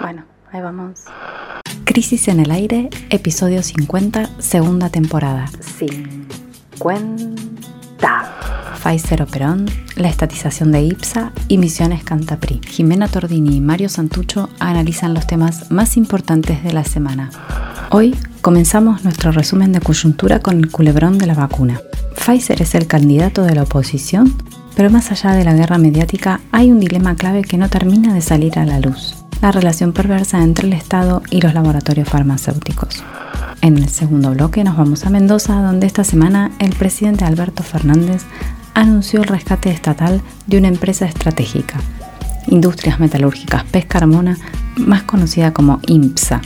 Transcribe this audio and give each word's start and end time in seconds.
Bueno, 0.00 0.24
ahí 0.50 0.62
vamos. 0.62 1.00
Crisis 1.84 2.28
en 2.28 2.40
el 2.40 2.50
aire, 2.50 2.88
episodio 3.10 3.62
50, 3.62 4.30
segunda 4.38 4.88
temporada. 4.88 5.50
50. 5.78 7.34
Pfizer 8.82 9.20
Operón, 9.22 9.66
la 9.96 10.08
estatización 10.08 10.72
de 10.72 10.84
IPSA 10.84 11.32
y 11.48 11.58
Misiones 11.58 12.02
Cantapri. 12.02 12.62
Jimena 12.66 13.08
Tordini 13.08 13.56
y 13.56 13.60
Mario 13.60 13.90
Santucho 13.90 14.48
analizan 14.58 15.12
los 15.12 15.26
temas 15.26 15.70
más 15.70 15.98
importantes 15.98 16.64
de 16.64 16.72
la 16.72 16.84
semana. 16.84 17.28
Hoy 17.90 18.16
comenzamos 18.40 19.04
nuestro 19.04 19.32
resumen 19.32 19.72
de 19.72 19.80
coyuntura 19.80 20.40
con 20.40 20.56
el 20.56 20.70
culebrón 20.70 21.18
de 21.18 21.26
la 21.26 21.34
vacuna. 21.34 21.78
Pfizer 22.14 22.62
es 22.62 22.74
el 22.74 22.86
candidato 22.86 23.42
de 23.42 23.54
la 23.54 23.64
oposición, 23.64 24.34
pero 24.76 24.88
más 24.88 25.10
allá 25.10 25.32
de 25.32 25.44
la 25.44 25.52
guerra 25.52 25.76
mediática 25.76 26.40
hay 26.52 26.70
un 26.70 26.80
dilema 26.80 27.16
clave 27.16 27.42
que 27.42 27.58
no 27.58 27.68
termina 27.68 28.14
de 28.14 28.22
salir 28.22 28.58
a 28.58 28.64
la 28.64 28.80
luz 28.80 29.20
la 29.40 29.52
relación 29.52 29.92
perversa 29.92 30.42
entre 30.42 30.66
el 30.66 30.72
Estado 30.74 31.22
y 31.30 31.40
los 31.40 31.54
laboratorios 31.54 32.08
farmacéuticos. 32.08 33.02
En 33.62 33.78
el 33.78 33.88
segundo 33.88 34.30
bloque 34.30 34.64
nos 34.64 34.76
vamos 34.76 35.04
a 35.04 35.10
Mendoza, 35.10 35.60
donde 35.62 35.86
esta 35.86 36.04
semana 36.04 36.50
el 36.58 36.74
presidente 36.74 37.24
Alberto 37.24 37.62
Fernández 37.62 38.24
anunció 38.74 39.20
el 39.20 39.28
rescate 39.28 39.70
estatal 39.70 40.22
de 40.46 40.58
una 40.58 40.68
empresa 40.68 41.06
estratégica, 41.06 41.78
Industrias 42.46 43.00
Metalúrgicas 43.00 43.64
Pescarmona, 43.64 44.38
más 44.76 45.02
conocida 45.02 45.52
como 45.52 45.80
IMPSA. 45.86 46.40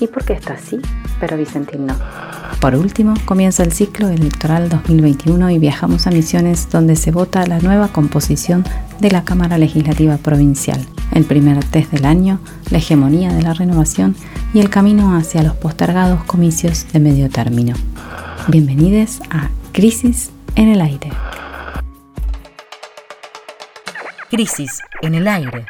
¿Y 0.00 0.06
por 0.08 0.24
qué 0.24 0.34
está 0.34 0.54
así? 0.54 0.80
Pero 1.20 1.36
Vicentín 1.36 1.86
no. 1.86 1.94
Por 2.60 2.74
último, 2.74 3.14
comienza 3.24 3.62
el 3.62 3.72
ciclo 3.72 4.08
electoral 4.08 4.68
2021 4.68 5.50
y 5.50 5.58
viajamos 5.58 6.06
a 6.06 6.10
Misiones 6.10 6.68
donde 6.70 6.96
se 6.96 7.10
vota 7.10 7.46
la 7.46 7.58
nueva 7.60 7.88
composición 7.88 8.64
de 9.02 9.10
la 9.10 9.24
Cámara 9.24 9.58
Legislativa 9.58 10.16
Provincial, 10.16 10.78
el 11.10 11.24
primer 11.24 11.62
test 11.64 11.90
del 11.90 12.04
año, 12.04 12.38
la 12.70 12.78
hegemonía 12.78 13.32
de 13.32 13.42
la 13.42 13.52
renovación 13.52 14.14
y 14.54 14.60
el 14.60 14.70
camino 14.70 15.16
hacia 15.16 15.42
los 15.42 15.56
postergados 15.56 16.22
comicios 16.22 16.86
de 16.92 17.00
medio 17.00 17.28
término. 17.28 17.74
Bienvenidos 18.46 19.20
a 19.28 19.50
Crisis 19.72 20.30
en 20.54 20.68
el 20.68 20.80
Aire. 20.80 21.10
Crisis 24.30 24.78
en 25.02 25.16
el 25.16 25.26
Aire. 25.26 25.66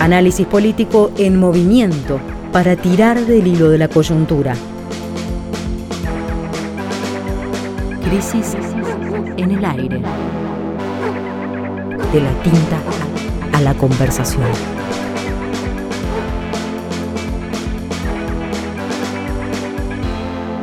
Análisis 0.00 0.46
político 0.46 1.12
en 1.18 1.38
movimiento 1.38 2.18
para 2.50 2.76
tirar 2.76 3.20
del 3.26 3.46
hilo 3.46 3.68
de 3.68 3.76
la 3.76 3.88
coyuntura. 3.88 4.54
Crisis 8.12 8.54
en 9.38 9.52
el 9.52 9.64
aire. 9.64 9.98
De 12.12 12.20
la 12.20 12.42
tinta 12.42 12.78
a 13.54 13.60
la 13.62 13.72
conversación. 13.72 14.44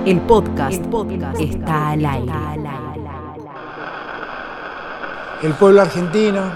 El 0.06 0.22
podcast, 0.22 0.84
está 1.40 1.90
al 1.90 2.06
aire. 2.06 2.32
El 5.42 5.54
pueblo 5.54 5.82
argentino, 5.82 6.52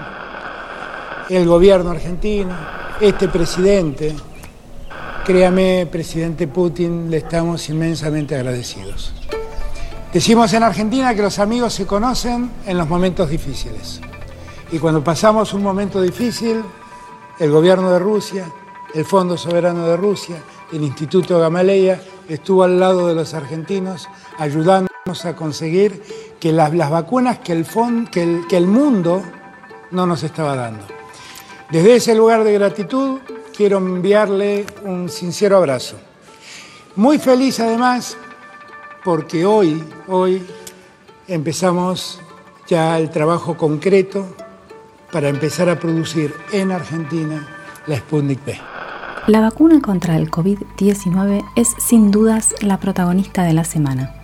el 1.28 1.44
gobierno 1.44 1.90
argentino, 1.90 2.54
este 3.00 3.26
presidente, 3.26 4.14
Créame, 5.24 5.88
presidente 5.90 6.46
Putin, 6.46 7.10
le 7.10 7.16
estamos 7.16 7.68
inmensamente 7.70 8.36
agradecidos. 8.36 9.23
Decimos 10.14 10.52
en 10.52 10.62
Argentina 10.62 11.12
que 11.12 11.22
los 11.22 11.40
amigos 11.40 11.74
se 11.74 11.86
conocen 11.86 12.48
en 12.66 12.78
los 12.78 12.88
momentos 12.88 13.28
difíciles. 13.28 14.00
Y 14.70 14.78
cuando 14.78 15.02
pasamos 15.02 15.52
un 15.54 15.62
momento 15.64 16.00
difícil, 16.00 16.62
el 17.40 17.50
gobierno 17.50 17.90
de 17.90 17.98
Rusia, 17.98 18.46
el 18.94 19.04
Fondo 19.04 19.36
Soberano 19.36 19.88
de 19.88 19.96
Rusia, 19.96 20.36
el 20.72 20.84
Instituto 20.84 21.40
Gamaleya 21.40 22.00
estuvo 22.28 22.62
al 22.62 22.78
lado 22.78 23.08
de 23.08 23.16
los 23.16 23.34
argentinos 23.34 24.08
ayudándonos 24.38 25.24
a 25.24 25.34
conseguir 25.34 26.00
que 26.38 26.52
las, 26.52 26.70
vacunas 26.72 27.40
que 27.40 27.50
el, 27.50 27.66
que 28.48 28.56
el 28.56 28.68
mundo 28.68 29.20
no 29.90 30.06
nos 30.06 30.22
estaba 30.22 30.54
dando. 30.54 30.86
Desde 31.72 31.96
ese 31.96 32.14
lugar 32.14 32.44
de 32.44 32.52
gratitud 32.52 33.18
quiero 33.56 33.78
enviarle 33.78 34.64
un 34.84 35.08
sincero 35.08 35.56
abrazo. 35.56 35.96
Muy 36.94 37.18
feliz 37.18 37.58
además 37.58 38.16
porque 39.04 39.44
hoy, 39.44 39.84
hoy 40.08 40.42
empezamos 41.28 42.20
ya 42.66 42.98
el 42.98 43.10
trabajo 43.10 43.56
concreto 43.56 44.26
para 45.12 45.28
empezar 45.28 45.68
a 45.68 45.78
producir 45.78 46.34
en 46.52 46.72
Argentina 46.72 47.46
la 47.86 47.96
Sputnik 47.98 48.40
V. 48.46 48.58
La 49.26 49.40
vacuna 49.40 49.80
contra 49.80 50.16
el 50.16 50.30
COVID-19 50.30 51.44
es 51.56 51.68
sin 51.78 52.10
dudas 52.10 52.54
la 52.60 52.80
protagonista 52.80 53.42
de 53.44 53.52
la 53.52 53.64
semana. 53.64 54.14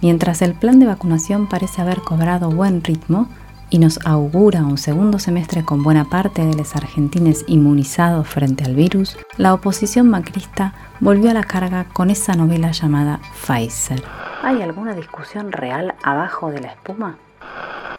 Mientras 0.00 0.42
el 0.42 0.54
plan 0.54 0.78
de 0.78 0.86
vacunación 0.86 1.48
parece 1.48 1.82
haber 1.82 2.00
cobrado 2.00 2.50
buen 2.50 2.84
ritmo, 2.84 3.28
y 3.70 3.78
nos 3.78 3.98
augura 4.06 4.64
un 4.64 4.78
segundo 4.78 5.18
semestre 5.18 5.64
con 5.64 5.82
buena 5.82 6.04
parte 6.04 6.44
de 6.44 6.54
los 6.54 6.74
argentines 6.76 7.44
inmunizados 7.46 8.26
frente 8.28 8.64
al 8.64 8.74
virus, 8.74 9.16
la 9.36 9.54
oposición 9.54 10.08
macrista 10.08 10.74
volvió 11.00 11.30
a 11.30 11.34
la 11.34 11.44
carga 11.44 11.84
con 11.92 12.10
esa 12.10 12.34
novela 12.34 12.70
llamada 12.70 13.20
Pfizer. 13.46 14.02
¿Hay 14.42 14.62
alguna 14.62 14.94
discusión 14.94 15.52
real 15.52 15.94
abajo 16.02 16.50
de 16.50 16.60
la 16.60 16.68
espuma? 16.68 17.16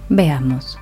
Veamos. 0.10 0.80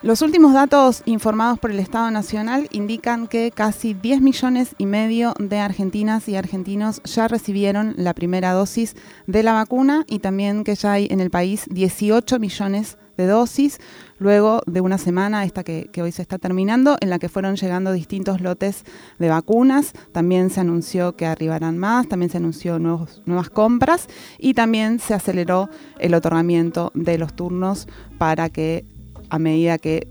Los 0.00 0.22
últimos 0.22 0.52
datos 0.52 1.02
informados 1.06 1.58
por 1.58 1.72
el 1.72 1.80
Estado 1.80 2.08
Nacional 2.12 2.68
indican 2.70 3.26
que 3.26 3.50
casi 3.50 3.94
10 3.94 4.20
millones 4.20 4.76
y 4.78 4.86
medio 4.86 5.34
de 5.40 5.58
argentinas 5.58 6.28
y 6.28 6.36
argentinos 6.36 7.02
ya 7.02 7.26
recibieron 7.26 7.94
la 7.96 8.14
primera 8.14 8.52
dosis 8.52 8.94
de 9.26 9.42
la 9.42 9.54
vacuna 9.54 10.04
y 10.06 10.20
también 10.20 10.62
que 10.62 10.76
ya 10.76 10.92
hay 10.92 11.08
en 11.10 11.18
el 11.18 11.30
país 11.30 11.66
18 11.70 12.38
millones 12.38 12.96
de 13.16 13.26
dosis, 13.26 13.80
luego 14.20 14.62
de 14.66 14.80
una 14.80 14.98
semana, 14.98 15.44
esta 15.44 15.64
que, 15.64 15.90
hoy 16.00 16.12
se 16.12 16.22
está 16.22 16.38
terminando, 16.38 16.96
en 17.00 17.10
la 17.10 17.18
que 17.18 17.28
fueron 17.28 17.56
llegando 17.56 17.90
distintos 17.90 18.40
lotes 18.40 18.84
de 19.18 19.28
vacunas. 19.28 19.94
También 20.12 20.50
se 20.50 20.60
anunció 20.60 21.16
que 21.16 21.26
arribarán 21.26 21.76
más, 21.76 22.06
también 22.06 22.30
se 22.30 22.36
anunció 22.36 22.78
nuevas 22.78 23.50
compras 23.50 24.06
y 24.38 24.54
también 24.54 25.00
se 25.00 25.14
aceleró 25.14 25.68
el 25.98 26.14
otorgamiento 26.14 26.92
de 26.94 27.18
los 27.18 27.34
turnos 27.34 27.88
para 28.16 28.48
que 28.48 28.86
a 29.30 29.38
medida 29.38 29.78
que 29.78 30.08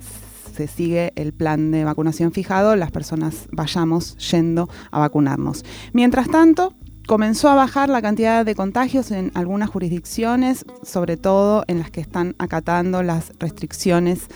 se 0.55 0.67
sigue 0.67 1.13
el 1.15 1.33
plan 1.33 1.71
de 1.71 1.83
vacunación 1.83 2.31
fijado, 2.31 2.75
las 2.75 2.91
personas 2.91 3.47
vayamos 3.51 4.17
yendo 4.31 4.69
a 4.91 4.99
vacunarnos. 4.99 5.63
Mientras 5.93 6.29
tanto, 6.29 6.73
comenzó 7.07 7.49
a 7.49 7.55
bajar 7.55 7.89
la 7.89 8.01
cantidad 8.01 8.45
de 8.45 8.55
contagios 8.55 9.11
en 9.11 9.31
algunas 9.35 9.69
jurisdicciones, 9.69 10.65
sobre 10.83 11.15
todo 11.15 11.63
en 11.67 11.79
las 11.79 11.91
que 11.91 12.01
están 12.01 12.35
acatando 12.39 13.03
las 13.03 13.31
restricciones 13.39 14.27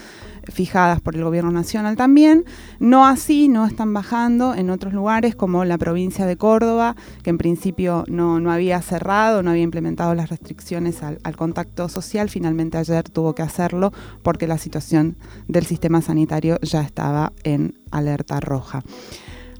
fijadas 0.47 1.01
por 1.01 1.15
el 1.15 1.23
gobierno 1.23 1.51
nacional 1.51 1.95
también. 1.95 2.45
No 2.79 3.05
así, 3.05 3.47
no 3.47 3.65
están 3.65 3.93
bajando 3.93 4.53
en 4.55 4.69
otros 4.69 4.93
lugares 4.93 5.35
como 5.35 5.65
la 5.65 5.77
provincia 5.77 6.25
de 6.25 6.37
Córdoba, 6.37 6.95
que 7.23 7.29
en 7.29 7.37
principio 7.37 8.03
no, 8.07 8.51
había 8.51 8.81
cerrado, 8.81 9.43
no 9.43 9.51
había 9.51 9.63
implementado 9.63 10.15
las 10.15 10.29
restricciones 10.29 11.03
al, 11.03 11.19
al, 11.23 11.35
contacto 11.35 11.89
social. 11.89 12.29
Finalmente 12.29 12.77
ayer 12.77 13.03
tuvo 13.09 13.35
que 13.35 13.41
hacerlo 13.41 13.91
porque 14.23 14.47
la 14.47 14.57
situación 14.57 15.17
del 15.47 15.65
sistema 15.65 16.01
sanitario 16.01 16.59
ya 16.61 16.81
estaba 16.81 17.33
en 17.43 17.79
alerta 17.91 18.39
roja. 18.39 18.83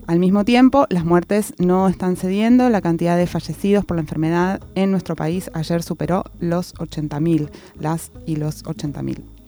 Al 0.08 0.19
mismo 0.19 0.44
tiempo, 0.44 0.88
las 0.90 1.06
muertes 1.06 1.53
no 1.58 1.88
están 1.88 2.16
cediendo. 2.16 2.69
La 2.69 2.81
cantidad 2.81 3.16
de 3.16 3.28
fallecidos 3.28 3.86
por 3.86 3.98
la 3.98 4.02
enfermedad 4.02 4.62
en 4.75 4.92
nuestro 4.92 5.16
país 5.16 5.50
ayer 5.53 5.84
superó 5.84 6.25
los 6.40 6.74
80.000, 6.75 7.50
las 7.80 8.12
y 8.25 8.36
los 8.36 8.63
80.000. 8.66 9.41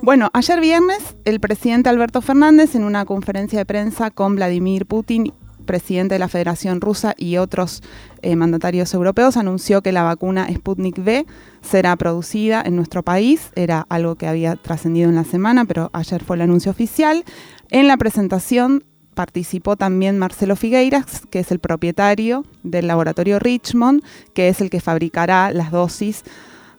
Bueno, 0.00 0.30
ayer 0.32 0.60
viernes 0.60 1.16
el 1.24 1.40
presidente 1.40 1.88
Alberto 1.88 2.20
Fernández 2.20 2.76
en 2.76 2.84
una 2.84 3.04
conferencia 3.04 3.58
de 3.58 3.66
prensa 3.66 4.12
con 4.12 4.36
Vladimir 4.36 4.86
Putin, 4.86 5.32
presidente 5.66 6.14
de 6.14 6.18
la 6.20 6.28
Federación 6.28 6.80
Rusa 6.80 7.14
y 7.16 7.36
otros 7.38 7.82
eh, 8.22 8.36
mandatarios 8.36 8.94
europeos, 8.94 9.36
anunció 9.36 9.82
que 9.82 9.90
la 9.90 10.04
vacuna 10.04 10.46
Sputnik 10.54 10.98
V 10.98 11.26
será 11.62 11.96
producida 11.96 12.62
en 12.64 12.76
nuestro 12.76 13.02
país. 13.02 13.50
Era 13.56 13.86
algo 13.88 14.14
que 14.14 14.28
había 14.28 14.54
trascendido 14.54 15.08
en 15.08 15.16
la 15.16 15.24
semana, 15.24 15.64
pero 15.64 15.90
ayer 15.92 16.22
fue 16.22 16.36
el 16.36 16.42
anuncio 16.42 16.70
oficial. 16.70 17.24
En 17.68 17.88
la 17.88 17.96
presentación 17.96 18.84
participó 19.14 19.74
también 19.76 20.16
Marcelo 20.16 20.54
Figueiras, 20.54 21.22
que 21.28 21.40
es 21.40 21.50
el 21.50 21.58
propietario 21.58 22.44
del 22.62 22.86
laboratorio 22.86 23.40
Richmond, 23.40 24.04
que 24.32 24.48
es 24.48 24.60
el 24.60 24.70
que 24.70 24.80
fabricará 24.80 25.50
las 25.50 25.72
dosis 25.72 26.22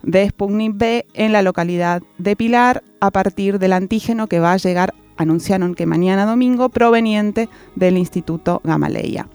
de 0.03 0.29
Sputnik 0.29 0.73
B 0.75 1.05
en 1.13 1.31
la 1.31 1.41
localidad 1.41 2.01
de 2.17 2.35
Pilar 2.35 2.83
a 2.99 3.11
partir 3.11 3.59
del 3.59 3.73
antígeno 3.73 4.27
que 4.27 4.39
va 4.39 4.53
a 4.53 4.57
llegar, 4.57 4.93
anunciaron 5.17 5.75
que 5.75 5.85
mañana 5.85 6.25
domingo, 6.25 6.69
proveniente 6.69 7.49
del 7.75 7.97
Instituto 7.97 8.61
Gamaleya. 8.63 9.27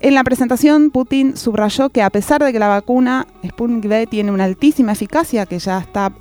En 0.00 0.14
la 0.14 0.24
presentación, 0.24 0.90
Putin 0.90 1.36
subrayó 1.36 1.90
que 1.90 2.02
a 2.02 2.10
pesar 2.10 2.42
de 2.42 2.52
que 2.52 2.58
la 2.58 2.68
vacuna 2.68 3.26
Sputnik 3.46 3.84
V 3.84 4.06
tiene 4.06 4.32
una 4.32 4.44
altísima 4.44 4.92
eficacia, 4.92 5.44
que 5.46 5.58
ya 5.58 5.78
está 5.78 6.14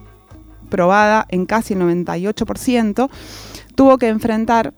probada 0.69 1.25
en 1.30 1.45
casi 1.45 1.74
el 1.74 1.81
98%, 1.81 3.10
tuvo 3.75 3.98
que 3.98 4.10
enfrentar 4.10 4.74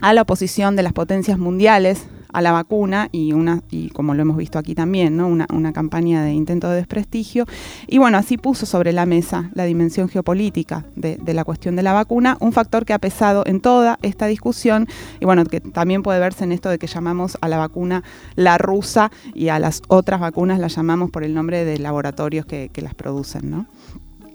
a 0.00 0.12
la 0.12 0.22
oposición 0.22 0.74
de 0.74 0.82
las 0.82 0.92
potencias 0.92 1.38
mundiales 1.38 2.08
a 2.32 2.40
la 2.42 2.52
vacuna 2.52 3.08
y 3.12 3.32
una 3.32 3.62
y 3.70 3.90
como 3.90 4.14
lo 4.14 4.22
hemos 4.22 4.36
visto 4.36 4.58
aquí 4.58 4.74
también, 4.74 5.16
¿no? 5.16 5.28
una, 5.28 5.72
campaña 5.72 6.22
de 6.22 6.32
intento 6.32 6.68
de 6.68 6.76
desprestigio. 6.76 7.46
Y 7.86 7.98
bueno, 7.98 8.18
así 8.18 8.36
puso 8.36 8.66
sobre 8.66 8.92
la 8.92 9.06
mesa 9.06 9.50
la 9.54 9.64
dimensión 9.64 10.08
geopolítica 10.08 10.84
de, 10.96 11.18
la 11.32 11.44
cuestión 11.44 11.76
de 11.76 11.82
la 11.82 11.92
vacuna, 11.92 12.36
un 12.40 12.52
factor 12.52 12.84
que 12.84 12.92
ha 12.92 12.98
pesado 12.98 13.44
en 13.46 13.60
toda 13.60 13.98
esta 14.02 14.26
discusión 14.26 14.86
y 15.20 15.24
bueno, 15.24 15.44
que 15.44 15.60
también 15.60 16.02
puede 16.02 16.20
verse 16.20 16.44
en 16.44 16.52
esto 16.52 16.68
de 16.68 16.78
que 16.78 16.86
llamamos 16.86 17.38
a 17.40 17.48
la 17.48 17.58
vacuna 17.58 18.02
la 18.36 18.58
rusa 18.58 19.10
y 19.34 19.48
a 19.48 19.58
las 19.58 19.82
otras 19.88 20.20
vacunas 20.20 20.58
las 20.58 20.76
llamamos 20.76 21.10
por 21.10 21.24
el 21.24 21.34
nombre 21.34 21.64
de 21.64 21.78
laboratorios 21.78 22.46
que, 22.46 22.70
las 22.82 22.94
producen, 22.94 23.48
¿no? 23.48 23.66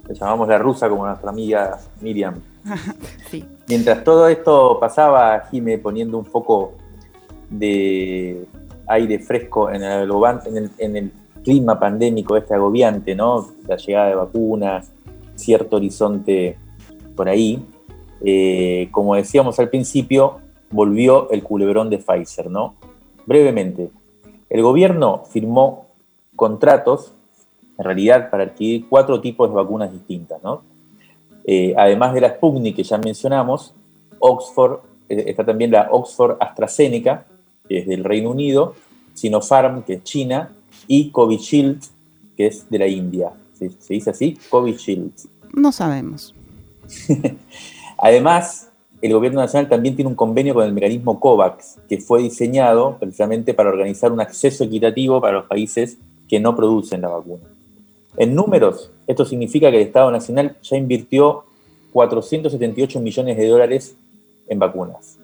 Le 0.07 0.15
llamamos 0.15 0.47
la 0.47 0.57
rusa 0.57 0.87
como 0.87 1.05
nuestra 1.05 1.29
amiga 1.29 1.79
Miriam. 1.99 2.35
sí. 3.29 3.45
Mientras 3.67 4.05
todo 4.05 4.29
esto 4.29 4.79
pasaba, 4.79 5.47
Jime 5.51 5.77
poniendo 5.77 6.17
un 6.17 6.25
foco 6.25 6.75
de 7.49 8.45
aire 8.87 9.19
fresco 9.19 9.69
en 9.69 9.83
el, 9.83 11.11
clima 11.43 11.79
pandémico 11.79 12.35
este 12.35 12.53
agobiante, 12.55 13.15
¿no? 13.15 13.47
La 13.67 13.77
llegada 13.77 14.09
de 14.09 14.15
vacunas, 14.15 14.91
cierto 15.35 15.77
horizonte 15.77 16.57
por 17.15 17.29
ahí. 17.29 17.63
Eh, 18.21 18.89
como 18.91 19.15
decíamos 19.15 19.57
al 19.59 19.69
principio, 19.69 20.39
volvió 20.71 21.29
el 21.29 21.43
culebrón 21.43 21.89
de 21.89 21.99
Pfizer, 21.99 22.49
¿no? 22.49 22.75
Brevemente, 23.25 23.89
el 24.49 24.61
gobierno 24.61 25.23
firmó 25.29 25.87
contratos, 26.35 27.13
en 27.77 27.85
realidad, 27.85 28.29
para 28.29 28.43
adquirir 28.43 28.85
cuatro 28.89 29.21
tipos 29.21 29.49
de 29.49 29.55
vacunas 29.55 29.91
distintas, 29.91 30.41
¿no? 30.43 30.63
Eh, 31.45 31.73
además 31.77 32.13
de 32.13 32.21
la 32.21 32.29
Sputnik 32.31 32.75
que 32.75 32.83
ya 32.83 32.97
mencionamos, 32.97 33.73
Oxford, 34.19 34.79
eh, 35.07 35.25
está 35.27 35.45
también 35.45 35.71
la 35.71 35.87
Oxford 35.91 36.35
AstraZeneca, 36.39 37.25
que 37.67 37.79
es 37.79 37.87
del 37.87 38.03
Reino 38.03 38.31
Unido, 38.31 38.75
Sinopharm, 39.13 39.83
que 39.83 39.93
es 39.93 40.03
China, 40.03 40.51
y 40.87 41.09
Covishield, 41.11 41.81
que 42.35 42.47
es 42.47 42.69
de 42.69 42.79
la 42.79 42.87
India. 42.87 43.31
¿Se, 43.57 43.71
dice 43.89 44.11
así? 44.11 44.37
Covishield. 44.49 45.11
No 45.53 45.71
sabemos. 45.71 46.33
Además, 47.97 48.69
el 49.01 49.13
gobierno 49.13 49.41
nacional 49.41 49.69
también 49.69 49.95
tiene 49.95 50.09
un 50.09 50.15
convenio 50.15 50.53
con 50.53 50.65
el 50.65 50.73
mecanismo 50.73 51.19
COVAX, 51.19 51.77
que 51.89 51.99
fue 51.99 52.21
diseñado 52.21 52.97
precisamente 52.99 53.53
para 53.53 53.69
organizar 53.69 54.11
un 54.11 54.21
acceso 54.21 54.63
equitativo 54.63 55.19
para 55.19 55.33
los 55.33 55.45
países 55.45 55.97
que 56.27 56.39
no 56.39 56.55
producen 56.55 57.01
la 57.01 57.09
vacuna. 57.09 57.43
En 58.17 58.33
números, 58.33 58.91
esto 59.05 59.25
significa 59.25 59.69
que 59.69 59.77
el 59.77 59.87
Estado 59.87 60.11
Nacional 60.11 60.57
ya 60.63 60.77
invirtió 60.77 61.43
478 61.93 62.99
millones 62.99 63.37
de 63.37 63.47
dólares 63.47 63.95
en 64.47 64.59
vacunas. 64.59 65.16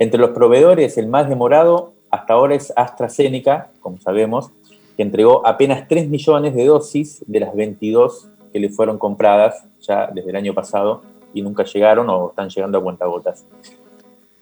Entre 0.00 0.20
los 0.20 0.30
proveedores, 0.30 0.96
el 0.96 1.08
más 1.08 1.28
demorado 1.28 1.92
hasta 2.08 2.32
ahora 2.32 2.54
es 2.54 2.72
AstraZeneca, 2.76 3.72
como 3.80 3.98
sabemos, 4.00 4.52
que 4.96 5.02
entregó 5.02 5.44
apenas 5.44 5.88
3 5.88 6.08
millones 6.08 6.54
de 6.54 6.66
dosis 6.66 7.24
de 7.26 7.40
las 7.40 7.52
22 7.52 8.28
que 8.52 8.60
le 8.60 8.68
fueron 8.68 8.96
compradas 8.96 9.64
ya 9.80 10.06
desde 10.06 10.30
el 10.30 10.36
año 10.36 10.54
pasado 10.54 11.02
y 11.34 11.42
nunca 11.42 11.64
llegaron 11.64 12.08
o 12.10 12.28
están 12.28 12.48
llegando 12.48 12.78
a 12.78 12.82
cuentagotas. 12.82 13.44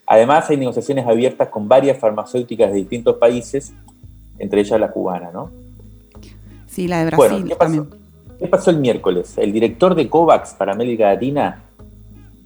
Además, 0.07 0.49
hay 0.51 0.59
negociaciones 0.59 1.07
abiertas 1.07 1.49
con 1.49 1.67
varias 1.67 1.99
farmacéuticas 1.99 2.71
de 2.71 2.77
distintos 2.77 3.17
países, 3.17 3.73
entre 4.39 4.61
ellas 4.61 4.79
la 4.79 4.91
cubana, 4.91 5.31
¿no? 5.33 5.51
Sí, 6.67 6.87
la 6.87 7.03
de 7.03 7.11
Brasil 7.11 7.45
¿qué 7.49 7.57
pasó? 7.57 7.87
¿Qué 8.39 8.47
pasó 8.47 8.71
el 8.71 8.77
miércoles? 8.77 9.39
El 9.39 9.55
director 9.55 9.95
de 9.95 10.11
COVAX 10.11 10.53
para 10.53 10.73
América 10.73 11.07
Latina 11.07 11.63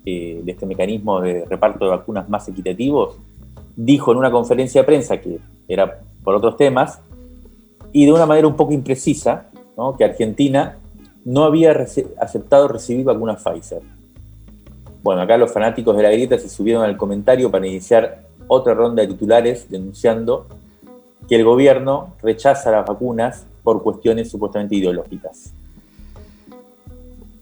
de 0.04 0.42
este 0.46 0.66
mecanismo 0.66 1.20
de 1.20 1.44
reparto 1.44 1.84
de 1.84 1.90
vacunas 1.90 2.28
más 2.28 2.48
equitativos, 2.48 3.16
dijo 3.76 4.12
en 4.12 4.18
una 4.18 4.30
conferencia 4.30 4.82
de 4.82 4.86
prensa 4.86 5.20
que 5.20 5.38
era 5.68 6.00
por 6.24 6.34
otros 6.34 6.56
temas, 6.56 7.00
y 7.92 8.04
de 8.04 8.12
una 8.12 8.26
manera 8.26 8.46
un 8.46 8.56
poco 8.56 8.72
imprecisa, 8.72 9.46
que 9.96 10.04
Argentina 10.04 10.76
no 11.24 11.44
había 11.44 11.72
aceptado 12.18 12.68
recibir 12.68 13.04
vacunas 13.04 13.42
Pfizer. 13.42 13.82
Bueno, 15.02 15.22
acá 15.22 15.38
los 15.38 15.50
fanáticos 15.50 15.96
de 15.96 16.02
la 16.02 16.10
grieta 16.10 16.38
se 16.38 16.48
subieron 16.48 16.84
al 16.84 16.96
comentario 16.96 17.50
para 17.50 17.66
iniciar 17.66 18.22
otra 18.46 18.74
ronda 18.74 19.02
de 19.02 19.08
titulares 19.08 19.70
denunciando 19.70 20.46
que 21.28 21.36
el 21.36 21.44
gobierno 21.44 22.14
rechaza 22.22 22.70
las 22.70 22.86
vacunas 22.86 23.46
por 23.62 23.82
cuestiones 23.82 24.30
supuestamente 24.30 24.74
ideológicas. 24.74 25.54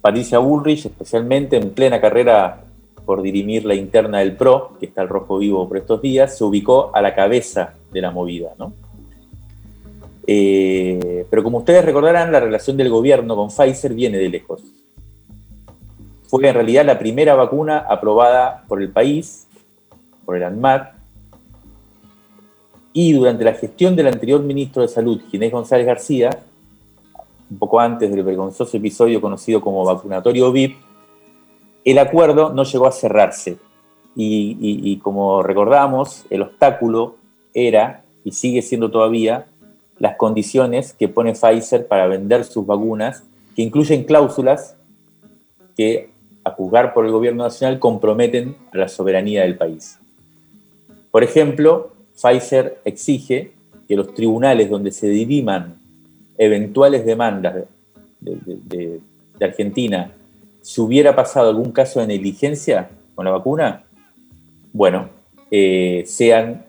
Patricia 0.09 0.39
Bullrich, 0.39 0.87
especialmente 0.87 1.59
en 1.59 1.69
plena 1.69 2.01
carrera 2.01 2.65
por 3.05 3.21
dirimir 3.21 3.67
la 3.67 3.75
interna 3.75 4.21
del 4.21 4.37
PRO, 4.37 4.73
que 4.81 4.87
está 4.87 5.03
el 5.03 5.09
rojo 5.11 5.37
vivo 5.37 5.69
por 5.69 5.77
estos 5.77 6.01
días, 6.01 6.35
se 6.35 6.45
ubicó 6.45 6.91
a 6.95 7.03
la 7.03 7.15
cabeza 7.15 7.75
de 7.93 8.01
la 8.01 8.11
movida. 8.11 8.55
Eh, 10.27 11.27
pero 11.29 11.45
como 11.45 11.59
ustedes 11.59 11.85
recordarán, 11.85 12.33
la 12.33 12.41
relación 12.41 12.79
del 12.79 12.89
gobierno 12.89 13.37
con 13.37 13.49
Pfizer 13.49 13.93
viene 13.93 14.17
de 14.17 14.31
lejos. 14.31 14.63
Fue 16.27 16.49
en 16.49 16.55
realidad 16.55 16.87
la 16.87 16.99
primera 16.99 17.35
vacuna 17.35 17.81
aprobada 17.87 18.65
por 18.67 18.81
el 18.81 18.89
país, 18.89 19.47
por 20.25 20.39
el 20.39 20.45
ANMAT, 20.45 20.95
y 22.95 23.13
durante 23.13 23.45
la 23.45 23.53
gestión 23.53 23.95
del 23.95 24.07
anterior 24.07 24.41
ministro 24.41 24.81
de 24.81 24.89
Salud, 24.89 25.21
Ginés 25.31 25.53
González 25.53 25.85
García, 25.85 26.31
un 27.51 27.59
poco 27.59 27.81
antes 27.81 28.11
del 28.11 28.23
vergonzoso 28.23 28.77
episodio 28.77 29.21
conocido 29.21 29.61
como 29.61 29.85
vacunatorio 29.85 30.53
VIP, 30.53 30.77
el 31.85 31.99
acuerdo 31.99 32.53
no 32.53 32.65
llegó 32.65 32.87
a 32.87 32.93
cerrarse. 32.93 33.57
Y, 34.21 34.99
como 34.99 35.43
recordamos, 35.45 36.25
el 36.29 36.43
obstáculo 36.43 37.15
era 37.55 38.03
y 38.25 38.33
sigue 38.33 38.63
siendo 38.63 38.91
todavía 38.91 39.47
las 39.99 40.17
condiciones 40.17 40.93
que 40.93 41.09
pone 41.09 41.35
Pfizer 41.35 41.87
para 41.87 42.09
vender 42.09 42.45
sus 42.45 42.67
vacunas, 42.67 43.23
que 43.55 43.63
incluyen 43.63 44.05
cláusulas 44.05 44.75
que, 45.77 46.11
a 46.43 46.51
juzgar 46.51 46.95
por 46.95 47.07
el 47.07 47.13
gobierno 47.13 47.45
nacional, 47.45 47.79
comprometen 47.79 48.57
a 48.73 48.79
la 48.79 48.89
soberanía 48.89 49.43
del 49.43 49.57
país. 49.57 49.99
Por 51.13 51.23
ejemplo, 51.23 51.93
Pfizer 52.21 52.81
exige 52.85 53.53
que 53.87 53.97
los 53.97 54.15
tribunales 54.15 54.69
donde 54.69 54.91
se 54.91 55.09
diriman 55.09 55.79
eventuales 56.39 57.05
demandas 57.05 57.67
de, 58.21 59.01
Argentina, 59.41 60.11
si 60.63 60.81
hubiera 60.81 61.15
pasado 61.15 61.51
algún 61.51 61.71
caso 61.71 62.01
de 62.01 62.07
negligencia 62.09 62.89
con 63.15 63.25
la 63.25 63.31
vacuna, 63.31 63.85
bueno, 64.73 65.09
eh, 65.51 66.05
sean 66.07 66.65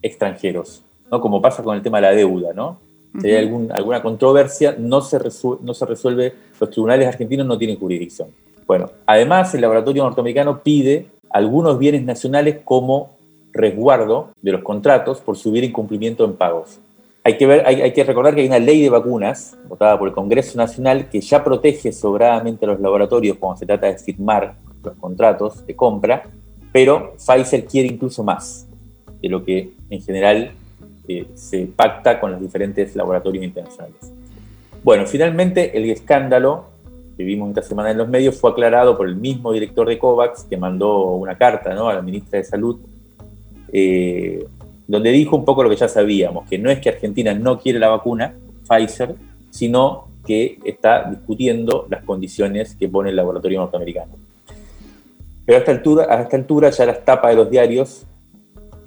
extranjeros, 0.00 0.82
¿no? 1.10 1.20
Como 1.20 1.40
pasa 1.42 1.62
con 1.62 1.76
el 1.76 1.82
tema 1.82 1.98
de 1.98 2.02
la 2.02 2.12
deuda, 2.12 2.52
¿no? 2.52 2.78
Si 3.20 3.28
hay 3.28 3.46
alguna 3.70 4.02
controversia, 4.02 4.74
no 4.78 5.02
se, 5.02 5.18
no 5.18 5.74
se 5.74 5.86
resuelve, 5.86 6.32
los 6.58 6.70
tribunales 6.70 7.08
argentinos 7.08 7.46
no 7.46 7.58
tienen 7.58 7.78
jurisdicción. 7.78 8.28
Bueno, 8.66 8.90
además 9.04 9.54
el 9.54 9.60
laboratorio 9.60 10.04
norteamericano 10.04 10.62
pide 10.62 11.06
algunos 11.28 11.78
bienes 11.78 12.04
nacionales 12.04 12.58
como 12.64 13.16
resguardo 13.52 14.30
de 14.40 14.52
los 14.52 14.62
contratos 14.62 15.20
por 15.20 15.36
subir 15.36 15.64
incumplimiento 15.64 16.24
en 16.24 16.34
pagos. 16.34 16.78
Hay 17.24 17.38
que, 17.38 17.46
ver, 17.46 17.64
hay, 17.64 17.92
que 17.92 18.02
recordar 18.02 18.34
que 18.34 18.40
hay 18.40 18.48
una 18.48 18.58
ley 18.58 18.82
de 18.82 18.90
vacunas 18.90 19.56
votada 19.68 19.96
por 19.96 20.08
el 20.08 20.14
Congreso 20.14 20.58
Nacional 20.58 21.08
que 21.08 21.20
ya 21.20 21.44
protege 21.44 21.92
sobradamente 21.92 22.64
a 22.64 22.68
los 22.68 22.80
laboratorios 22.80 23.36
cuando 23.38 23.58
se 23.58 23.66
trata 23.66 23.86
de 23.86 23.96
firmar 23.96 24.54
los 24.82 24.94
contratos 24.96 25.64
de 25.64 25.76
compra, 25.76 26.24
pero 26.72 27.14
Pfizer 27.16 27.64
quiere 27.66 27.88
incluso 27.88 28.24
más 28.24 28.66
de 29.20 29.28
lo 29.28 29.44
que 29.44 29.70
en 29.88 30.02
general 30.02 30.50
eh, 31.06 31.26
se 31.34 31.66
pacta 31.66 32.18
con 32.18 32.32
los 32.32 32.40
diferentes 32.40 32.96
laboratorios 32.96 33.44
internacionales. 33.44 34.12
Bueno, 34.82 35.06
finalmente 35.06 35.76
el 35.76 35.88
escándalo 35.90 36.64
que 37.16 37.22
vimos 37.22 37.50
esta 37.50 37.62
semana 37.62 37.92
en 37.92 37.98
los 37.98 38.08
medios 38.08 38.40
fue 38.40 38.50
aclarado 38.50 38.96
por 38.96 39.06
el 39.06 39.14
mismo 39.14 39.52
director 39.52 39.88
de 39.88 39.96
COVAX 39.96 40.44
que 40.44 40.56
mandó 40.56 41.12
una 41.12 41.36
carta 41.36 41.72
¿no? 41.74 41.88
a 41.88 41.94
la 41.94 42.02
ministra 42.02 42.38
de 42.38 42.44
Salud 42.44 42.80
eh, 43.72 44.44
donde 44.86 45.10
dijo 45.10 45.36
un 45.36 45.44
poco 45.44 45.62
lo 45.62 45.70
que 45.70 45.76
ya 45.76 45.88
sabíamos, 45.88 46.48
que 46.48 46.58
no 46.58 46.70
es 46.70 46.80
que 46.80 46.90
Argentina 46.90 47.34
no 47.34 47.58
quiere 47.58 47.78
la 47.78 47.88
vacuna 47.88 48.34
Pfizer, 48.68 49.14
sino 49.50 50.08
que 50.26 50.58
está 50.64 51.08
discutiendo 51.10 51.86
las 51.90 52.04
condiciones 52.04 52.74
que 52.74 52.88
pone 52.88 53.10
el 53.10 53.16
laboratorio 53.16 53.60
norteamericano. 53.60 54.12
Pero 55.44 55.56
a 55.56 55.60
esta 55.60 55.72
altura, 55.72 56.06
a 56.08 56.22
esta 56.22 56.36
altura 56.36 56.70
ya 56.70 56.86
las 56.86 57.04
tapas 57.04 57.32
de 57.32 57.36
los 57.36 57.50
diarios 57.50 58.04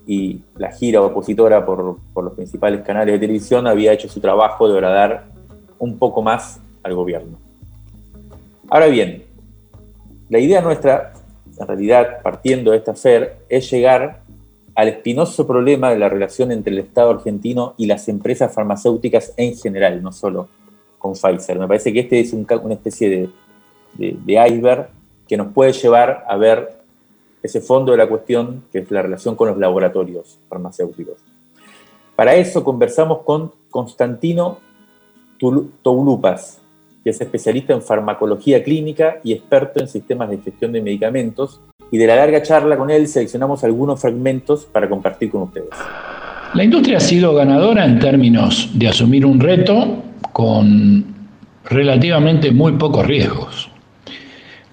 y 0.08 0.40
la 0.58 0.72
gira 0.72 1.02
opositora 1.02 1.66
por, 1.66 1.98
por 2.14 2.24
los 2.24 2.34
principales 2.34 2.82
canales 2.82 3.14
de 3.14 3.20
televisión 3.20 3.68
había 3.68 3.92
hecho 3.92 4.08
su 4.08 4.20
trabajo 4.20 4.68
de 4.68 4.76
agradar 4.76 5.26
un 5.80 5.98
poco 5.98 6.22
más 6.22 6.60
al 6.84 6.94
gobierno. 6.94 7.38
Ahora 8.70 8.88
bien, 8.88 9.24
la 10.30 10.40
idea 10.40 10.62
nuestra, 10.62 11.14
en 11.60 11.68
realidad, 11.68 12.22
partiendo 12.24 12.72
de 12.72 12.78
esta 12.78 12.94
FER, 12.94 13.38
es 13.50 13.70
llegar 13.70 14.22
al 14.76 14.90
espinoso 14.90 15.48
problema 15.48 15.90
de 15.90 15.98
la 15.98 16.10
relación 16.10 16.52
entre 16.52 16.74
el 16.74 16.80
Estado 16.80 17.12
argentino 17.12 17.74
y 17.78 17.86
las 17.86 18.08
empresas 18.10 18.54
farmacéuticas 18.54 19.34
en 19.38 19.56
general, 19.56 20.04
no 20.04 20.12
solo 20.12 20.50
con 21.00 21.14
Pfizer. 21.14 21.58
Me 21.58 21.68
parece 21.68 21.94
que 21.94 22.02
este 22.02 22.20
es 22.20 22.34
una 22.34 22.74
especie 22.74 23.32
de 23.98 24.48
iceberg 24.48 24.90
que 25.28 25.38
nos 25.38 25.54
puede 25.54 25.72
llevar 25.72 26.26
a 26.28 26.36
ver 26.36 26.76
ese 27.42 27.62
fondo 27.62 27.92
de 27.94 27.98
la 28.00 28.08
cuestión, 28.08 28.66
que 28.72 28.80
es 28.80 28.92
la 28.92 29.02
relación 29.02 29.36
con 29.36 29.48
los 29.48 29.58
laboratorios 29.58 30.40
farmacéuticos. 30.50 31.20
Para 32.16 32.36
eso 32.36 32.64
conversamos 32.64 33.20
con 33.24 33.52
Constantino 33.70 34.60
Toulupas, 35.82 36.60
que 37.04 37.12
es 37.12 37.22
especialista 37.22 37.74
en 37.74 37.82
farmacología 37.82 38.64
clínica 38.64 39.20
y 39.24 39.34
experto 39.34 39.80
en 39.80 39.88
sistemas 39.88 40.30
de 40.30 40.40
gestión 40.40 40.72
de 40.72 40.82
medicamentos. 40.82 41.62
Y 41.96 41.98
de 41.98 42.08
la 42.08 42.18
larga 42.18 42.42
charla 42.42 42.76
con 42.76 42.92
él 42.92 43.08
seleccionamos 43.08 43.64
algunos 43.64 44.02
fragmentos 44.02 44.66
para 44.66 44.90
compartir 44.90 45.30
con 45.30 45.44
ustedes. 45.44 45.70
La 46.54 46.62
industria 46.62 46.98
ha 46.98 47.00
sido 47.00 47.34
ganadora 47.34 47.86
en 47.86 48.00
términos 48.00 48.70
de 48.74 48.90
asumir 48.90 49.26
un 49.26 49.40
reto 49.40 50.04
con 50.34 51.06
relativamente 51.64 52.52
muy 52.52 52.74
pocos 52.74 53.08
riesgos. 53.08 53.70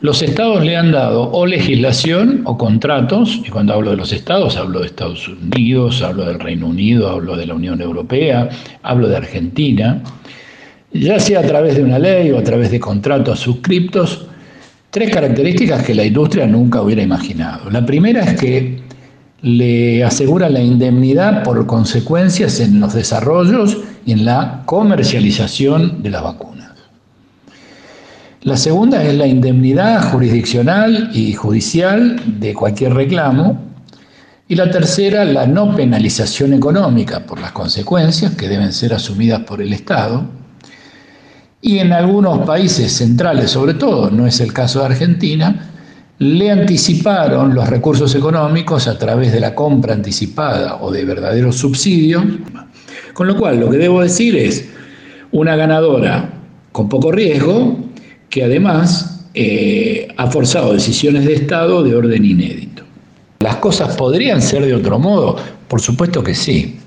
Los 0.01 0.21
estados 0.21 0.65
le 0.65 0.77
han 0.77 0.91
dado 0.91 1.31
o 1.31 1.47
legislación 1.47 2.43
o 2.45 2.59
contratos, 2.59 3.41
y 3.47 3.51
cuando 3.51 3.75
hablo 3.75 3.93
de 3.93 3.99
los 3.99 4.13
estados 4.13 4.57
hablo 4.57 4.81
de 4.81 4.87
Estados 4.87 5.29
Unidos, 5.29 6.03
hablo 6.03 6.25
del 6.25 6.41
Reino 6.41 6.67
Unido, 6.67 7.09
hablo 7.09 7.37
de 7.37 7.47
la 7.47 7.55
Unión 7.55 7.81
Europea, 7.81 8.49
hablo 8.83 9.07
de 9.07 9.19
Argentina, 9.19 10.03
ya 10.93 11.21
sea 11.21 11.39
a 11.39 11.45
través 11.45 11.77
de 11.77 11.85
una 11.85 12.01
ley 12.01 12.33
o 12.33 12.39
a 12.39 12.43
través 12.43 12.73
de 12.73 12.81
contratos 12.81 13.39
suscriptos, 13.39 14.27
tres 14.93 15.11
características 15.11 15.85
que 15.85 15.95
la 15.95 16.05
industria 16.05 16.47
nunca 16.47 16.83
hubiera 16.83 17.03
imaginado. 17.03 17.71
La 17.71 17.85
primera 17.85 18.21
es 18.25 18.39
que 18.39 18.83
le 19.41 20.05
asegura 20.05 20.51
la 20.51 20.61
indemnidad 20.61 21.43
por 21.45 21.67
consecuencias 21.67 22.61
en 22.61 22.79
los 22.79 22.93
desarrollos 22.93 23.79
y 24.05 24.13
en 24.13 24.27
la 24.27 24.63
comercialización 24.67 26.03
de 26.03 26.11
las 26.11 26.23
vacunas. 26.23 26.73
La 28.43 28.59
segunda 28.59 29.03
es 29.03 29.15
la 29.15 29.27
indemnidad 29.27 30.13
jurisdiccional 30.13 31.11
y 31.15 31.33
judicial 31.33 32.21
de 32.27 32.53
cualquier 32.53 32.93
reclamo. 32.93 33.63
Y 34.47 34.57
la 34.57 34.71
tercera, 34.71 35.25
la 35.25 35.47
no 35.47 35.75
penalización 35.75 36.53
económica 36.53 37.21
por 37.21 37.41
las 37.41 37.53
consecuencias 37.53 38.35
que 38.35 38.47
deben 38.47 38.75
ser 38.75 38.93
asumidas 38.93 39.41
por 39.41 39.63
el 39.63 39.73
Estado. 39.73 40.42
Y 41.65 41.79
en 41.79 41.93
algunos 41.93 42.41
países 42.41 42.93
centrales, 42.93 43.53
sobre 43.53 43.75
todo, 43.75 44.11
no 44.11 44.27
es 44.27 44.41
el 44.41 44.53
caso 44.53 44.81
de 44.81 44.87
Argentina, 44.87 45.71
le 46.19 46.51
anticiparon 46.51 47.55
los 47.55 47.69
recursos 47.69 48.13
económicos 48.17 48.89
a 48.89 48.99
través 48.99 49.33
de 49.33 49.39
la 49.39 49.55
compra 49.55 49.95
anticipada 49.95 50.79
o 50.83 50.91
de 50.91 51.05
verdaderos 51.05 51.57
subsidios. 51.57 52.25
Con 53.15 53.29
lo 53.29 53.37
cual, 53.37 53.61
lo 53.61 53.71
que 53.71 53.79
debo 53.79 54.03
decir 54.03 54.37
es 54.37 54.69
una 55.31 55.55
ganadora 55.55 56.31
con 56.73 56.89
poco 56.89 57.13
riesgo 57.13 57.77
que 58.29 58.43
además 58.43 59.29
eh, 59.33 60.09
ha 60.17 60.31
forzado 60.31 60.73
decisiones 60.73 61.25
de 61.25 61.35
Estado 61.35 61.85
de 61.85 61.95
orden 61.95 62.25
inédito. 62.25 62.83
¿Las 63.39 63.57
cosas 63.57 63.95
podrían 63.97 64.43
ser 64.43 64.67
de 64.67 64.75
otro 64.75 64.99
modo? 64.99 65.37
Por 65.69 65.81
supuesto 65.81 66.25
que 66.25 66.35
sí. 66.35 66.81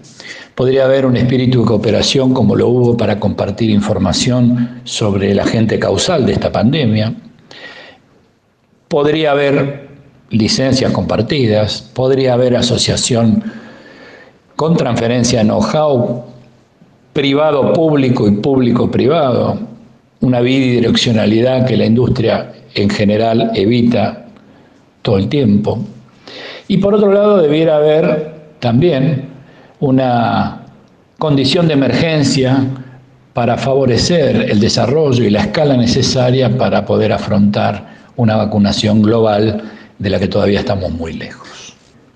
Podría 0.56 0.86
haber 0.86 1.06
un 1.06 1.18
espíritu 1.18 1.62
de 1.62 1.66
cooperación 1.68 2.34
como 2.34 2.56
lo 2.56 2.70
hubo 2.70 2.96
para 2.96 3.20
compartir 3.20 3.70
información 3.70 4.80
sobre 4.86 5.32
el 5.32 5.40
agente 5.42 5.78
causal 5.80 6.26
de 6.26 6.32
esta 6.32 6.50
pandemia, 6.50 7.14
podría 8.88 9.32
haber 9.32 9.90
licencias 10.30 10.94
compartidas, 10.94 11.82
podría 11.82 12.34
haber 12.34 12.56
asociación 12.56 13.44
con 14.56 14.78
transferencia 14.78 15.40
de 15.40 15.46
know-how 15.46 16.24
privado-público 17.12 18.26
y 18.26 18.32
público-privado, 18.32 19.60
una 20.22 20.40
bidireccionalidad 20.40 21.66
que 21.66 21.76
la 21.76 21.86
industria 21.86 22.54
en 22.74 22.90
general 22.90 23.52
evita 23.56 24.26
todo 25.02 25.18
el 25.18 25.28
tiempo. 25.28 25.80
Y 26.70 26.78
por 26.78 26.94
otro 26.94 27.12
lado, 27.12 27.42
debiera 27.42 27.76
haber 27.76 28.34
también 28.60 29.35
una 29.86 30.62
condición 31.20 31.68
de 31.68 31.74
emergencia 31.74 32.66
para 33.34 33.58
favorecer 33.58 34.50
el 34.50 34.60
desarrollo 34.60 35.24
y 35.24 35.30
la 35.30 35.42
escala 35.42 35.78
necesaria 35.78 36.58
para 36.58 36.86
poder 36.86 37.12
afrontar 37.12 37.96
una 38.16 38.36
vacunación 38.36 39.02
global 39.02 39.62
de 40.00 40.10
la 40.10 40.20
que 40.20 40.28
todavía 40.28 40.60
estamos 40.62 40.92
muy 40.92 41.14
lejos. 41.14 41.76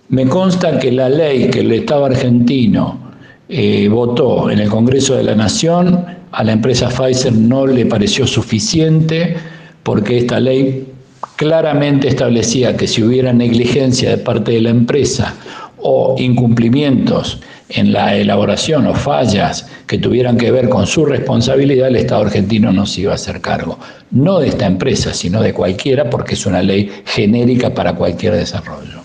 Me 0.10 0.26
consta 0.26 0.80
que 0.80 0.92
la 0.92 1.10
ley 1.10 1.50
que 1.50 1.60
el 1.60 1.72
Estado 1.72 2.06
argentino 2.06 3.00
eh, 3.48 3.88
votó 3.88 4.50
en 4.50 4.60
el 4.60 4.70
Congreso 4.70 5.16
de 5.16 5.24
la 5.24 5.36
Nación 5.36 6.06
a 6.32 6.44
la 6.44 6.52
empresa 6.52 6.90
Pfizer 6.90 7.34
no 7.34 7.68
le 7.68 7.86
pareció 7.86 8.26
suficiente 8.26 9.38
porque 9.84 10.18
esta 10.18 10.40
ley 10.40 10.88
claramente 11.36 12.08
establecía 12.08 12.76
que 12.76 12.88
si 12.88 13.04
hubiera 13.04 13.32
negligencia 13.32 14.10
de 14.10 14.18
parte 14.18 14.54
de 14.54 14.62
la 14.62 14.70
empresa 14.70 15.36
o 15.82 16.16
incumplimientos 16.18 17.40
en 17.70 17.94
la 17.94 18.16
elaboración 18.16 18.88
o 18.88 18.94
fallas 18.94 19.68
que 19.86 20.00
tuvieran 20.00 20.38
que 20.38 20.52
ver 20.52 20.70
con 20.70 20.88
su 20.88 21.06
responsabilidad, 21.06 21.88
el 21.88 21.98
Estado 21.98 22.24
argentino 22.24 22.72
no 22.72 22.86
se 22.86 23.02
iba 23.02 23.12
a 23.12 23.16
hacer 23.16 23.42
cargo. 23.42 23.78
No 24.12 24.40
de 24.40 24.50
esta 24.50 24.66
empresa, 24.66 25.14
sino 25.14 25.42
de 25.42 25.54
cualquiera, 25.54 26.10
porque 26.10 26.34
es 26.34 26.46
una 26.46 26.64
ley 26.64 26.92
genérica 27.06 27.74
para 27.74 27.94
cualquier 27.94 28.34
desarrollo. 28.34 29.02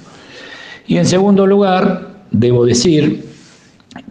Y 0.86 0.96
en 0.96 1.06
segundo 1.06 1.46
lugar, 1.46 2.24
debo 2.30 2.64
decir 2.64 3.24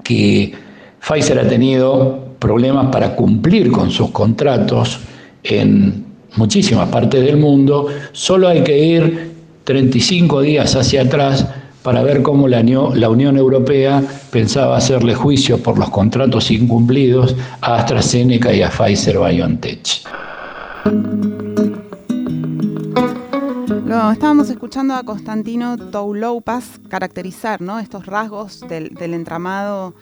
que 0.04 0.54
Pfizer 1.00 1.40
ha 1.40 1.48
tenido 1.48 2.36
problemas 2.40 2.88
para 2.92 3.16
cumplir 3.16 3.72
con 3.72 3.90
sus 3.90 4.12
contratos 4.12 5.00
en 5.44 6.06
muchísimas 6.36 6.90
partes 6.90 7.24
del 7.24 7.38
mundo. 7.38 7.88
Solo 8.12 8.48
hay 8.48 8.64
que 8.64 8.78
ir 8.78 9.32
35 9.64 10.42
días 10.42 10.76
hacia 10.76 11.04
atrás 11.04 11.48
para 11.84 12.02
ver 12.02 12.24
cómo 12.24 12.48
la, 12.48 12.60
Unión 13.10 13.38
Europea 13.38 14.02
pensaba 14.32 14.78
hacerle 14.78 15.14
juicio 15.14 15.62
por 15.62 15.78
los 15.78 15.90
contratos 15.90 16.50
incumplidos 16.50 17.36
a 17.62 17.76
AstraZeneca 17.76 18.54
y 18.54 18.62
a 18.62 18.70
Pfizer 18.70 19.20
BioNTech. 19.20 19.84
Lo, 23.86 24.12
estábamos 24.12 24.50
escuchando 24.50 24.96
a 24.96 25.04
Constantino 25.04 25.78
Touloupas 25.78 26.80
caracterizar 26.88 27.62
¿no? 27.62 27.80
estos 27.80 28.06
rasgos 28.06 28.62
del, 28.62 29.14
entramado, 29.14 29.94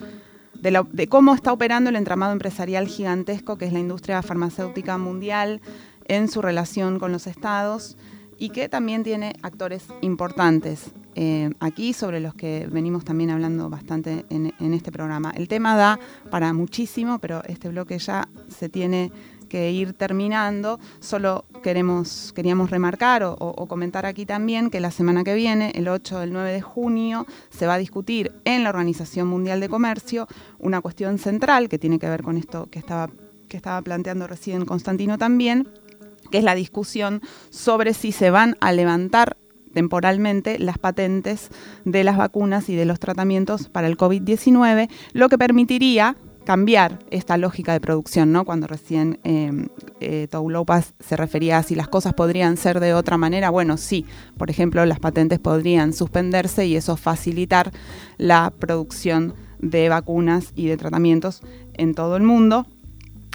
de, 0.53 1.07
cómo 1.07 1.33
está 1.33 1.51
operando 1.51 1.89
el 1.89 1.95
entramado 1.95 2.31
empresarial 2.31 2.87
gigantesco 2.87 3.57
que 3.57 3.65
es 3.65 3.73
la 3.73 3.79
industria 3.79 4.21
farmacéutica 4.21 4.97
mundial 4.99 5.61
en 6.05 6.29
su 6.29 6.41
relación 6.41 6.99
con 6.99 7.11
los 7.11 7.25
estados 7.25 7.97
y 8.37 8.49
que 8.49 8.69
también 8.69 9.03
tiene 9.03 9.33
actores 9.41 9.85
importantes 10.01 10.91
eh, 11.15 11.49
aquí 11.59 11.93
sobre 11.93 12.19
los 12.19 12.33
que 12.33 12.67
venimos 12.71 13.03
también 13.03 13.31
hablando 13.31 13.69
bastante 13.69 14.25
en, 14.29 14.73
este 14.73 14.91
programa. 14.91 15.31
El 15.35 15.47
tema 15.47 15.75
da 15.75 15.99
para 16.29 16.53
muchísimo, 16.53 17.19
pero 17.19 17.43
este 17.45 17.69
bloque 17.69 17.99
ya 17.99 18.29
se 18.47 18.69
tiene 18.69 19.11
que 19.49 19.71
ir 19.71 19.93
terminando. 19.93 20.79
Solo 21.01 21.43
queríamos 21.61 22.33
remarcar 22.69 23.23
o, 23.23 23.35
o, 23.37 23.67
comentar 23.67 24.05
aquí 24.05 24.25
también 24.25 24.69
que 24.69 24.79
la 24.79 24.91
semana 24.91 25.25
que 25.25 25.33
viene, 25.33 25.71
el 25.75 25.89
8 25.89 26.21
el 26.21 26.31
9 26.31 26.53
de 26.53 26.61
junio, 26.61 27.25
se 27.49 27.67
va 27.67 27.73
a 27.73 27.77
discutir 27.77 28.31
en 28.45 28.63
la 28.63 28.69
Organización 28.69 29.27
Mundial 29.27 29.59
de 29.59 29.67
Comercio 29.67 30.27
una 30.59 30.79
cuestión 30.79 31.17
central 31.17 31.67
que 31.67 31.77
tiene 31.77 31.99
que 31.99 32.07
ver 32.07 32.23
con 32.23 32.37
esto 32.37 32.69
que 32.71 32.79
estaba 32.79 33.81
planteando 33.81 34.27
recién 34.27 34.63
Constantino 34.63 35.17
también, 35.17 35.67
que 36.31 36.37
es 36.37 36.45
la 36.45 36.55
discusión 36.55 37.21
sobre 37.49 37.93
si 37.93 38.13
se 38.13 38.31
van 38.31 38.55
a 38.61 38.71
levantar 38.71 39.35
temporalmente 39.73 40.59
las 40.59 40.77
patentes 40.77 41.49
de 41.85 42.03
las 42.03 42.17
vacunas 42.17 42.69
y 42.69 42.75
de 42.75 42.85
los 42.85 42.99
tratamientos 42.99 43.69
para 43.69 43.87
el 43.87 43.97
COVID-19, 43.97 44.89
lo 45.13 45.29
que 45.29 45.37
permitiría 45.37 46.15
cambiar 46.45 46.99
esta 47.11 47.37
lógica 47.37 47.73
de 47.73 47.79
producción, 47.79 48.31
¿no? 48.31 48.45
Cuando 48.45 48.67
recién 48.67 49.19
eh, 49.23 49.67
eh 49.99 50.27
se 50.99 51.17
refería 51.17 51.59
a 51.59 51.63
si 51.63 51.75
las 51.75 51.87
cosas 51.87 52.13
podrían 52.13 52.57
ser 52.57 52.79
de 52.79 52.93
otra 52.93 53.17
manera, 53.17 53.49
bueno, 53.49 53.77
sí, 53.77 54.05
por 54.37 54.49
ejemplo, 54.49 54.85
las 54.85 54.99
patentes 54.99 55.39
podrían 55.39 55.93
suspenderse 55.93 56.65
y 56.65 56.75
eso 56.75 56.97
facilitar 56.97 57.71
la 58.17 58.51
producción 58.57 59.35
de 59.59 59.89
vacunas 59.89 60.51
y 60.55 60.67
de 60.67 60.77
tratamientos 60.77 61.41
en 61.73 61.93
todo 61.93 62.17
el 62.17 62.23
mundo. 62.23 62.65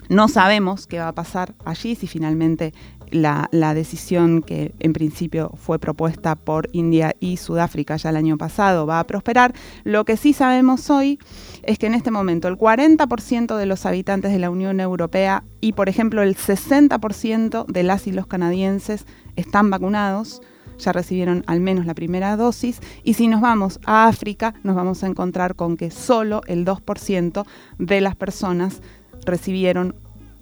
No 0.09 0.29
sabemos 0.29 0.87
qué 0.87 0.99
va 0.99 1.09
a 1.09 1.15
pasar 1.15 1.55
allí 1.65 1.95
si 1.97 2.07
finalmente 2.07 2.73
la, 3.11 3.49
decisión 3.75 4.43
que 4.43 4.75
en 4.79 4.93
principio 4.93 5.53
fue 5.57 5.79
propuesta 5.79 6.35
por 6.35 6.69
India 6.73 7.15
y 7.21 7.37
Sudáfrica 7.37 7.97
ya 7.97 8.11
el 8.11 8.17
año 8.17 8.39
pasado 8.39 8.87
va 8.87 9.01
a 9.01 9.07
prosperar. 9.07 9.55
Lo 9.85 10.05
que 10.05 10.17
sí 10.17 10.33
sabemos 10.33 10.91
hoy 10.91 11.19
es 11.63 11.79
que 11.79 11.87
en 11.87 11.95
este 11.95 12.11
momento 12.11 12.49
el 12.49 12.57
40% 12.57 13.57
de 13.57 13.67
los 13.67 13.87
habitantes 13.87 14.33
de 14.33 14.39
la 14.39 14.51
Unión 14.51 14.81
Europea 14.81 15.43
y, 15.61 15.73
por 15.73 15.89
ejemplo, 15.89 16.23
el 16.23 16.37
60% 16.37 17.67
de 17.67 17.83
las 17.83 18.07
y 18.07 18.13
los 18.13 18.27
canadienses 18.27 19.07
están 19.37 19.71
vacunados 19.71 20.41
ya 20.79 20.93
recibieron 20.93 21.43
al 21.47 21.61
menos 21.61 21.87
la 21.87 21.95
primera 21.95 22.37
dosis 22.37 22.81
y 23.03 23.15
si 23.15 23.29
nos 23.29 23.41
vamos 23.41 23.81
a 23.87 24.07
África 24.09 24.55
nos 24.63 24.77
vamos 24.77 25.03
a 25.03 25.07
encontrar 25.07 25.55
con 25.55 25.79
que 25.79 25.91
solo 25.91 26.43
el 26.47 26.67
2% 26.67 27.47
de 27.79 28.01
las 28.03 28.15
personas 28.15 28.83
recibieron 29.25 29.95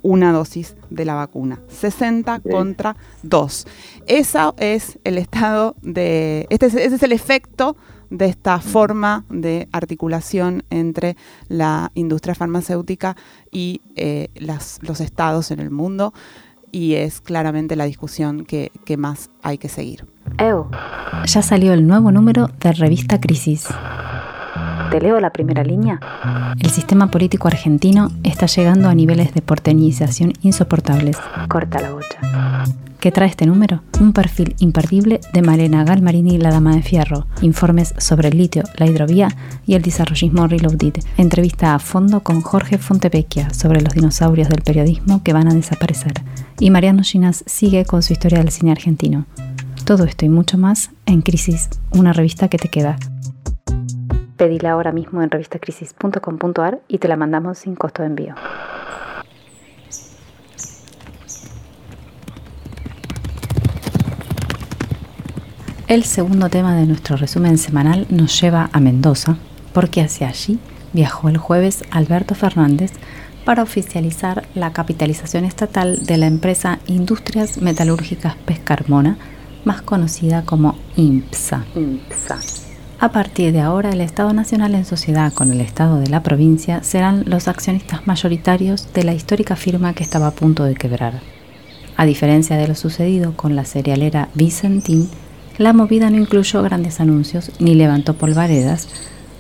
una 0.05 0.33
dosis 0.33 0.77
de 0.91 1.05
la 1.05 1.15
vacuna. 1.15 1.59
60 1.69 2.41
contra 2.41 2.95
2. 3.25 3.67
Eso 4.07 4.55
es 4.59 5.01
el 5.03 5.19
estado 5.19 5.75
de. 5.83 6.47
Este 6.51 6.67
ese 6.67 6.85
es 6.85 7.03
el 7.03 7.13
efecto 7.13 7.77
de 8.11 8.27
esta 8.27 8.61
forma 8.61 9.25
de 9.29 9.67
articulación 9.73 10.63
entre 10.71 11.17
la 11.49 11.91
industria 11.95 12.35
farmacéutica 12.35 13.17
y 13.51 13.81
eh, 13.97 14.29
los 14.37 15.01
estados 15.01 15.51
en 15.51 15.59
el 15.59 15.71
mundo 15.71 16.13
y 16.71 16.95
es 16.95 17.21
claramente 17.21 17.77
la 17.77 17.85
discusión 17.85 18.45
que, 18.45 18.73
que 18.85 18.97
más 18.97 19.31
hay 19.43 19.59
que 19.59 19.69
seguir. 19.69 20.07
Ya 20.39 21.43
salió 21.43 21.73
el 21.73 21.87
nuevo 21.87 22.13
número 22.13 22.49
de 22.61 22.73
Revista 22.73 23.21
Crisis. 23.21 23.69
¿Te 24.91 25.01
leo 25.01 25.21
la 25.21 25.31
primera 25.31 25.65
línea? 25.65 26.01
El 26.59 26.71
sistema 26.71 27.11
político 27.11 27.49
argentino 27.49 28.11
está 28.23 28.47
llegando 28.47 28.89
a 28.89 28.95
niveles 28.95 29.35
de 29.35 29.43
porteñización 29.43 30.33
insoportables. 30.43 31.17
Corta 31.49 31.81
la 31.81 31.91
bocha. 31.93 32.65
¿Qué 33.05 33.13
trae 33.13 33.29
este 33.29 33.45
número? 33.45 33.83
Un 34.01 34.15
perfil 34.15 34.55
imperdible 34.61 35.21
de 35.35 35.43
Malena 35.43 35.85
Galmarini, 35.85 36.39
la 36.39 36.51
dama 36.51 36.75
de 36.75 36.81
fierro, 36.81 37.27
informes 37.43 37.93
sobre 37.99 38.29
el 38.29 38.39
litio, 38.39 38.63
la 38.79 38.87
hidrovía 38.87 39.29
y 39.67 39.75
el 39.75 39.83
desarrollismo 39.83 40.47
reloaded, 40.47 40.95
entrevista 41.19 41.75
a 41.75 41.79
fondo 41.79 42.21
con 42.21 42.41
Jorge 42.41 42.79
Fontevecchia 42.79 43.53
sobre 43.53 43.83
los 43.83 43.93
dinosaurios 43.93 44.49
del 44.49 44.63
periodismo 44.63 45.23
que 45.23 45.35
van 45.35 45.49
a 45.49 45.55
desaparecer. 45.55 46.15
Y 46.59 46.71
Mariano 46.71 47.03
Ginas 47.03 47.45
sigue 47.47 47.85
con 47.85 48.03
su 48.03 48.15
historia 48.15 48.39
del 48.39 48.51
cine 48.51 48.73
argentino. 48.73 49.27
Todo 49.85 50.05
esto 50.05 50.25
y 50.25 50.31
mucho 50.31 50.57
más 50.57 50.91
en 51.05 51.21
Crisis, 51.21 51.69
una 51.91 52.15
revista 52.15 52.49
que 52.49 52.57
te 52.57 52.71
queda. 52.71 52.97
Pedila 54.37 54.73
ahora 54.73 54.93
mismo 54.93 55.23
en 55.23 55.31
revistacrisis.com.ar 55.31 56.81
y 56.89 56.99
te 56.99 57.09
la 57.09 57.17
mandamos 57.17 57.59
sin 57.59 57.75
costo 57.75 58.03
de 58.03 58.09
envío. 58.09 58.35
El 65.87 66.05
segundo 66.05 66.49
tema 66.49 66.75
de 66.75 66.87
nuestro 66.87 67.17
resumen 67.17 67.59
semanal 67.59 68.07
nos 68.09 68.41
lleva 68.41 68.71
a 68.73 68.81
Mendoza, 68.81 69.37
porque 69.73 70.01
hacia 70.01 70.29
allí 70.29 70.59
viajó 70.95 71.29
el 71.29 71.37
jueves 71.37 71.85
Alberto 71.91 72.35
Fernández 72.35 72.93
para 73.45 73.63
oficializar 73.63 74.45
la 74.55 74.73
capitalización 74.73 75.45
estatal 75.45 76.07
de 76.07 76.17
la 76.17 76.27
empresa 76.27 76.79
Industrias 76.87 77.59
Metalúrgicas 77.59 78.35
Pescarmona, 78.47 79.19
más 79.65 79.83
conocida 79.83 80.45
como 80.45 80.75
IMPSA. 80.97 81.65
IMPSA. 81.75 82.74
A 83.05 83.13
partir 83.13 83.53
de 83.53 83.61
ahora, 83.61 83.91
el 83.91 84.01
Estado 84.01 84.33
Nacional 84.33 84.75
en 84.75 84.87
sociedad 84.87 85.31
con 85.31 85.53
el 85.53 85.61
Estado 85.61 86.01
de 86.01 86.09
la 86.09 86.23
provincia 86.23 86.83
serán 86.83 87.25
los 87.27 87.49
accionistas 87.49 88.07
mayoritarios 88.07 88.95
de 88.95 89.05
la 89.05 89.13
histórica 89.13 89.57
firma 89.57 89.93
que 89.93 90.03
estaba 90.03 90.29
a 90.29 90.31
punto 90.31 90.65
de 90.65 90.75
quebrar. 90.75 91.21
A 91.99 92.07
diferencia 92.07 92.57
de 92.57 92.67
lo 92.67 92.75
sucedido 92.75 93.37
con 93.37 93.57
la 93.57 93.67
cerealera 93.67 94.31
Vicentín, 94.33 95.11
la 95.59 95.75
movida 95.75 96.09
no 96.09 96.17
incluyó 96.17 96.63
grandes 96.63 96.99
anuncios 96.99 97.53
ni 97.59 97.75
levantó 97.75 98.15
polvaredas, 98.15 98.89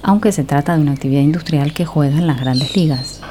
aunque 0.02 0.30
se 0.33 0.44
trata 0.44 0.76
de 0.76 0.83
una 0.83 0.92
actividad 0.92 1.23
industrial 1.23 1.73
que 1.73 1.87
juega 1.87 2.18
en 2.18 2.26
las 2.26 2.40
grandes 2.40 2.76
ligas. 2.76 3.23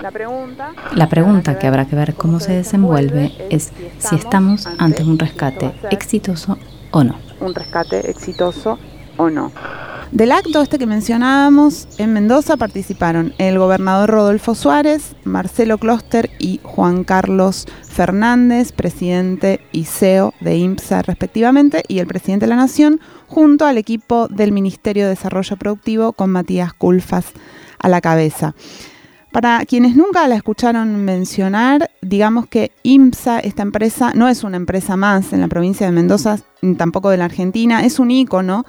La 0.00 1.08
pregunta, 1.10 1.58
que 1.58 1.66
habrá 1.66 1.84
que 1.84 1.94
ver 1.94 2.14
cómo 2.14 2.40
se 2.40 2.54
desenvuelve 2.54 3.32
es 3.50 3.70
si 3.98 4.14
estamos 4.14 4.66
ante 4.78 5.04
un 5.04 5.18
rescate 5.18 5.72
exitoso 5.90 6.56
o 6.90 7.04
no. 7.04 7.16
Un 7.38 7.54
rescate 7.54 8.08
exitoso 8.08 8.78
o 9.16 9.30
no. 9.30 9.52
Del 10.12 10.30
acto 10.30 10.60
este 10.60 10.78
que 10.78 10.86
mencionábamos, 10.86 11.88
en 11.96 12.12
Mendoza 12.12 12.58
participaron 12.58 13.32
el 13.38 13.58
gobernador 13.58 14.10
Rodolfo 14.10 14.54
Suárez, 14.54 15.16
Marcelo 15.24 15.78
Closter 15.78 16.28
y 16.38 16.60
Juan 16.62 17.02
Carlos 17.02 17.66
Fernández, 17.88 18.72
presidente 18.72 19.60
y 19.72 19.84
CEO 19.84 20.34
de 20.40 20.58
IMSA 20.58 21.00
respectivamente, 21.00 21.82
y 21.88 22.00
el 22.00 22.06
presidente 22.06 22.44
de 22.44 22.50
la 22.50 22.56
Nación, 22.56 23.00
junto 23.26 23.64
al 23.64 23.78
equipo 23.78 24.28
del 24.28 24.52
Ministerio 24.52 25.04
de 25.04 25.10
Desarrollo 25.10 25.56
Productivo 25.56 26.12
con 26.12 26.28
Matías 26.28 26.74
Culfas 26.74 27.32
a 27.78 27.88
la 27.88 28.02
cabeza. 28.02 28.54
Para 29.32 29.64
quienes 29.64 29.96
nunca 29.96 30.28
la 30.28 30.36
escucharon 30.36 30.94
mencionar, 31.06 31.90
digamos 32.02 32.46
que 32.46 32.70
IMSA, 32.82 33.40
esta 33.40 33.62
empresa, 33.62 34.12
no 34.14 34.28
es 34.28 34.44
una 34.44 34.58
empresa 34.58 34.98
más 34.98 35.32
en 35.32 35.40
la 35.40 35.48
provincia 35.48 35.86
de 35.86 35.92
Mendoza, 35.92 36.38
tampoco 36.76 37.08
de 37.08 37.16
la 37.16 37.24
Argentina, 37.24 37.82
es 37.82 37.98
un 37.98 38.10
ícono 38.10 38.66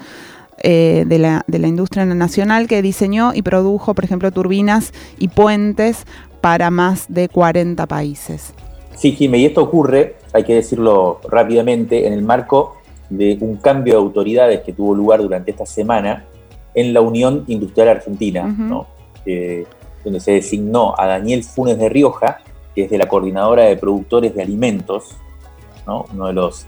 eh, 0.60 1.04
de, 1.06 1.20
la, 1.20 1.44
de 1.48 1.60
la 1.60 1.68
industria 1.68 2.06
nacional 2.06 2.68
que 2.68 2.82
diseñó 2.82 3.34
y 3.34 3.42
produjo, 3.42 3.94
por 3.94 4.06
ejemplo, 4.06 4.32
turbinas 4.32 4.94
y 5.20 5.28
puentes 5.28 6.06
para 6.40 6.72
más 6.72 7.08
de 7.10 7.28
40 7.28 7.86
países. 7.86 8.54
Sí, 8.96 9.12
Jimé, 9.12 9.40
y 9.40 9.46
esto 9.48 9.62
ocurre, 9.62 10.16
hay 10.32 10.46
que 10.46 10.56
decirlo 10.56 11.20
rápidamente, 11.30 12.08
en 12.08 12.14
el 12.14 12.22
marco 12.22 12.78
de 13.10 13.38
un 13.42 13.58
cambio 13.58 13.96
de 13.96 14.00
autoridades 14.00 14.62
que 14.62 14.72
tuvo 14.72 14.96
lugar 14.96 15.22
durante 15.22 15.52
esta 15.52 15.66
semana 15.66 16.24
en 16.74 16.94
la 16.94 17.02
Unión 17.02 17.44
Industrial 17.48 17.90
Argentina, 17.90 18.56
donde 20.04 20.20
se 20.20 20.34
designó 20.34 20.96
a 20.98 21.08
Daniel 21.08 21.44
Funes 21.44 21.78
de 21.78 21.90
Rioja, 21.90 22.40
que 22.76 22.84
es 22.84 22.90
de 22.90 22.98
la 22.98 23.08
Coordinadora 23.08 23.64
de 23.64 23.78
Productores 23.78 24.36
de 24.36 24.42
Alimentos, 24.42 25.16
uno 25.86 26.28
de 26.28 26.34
los 26.34 26.68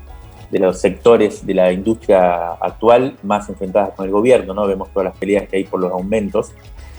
de 0.51 0.59
los 0.59 0.79
sectores 0.79 1.45
de 1.45 1.53
la 1.53 1.71
industria 1.71 2.53
actual 2.53 3.17
más 3.23 3.49
enfrentadas 3.49 3.91
con 3.95 4.05
el 4.05 4.11
gobierno, 4.11 4.53
¿no? 4.53 4.67
Vemos 4.67 4.89
todas 4.89 5.05
las 5.05 5.17
peleas 5.17 5.49
que 5.49 5.57
hay 5.57 5.63
por 5.63 5.79
los 5.79 5.91
aumentos. 5.91 6.51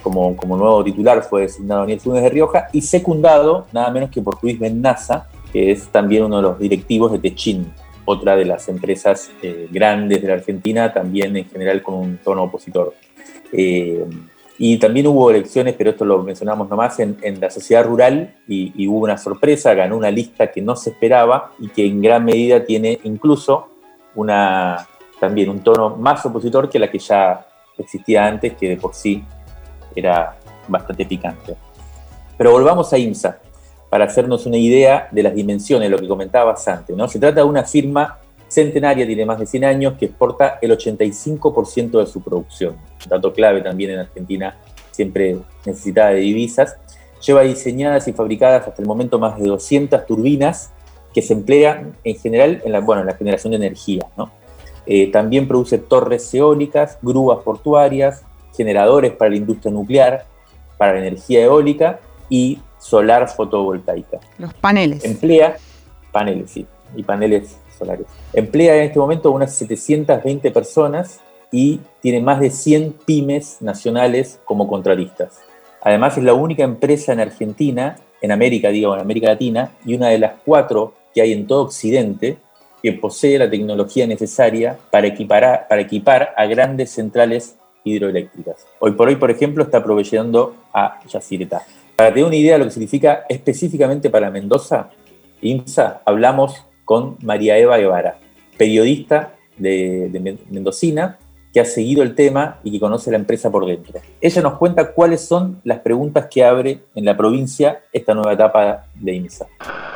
Como, 0.03 0.37
como 0.37 0.57
nuevo 0.57 0.85
titular 0.85 1.23
fue 1.23 1.43
designado 1.43 1.81
Daniel 1.81 2.01
Funes 2.01 2.23
de 2.23 2.29
Rioja 2.29 2.69
y 2.73 2.81
secundado 2.83 3.67
nada 3.73 3.91
menos 3.91 4.11
que 4.11 4.23
por 4.23 4.39
Luis 4.43 4.59
Benaza, 4.59 5.29
que 5.53 5.73
es 5.73 5.89
también 5.89 6.25
uno 6.25 6.37
de 6.37 6.43
los 6.43 6.59
directivos 6.59 7.11
de 7.11 7.19
Techin, 7.19 7.73
otra 8.05 8.37
de 8.37 8.45
las 8.45 8.69
empresas 8.69 9.31
eh, 9.43 9.69
grandes 9.71 10.23
de 10.23 10.29
la 10.29 10.35
Argentina, 10.35 10.93
también 10.93 11.37
en 11.37 11.49
general 11.49 11.83
con 11.83 11.95
un 11.95 12.19
tono 12.19 12.45
opositor. 12.45 12.95
Eh, 13.53 14.05
y 14.59 14.79
también 14.79 15.07
hubo 15.07 15.31
elecciones, 15.31 15.75
pero 15.77 15.91
esto 15.91 16.05
lo 16.05 16.23
mencionamos 16.23 16.69
nomás, 16.69 16.99
en, 16.99 17.19
en 17.23 17.41
la 17.41 17.51
sociedad 17.51 17.85
rural 17.85 18.37
y, 18.49 18.87
hubo 18.87 19.01
una 19.01 19.19
sorpresa, 19.19 19.75
ganó 19.75 19.97
una 19.97 20.11
lista 20.11 20.51
que 20.51 20.63
no 20.63 20.77
se 20.77 20.91
esperaba 20.91 21.53
y 21.59 21.69
que 21.69 21.87
en 21.87 22.01
gran 22.01 22.25
medida 22.25 22.65
tiene 22.65 22.99
incluso 23.05 23.69
una, 24.15 24.89
también 25.21 25.51
un 25.51 25.61
tono 25.61 25.97
más 25.97 26.25
opositor 26.25 26.71
que 26.71 26.79
la 26.79 26.91
que 26.91 26.99
ya 26.99 27.47
existía 27.77 28.27
antes, 28.27 28.55
que 28.55 28.71
de 28.71 28.77
por 28.77 28.95
sí 28.95 29.23
era 29.95 30.37
bastante 30.69 31.05
picante. 31.05 31.57
Pero 32.39 32.53
volvamos 32.53 32.93
a 32.93 32.99
IMSA 32.99 33.39
para 33.91 34.07
hacernos 34.07 34.47
una 34.47 34.57
idea 34.57 35.09
de 35.11 35.23
las 35.23 35.35
dimensiones, 35.35 35.91
lo 35.91 35.99
que 35.99 36.09
comentabas 36.09 36.67
antes. 36.69 36.97
¿no? 36.97 37.07
Se 37.09 37.19
trata 37.19 37.41
de 37.41 37.47
una 37.47 37.65
firma 37.65 38.19
centenaria, 38.49 39.07
tiene 39.07 39.25
más 39.25 39.39
de 39.39 39.47
100 39.47 39.65
años, 39.65 39.95
que 39.99 40.07
exporta 40.07 40.59
el 40.63 40.71
85% 40.71 42.01
de 42.01 42.07
su 42.07 42.23
producción. 42.23 42.77
dato 43.09 43.33
clave 43.33 43.61
también 43.61 43.91
en 43.93 44.01
Argentina, 44.01 44.57
siempre 44.91 45.39
necesitada 45.65 46.11
de 46.11 46.21
divisas. 46.21 46.77
Lleva 47.25 47.43
diseñadas 47.43 48.07
y 48.09 48.13
fabricadas 48.13 48.69
hasta 48.69 48.83
el 48.83 48.89
momento 48.89 49.19
más 49.19 49.39
de 49.39 49.49
200 49.49 50.07
turbinas 50.07 50.71
que 51.13 51.23
se 51.23 51.33
emplean 51.33 51.97
en 52.05 52.17
general 52.19 52.63
en 52.65 52.73
la, 52.73 52.81
bueno, 52.81 53.01
en 53.01 53.07
la 53.09 53.15
generación 53.15 53.53
de 53.53 53.57
energía. 53.57 54.07
Eh, 54.87 55.11
también 55.11 55.49
produce 55.49 55.79
torres 55.79 56.33
eólicas, 56.35 56.99
grúas 57.03 57.39
portuarias, 57.43 58.23
generadores 58.57 59.13
para 59.13 59.31
la 59.31 59.37
industria 59.37 59.73
nuclear, 59.73 60.27
para 60.77 60.93
la 60.93 61.01
energía 61.01 61.43
eólica 61.43 62.01
y 62.29 62.61
solar 62.79 63.29
fotovoltaica. 63.29 64.21
Los 64.39 64.55
paneles. 64.55 65.05
Emplea 65.05 65.57
paneles, 66.13 66.51
sí, 66.51 66.67
y 66.95 67.03
paneles 67.03 67.59
solares. 67.77 68.07
Emplea 68.33 68.77
en 68.77 68.83
este 68.85 68.99
momento 68.99 69.31
unas 69.31 69.55
720 69.55 70.51
personas 70.51 71.21
y 71.53 71.81
tiene 72.01 72.21
más 72.21 72.41
de 72.41 72.51
100 72.51 72.95
pymes 73.05 73.59
nacionales 73.61 74.41
como 74.45 74.69
contratistas. 74.69 75.41
Además 75.81 76.19
es 76.19 76.25
la 76.25 76.35
única 76.35 76.65
empresa 76.65 77.13
en 77.13 77.21
Argentina, 77.21 77.97
en 78.21 78.33
América, 78.33 78.71
digo, 78.71 78.95
en 78.95 79.01
América 79.01 79.29
Latina, 79.29 79.71
y 79.85 79.95
una 79.95 80.09
de 80.09 80.19
las 80.19 80.33
cuatro 80.45 80.95
que 81.15 81.23
hay 81.23 81.33
en 81.33 81.47
todo 81.47 81.63
Occidente 81.63 82.39
que 82.83 82.93
posee 82.93 83.39
la 83.39 83.49
tecnología 83.49 84.07
necesaria 84.07 84.79
para 84.91 85.07
equipar, 85.07 85.67
para 85.69 85.81
equipar 85.81 86.35
a 86.37 86.47
grandes 86.47 86.91
centrales 86.91 87.57
hidroeléctricas. 87.85 88.67
Hoy 88.81 88.93
por 88.93 89.09
hoy, 89.09 89.17
por 89.17 89.31
ejemplo, 89.31 89.65
está 89.65 89.83
proveyendo 89.83 90.57
a 90.73 91.01
Yacyretá. 91.09 91.63
Para 91.95 92.11
tener 92.11 92.27
una 92.27 92.37
idea 92.37 92.55
de 92.55 92.59
lo 92.59 92.65
que 92.67 92.73
significa 92.73 93.25
específicamente 93.29 94.11
para 94.11 94.31
Mendoza, 94.31 94.91
IMSA, 95.41 96.03
hablamos 96.05 96.65
con 96.87 97.19
María 97.23 97.59
Eva 97.59 97.77
Guevara, 97.77 98.19
periodista 98.57 99.35
de, 99.59 100.39
Mendocina, 100.49 101.19
que 101.53 101.61
ha 101.61 101.65
seguido 101.65 102.03
el 102.03 102.15
tema 102.15 102.61
y 102.65 102.71
que 102.71 102.79
conoce 102.79 103.11
la 103.11 103.17
empresa 103.17 103.51
por 103.51 103.67
dentro. 103.67 104.01
Ella 104.21 104.43
nos 104.43 104.55
cuenta 104.59 104.93
cuáles 104.93 105.23
son 105.23 105.61
las 105.65 105.81
preguntas 105.81 106.29
que 106.31 106.45
abre 106.45 106.81
en 106.95 107.05
la 107.05 107.17
provincia 107.17 107.81
esta 107.93 108.15
nueva 108.15 108.35
etapa 108.35 108.87
de 108.95 109.15
IMSA. 109.15 109.47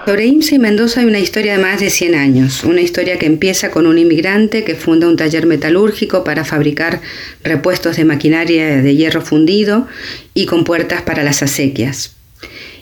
Sobre 0.05 0.27
IMSA 0.27 0.55
y 0.55 0.59
Mendoza 0.59 1.01
hay 1.01 1.07
una 1.07 1.19
historia 1.19 1.57
de 1.57 1.63
más 1.63 1.79
de 1.79 1.91
100 1.91 2.15
años, 2.15 2.65
una 2.65 2.81
historia 2.81 3.19
que 3.19 3.27
empieza 3.27 3.71
con 3.71 3.87
un 3.87 3.99
inmigrante 3.99 4.65
que 4.65 4.75
funda 4.75 5.07
un 5.07 5.17
taller 5.17 5.47
metalúrgico 5.47 6.25
para 6.25 6.45
fabricar 6.45 7.01
repuestos 7.45 7.97
de 7.97 8.05
maquinaria 8.05 8.83
de 8.83 8.97
hierro 8.97 9.21
fundido 9.21 9.87
y 10.35 10.47
con 10.47 10.65
puertas 10.65 11.03
para 11.03 11.23
las 11.23 11.43
acequias. 11.43 12.20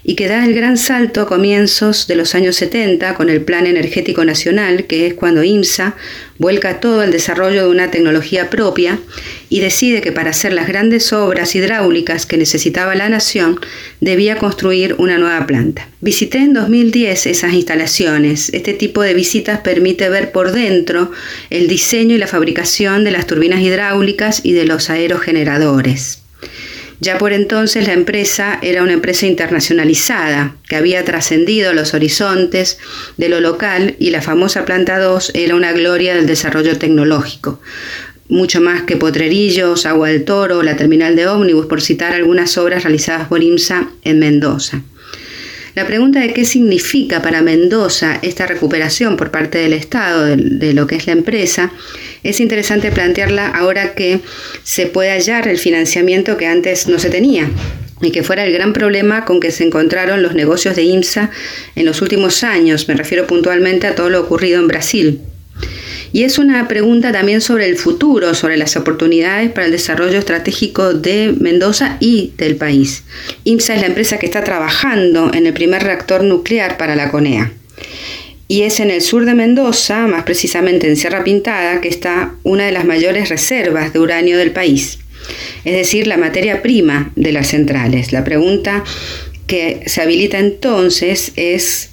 Y 0.09 0.15
que 0.15 0.27
da 0.27 0.45
el 0.45 0.55
gran 0.55 0.79
salto 0.79 1.21
a 1.21 1.27
comienzos 1.27 2.07
de 2.07 2.15
los 2.17 2.35
años 2.35 2.57
70 2.57 3.15
con 3.15 3.29
el 3.29 3.43
Plan 3.43 3.67
Energético 3.67 4.25
Nacional, 4.25 4.87
que 4.87 5.07
es 5.07 5.15
cuando 5.15 5.45
IMSA 5.45 5.97
vuelca 6.39 6.81
todo 6.81 7.03
el 7.03 7.11
desarrollo 7.11 7.65
de 7.65 7.71
una 7.71 7.91
tecnología 7.91 8.49
propia 8.49 8.99
y 9.51 9.61
decide 9.61 10.01
que 10.01 10.13
para 10.13 10.31
hacer 10.31 10.53
las 10.53 10.69
grandes 10.69 11.13
obras 11.13 11.55
hidráulicas 11.55 12.25
que 12.25 12.39
necesitaba 12.39 12.95
la 12.95 13.09
nación 13.09 13.61
debía 14.01 14.39
construir 14.39 14.95
una 14.99 15.19
nueva 15.19 15.47
planta. 15.47 15.89
Visité 16.01 16.39
en 16.39 16.55
2010 16.55 17.27
esas 17.27 17.53
instalaciones. 17.53 18.49
Este 18.55 18.73
tipo 18.73 19.03
de 19.03 19.15
visitas 19.15 19.61
permite 19.61 20.09
ver 20.09 20.33
por 20.33 20.53
dentro 20.53 21.11
el 21.51 21.69
diseño 21.69 22.15
y 22.15 22.19
la 22.19 22.27
fabricación 22.27 23.05
de 23.05 23.11
las 23.11 23.27
turbinas 23.27 23.61
hidráulicas 23.61 24.41
y 24.43 24.53
de 24.53 24.65
los 24.65 24.89
aerogeneradores. 24.91 26.23
Ya 27.01 27.17
por 27.17 27.33
entonces 27.33 27.87
la 27.87 27.93
empresa 27.93 28.59
era 28.61 28.83
una 28.83 28.93
empresa 28.93 29.27
internacionalizada 29.27 30.57
que 30.69 30.77
había 30.77 31.05
trascendido 31.05 31.73
los 31.73 31.95
horizontes 31.95 32.79
de 33.17 33.29
lo 33.29 33.41
local 33.41 33.95
y 34.01 34.11
la 34.11 34.21
famosa 34.21 34.65
planta 34.65 34.99
2 34.99 35.33
era 35.35 35.55
una 35.55 35.73
gloria 35.73 36.15
del 36.17 36.27
desarrollo 36.27 36.77
tecnológico. 36.77 37.61
Mucho 38.29 38.61
más 38.61 38.83
que 38.83 38.97
Potrerillos, 38.97 39.87
Agua 39.87 40.09
del 40.09 40.25
Toro, 40.25 40.63
la 40.63 40.77
terminal 40.77 41.17
de 41.17 41.29
ómnibus, 41.29 41.67
por 41.67 41.81
citar 41.81 42.13
algunas 42.13 42.59
obras 42.59 42.83
realizadas 42.83 43.29
por 43.29 43.43
IMSA 43.43 43.89
en 44.03 44.19
Mendoza. 44.19 44.83
La 45.79 45.87
pregunta 45.87 46.19
de 46.19 46.33
qué 46.33 46.45
significa 46.45 47.23
para 47.23 47.41
Mendoza 47.41 48.19
esta 48.23 48.49
recuperación 48.49 49.17
por 49.17 49.31
parte 49.31 49.59
del 49.59 49.73
Estado 49.73 50.27
de, 50.27 50.73
lo 50.73 50.89
que 50.89 50.97
es 50.97 51.07
la 51.07 51.13
empresa 51.13 51.71
es 52.25 52.41
interesante 52.41 52.91
plantearla 52.91 53.47
ahora 53.47 53.95
que 53.95 54.19
se 54.65 54.87
puede 54.87 55.13
hallar 55.13 55.47
el 55.47 55.57
financiamiento 55.57 56.37
que 56.37 56.49
antes 56.49 56.89
no 56.89 56.99
se 56.99 57.11
tenía 57.11 57.49
y 58.03 58.11
que 58.11 58.25
fuera 58.25 58.45
el 58.45 58.53
gran 58.53 58.73
problema 58.73 59.25
con 59.25 59.39
que 59.39 59.53
se 59.53 59.63
encontraron 59.63 60.21
los 60.21 60.35
negocios 60.35 60.75
de 60.75 60.83
IMSA 60.83 61.31
en 61.77 61.87
los 61.87 62.03
últimos 62.03 62.43
años. 62.43 62.89
Me 62.89 62.95
refiero 62.95 63.29
puntualmente 63.29 63.87
a 63.87 63.95
todo 63.95 64.11
lo 64.11 64.21
ocurrido 64.21 64.59
en 64.59 64.67
Brasil. 64.67 65.21
Y 66.13 66.25
es 66.25 66.39
una 66.39 66.69
pregunta 66.69 67.13
también 67.13 67.41
sobre 67.41 67.67
el 67.67 67.77
futuro, 67.77 68.35
sobre 68.35 68.57
las 68.57 68.77
oportunidades 68.77 69.51
para 69.51 69.67
el 69.67 69.73
desarrollo 69.73 70.19
estratégico 70.19 70.95
de 70.95 71.35
Mendoza 71.39 71.97
y 72.01 72.33
del 72.37 72.57
país. 72.57 73.05
IMSA 73.45 73.75
es 73.75 73.81
la 73.83 73.89
empresa 73.89 74.19
que 74.19 74.27
está 74.27 74.43
trabajando 74.43 75.31
en 75.35 75.47
el 75.47 75.53
primer 75.53 75.83
reactor 75.83 76.25
nuclear 76.25 76.77
para 76.77 76.97
la 76.97 77.11
CONEA. 77.11 77.53
Y 78.51 78.63
es 78.63 78.81
en 78.81 78.91
el 78.91 79.03
sur 79.03 79.27
de 79.27 79.35
Mendoza, 79.35 80.07
más 80.07 80.23
precisamente 80.23 80.89
en 80.89 80.97
Sierra 80.97 81.23
Pintada, 81.23 81.83
que 81.83 81.89
está 81.89 82.35
una 82.45 82.65
de 82.65 82.73
las 82.73 82.87
mayores 82.87 83.29
reservas 83.29 83.93
de 83.93 83.99
uranio 83.99 84.39
del 84.39 84.53
país, 84.53 85.01
es 85.65 85.75
decir, 85.75 86.07
la 86.07 86.17
materia 86.17 86.63
prima 86.63 87.13
de 87.15 87.33
las 87.33 87.49
centrales. 87.49 88.13
La 88.13 88.25
pregunta 88.25 88.85
que 89.47 89.83
se 89.87 90.01
habilita 90.01 90.39
entonces 90.39 91.33
es 91.37 91.91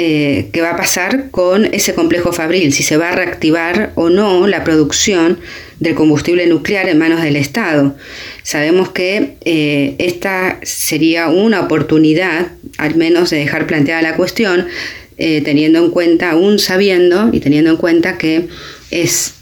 eh, 0.00 0.50
qué 0.52 0.60
va 0.60 0.70
a 0.70 0.76
pasar 0.76 1.28
con 1.32 1.64
ese 1.74 1.92
complejo 1.92 2.32
fabril, 2.32 2.72
si 2.72 2.84
se 2.84 2.96
va 2.96 3.08
a 3.08 3.16
reactivar 3.16 3.90
o 3.96 4.10
no 4.10 4.46
la 4.46 4.62
producción 4.62 5.40
del 5.80 5.96
combustible 5.96 6.46
nuclear 6.46 6.88
en 6.88 6.98
manos 6.98 7.20
del 7.20 7.34
Estado. 7.34 7.96
Sabemos 8.44 8.90
que 8.90 9.34
eh, 9.44 9.96
esta 9.98 10.60
sería 10.62 11.26
una 11.26 11.62
oportunidad, 11.62 12.52
al 12.76 12.94
menos, 12.94 13.30
de 13.30 13.38
dejar 13.38 13.66
planteada 13.66 14.00
la 14.02 14.14
cuestión 14.14 14.68
eh, 15.16 15.42
teniendo 15.44 15.84
en 15.84 15.90
cuenta, 15.90 16.30
aún 16.30 16.60
sabiendo 16.60 17.30
y 17.32 17.40
teniendo 17.40 17.70
en 17.70 17.76
cuenta 17.76 18.18
que 18.18 18.46
es 18.92 19.34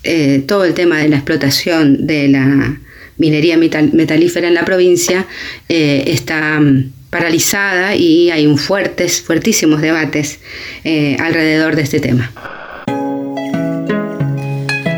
todo 0.46 0.64
el 0.64 0.72
tema 0.72 1.02
de 1.02 1.10
la 1.10 1.16
explotación 1.16 2.06
de 2.06 2.28
la 2.28 2.80
minería 3.18 3.58
metalífera 3.58 4.48
en 4.48 4.54
la 4.54 4.64
provincia 4.64 5.26
está 5.68 6.58
mm, 6.58 6.95
paralizada 7.10 7.94
y 7.94 8.30
hay 8.30 8.46
un 8.46 8.58
fuertes, 8.58 9.22
fuertísimos 9.22 9.80
debates 9.80 10.40
alrededor 11.18 11.76
de 11.76 11.82
este 11.82 12.00
tema. 12.00 12.30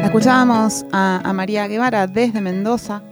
Escuchábamos 0.04 0.84
a, 0.90 1.32
María 1.34 1.68
Guevara 1.68 2.06
desde 2.06 2.40
Mendoza 2.40 3.02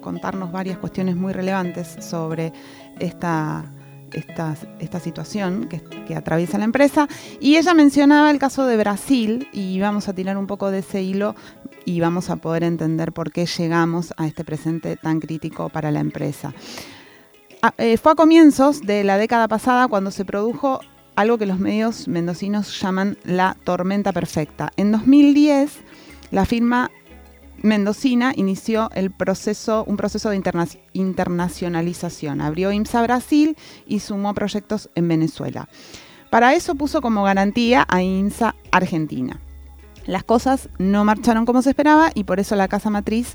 contarnos 0.00 0.52
varias 0.52 0.78
cuestiones 0.78 1.14
muy 1.16 1.32
relevantes 1.32 1.96
sobre 2.00 2.52
esta 2.98 3.64
esta, 4.12 4.56
esta 4.78 5.00
situación 5.00 5.68
que, 5.68 5.82
que, 6.06 6.14
atraviesa 6.14 6.58
la 6.58 6.64
empresa. 6.64 7.08
Y 7.40 7.56
ella 7.56 7.74
mencionaba 7.74 8.30
el 8.30 8.38
caso 8.38 8.66
de 8.66 8.76
Brasil 8.76 9.48
y 9.52 9.78
vamos 9.80 10.08
a 10.08 10.14
tirar 10.14 10.36
un 10.36 10.46
poco 10.46 10.70
de 10.70 10.78
ese 10.78 11.02
hilo 11.02 11.34
y 11.84 12.00
vamos 12.00 12.30
a 12.30 12.36
poder 12.36 12.64
entender 12.64 13.12
por 13.12 13.30
qué 13.32 13.46
llegamos 13.46 14.14
a 14.16 14.26
este 14.26 14.44
presente 14.44 14.96
tan 14.96 15.20
crítico 15.20 15.68
para 15.68 15.90
la 15.90 16.00
empresa. 16.00 16.54
Ah, 17.68 17.74
eh, 17.78 17.96
fue 17.96 18.12
a 18.12 18.14
comienzos 18.14 18.82
de 18.82 19.02
la 19.02 19.18
década 19.18 19.48
pasada 19.48 19.88
cuando 19.88 20.12
se 20.12 20.24
produjo 20.24 20.78
algo 21.16 21.36
que 21.36 21.46
los 21.46 21.58
medios 21.58 22.06
mendocinos 22.06 22.80
llaman 22.80 23.18
la 23.24 23.56
tormenta 23.64 24.12
perfecta. 24.12 24.70
En 24.76 24.92
2010, 24.92 25.72
la 26.30 26.44
firma 26.44 26.92
mendocina 27.62 28.32
inició 28.36 28.88
el 28.94 29.10
proceso, 29.10 29.82
un 29.88 29.96
proceso 29.96 30.30
de 30.30 30.40
internacionalización. 30.92 32.40
Abrió 32.40 32.70
IMSA 32.70 33.02
Brasil 33.02 33.56
y 33.84 33.98
sumó 33.98 34.32
proyectos 34.32 34.88
en 34.94 35.08
Venezuela. 35.08 35.68
Para 36.30 36.54
eso 36.54 36.76
puso 36.76 37.00
como 37.00 37.24
garantía 37.24 37.84
a 37.88 38.00
IMSA 38.00 38.54
Argentina. 38.70 39.40
Las 40.06 40.22
cosas 40.22 40.68
no 40.78 41.04
marcharon 41.04 41.44
como 41.46 41.62
se 41.62 41.70
esperaba 41.70 42.12
y 42.14 42.22
por 42.22 42.38
eso 42.38 42.54
la 42.54 42.68
casa 42.68 42.90
matriz 42.90 43.34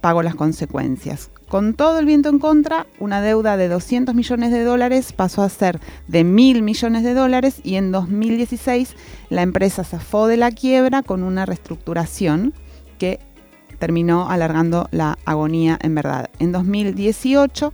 pagó 0.00 0.24
las 0.24 0.34
consecuencias. 0.34 1.30
Con 1.54 1.74
todo 1.74 2.00
el 2.00 2.06
viento 2.06 2.30
en 2.30 2.40
contra, 2.40 2.88
una 2.98 3.20
deuda 3.20 3.56
de 3.56 3.68
200 3.68 4.12
millones 4.12 4.50
de 4.50 4.64
dólares 4.64 5.12
pasó 5.12 5.42
a 5.42 5.48
ser 5.48 5.78
de 6.08 6.24
mil 6.24 6.62
millones 6.62 7.04
de 7.04 7.14
dólares 7.14 7.60
y 7.62 7.76
en 7.76 7.92
2016 7.92 8.96
la 9.30 9.42
empresa 9.42 9.84
zafó 9.84 10.26
de 10.26 10.36
la 10.36 10.50
quiebra 10.50 11.04
con 11.04 11.22
una 11.22 11.46
reestructuración 11.46 12.54
que 12.98 13.20
terminó 13.78 14.28
alargando 14.28 14.88
la 14.90 15.16
agonía 15.26 15.78
en 15.80 15.94
verdad. 15.94 16.28
En 16.40 16.50
2018 16.50 17.72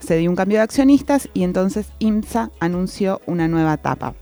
se 0.00 0.16
dio 0.16 0.28
un 0.28 0.34
cambio 0.34 0.58
de 0.58 0.64
accionistas 0.64 1.28
y 1.32 1.44
entonces 1.44 1.86
IMSA 2.00 2.50
anunció 2.58 3.20
una 3.26 3.46
nueva 3.46 3.74
etapa. 3.74 4.16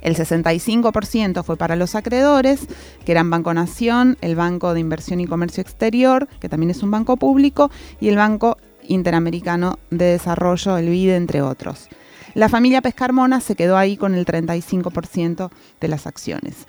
El 0.00 0.16
65% 0.16 1.42
fue 1.44 1.56
para 1.56 1.76
los 1.76 1.94
acreedores, 1.94 2.66
que 3.04 3.12
eran 3.12 3.30
Banco 3.30 3.52
Nación, 3.54 4.16
el 4.20 4.36
Banco 4.36 4.74
de 4.74 4.80
Inversión 4.80 5.20
y 5.20 5.26
Comercio 5.26 5.60
Exterior, 5.60 6.28
que 6.40 6.48
también 6.48 6.70
es 6.70 6.82
un 6.82 6.90
banco 6.90 7.16
público, 7.16 7.70
y 8.00 8.08
el 8.08 8.16
Banco 8.16 8.56
Interamericano 8.88 9.78
de 9.90 10.06
Desarrollo, 10.06 10.78
el 10.78 10.88
BIDE, 10.88 11.16
entre 11.16 11.42
otros. 11.42 11.88
La 12.34 12.48
familia 12.48 12.80
Pescarmona 12.80 13.40
se 13.40 13.56
quedó 13.56 13.76
ahí 13.76 13.96
con 13.96 14.14
el 14.14 14.24
35% 14.24 15.50
de 15.80 15.88
las 15.88 16.06
acciones. 16.06 16.66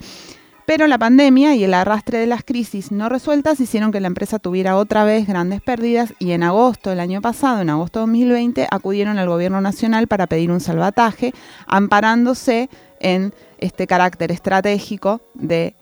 Pero 0.66 0.88
la 0.88 0.98
pandemia 0.98 1.56
y 1.56 1.64
el 1.64 1.74
arrastre 1.74 2.20
de 2.20 2.28
las 2.28 2.44
crisis 2.44 2.92
no 2.92 3.10
resueltas 3.10 3.60
hicieron 3.60 3.92
que 3.92 4.00
la 4.00 4.08
empresa 4.08 4.40
tuviera 4.40 4.78
otra 4.78 5.04
vez 5.04 5.28
grandes 5.28 5.62
pérdidas 5.62 6.14
y 6.18 6.32
en 6.32 6.44
agosto 6.44 6.92
del 6.92 7.00
año 7.00 7.22
pasado, 7.22 7.62
en 7.62 7.70
agosto 7.70 8.00
de 8.00 8.06
2020, 8.06 8.68
acudieron 8.72 9.20
al 9.20 9.28
gobierno 9.28 9.60
nacional 9.60 10.08
para 10.08 10.28
pedir 10.28 10.52
un 10.52 10.62
salvataje, 10.62 11.34
amparándose 11.68 12.70
en 13.02 13.34
este 13.58 13.88
carácter 13.88 14.32
estratégico 14.32 15.22
de 15.34 15.76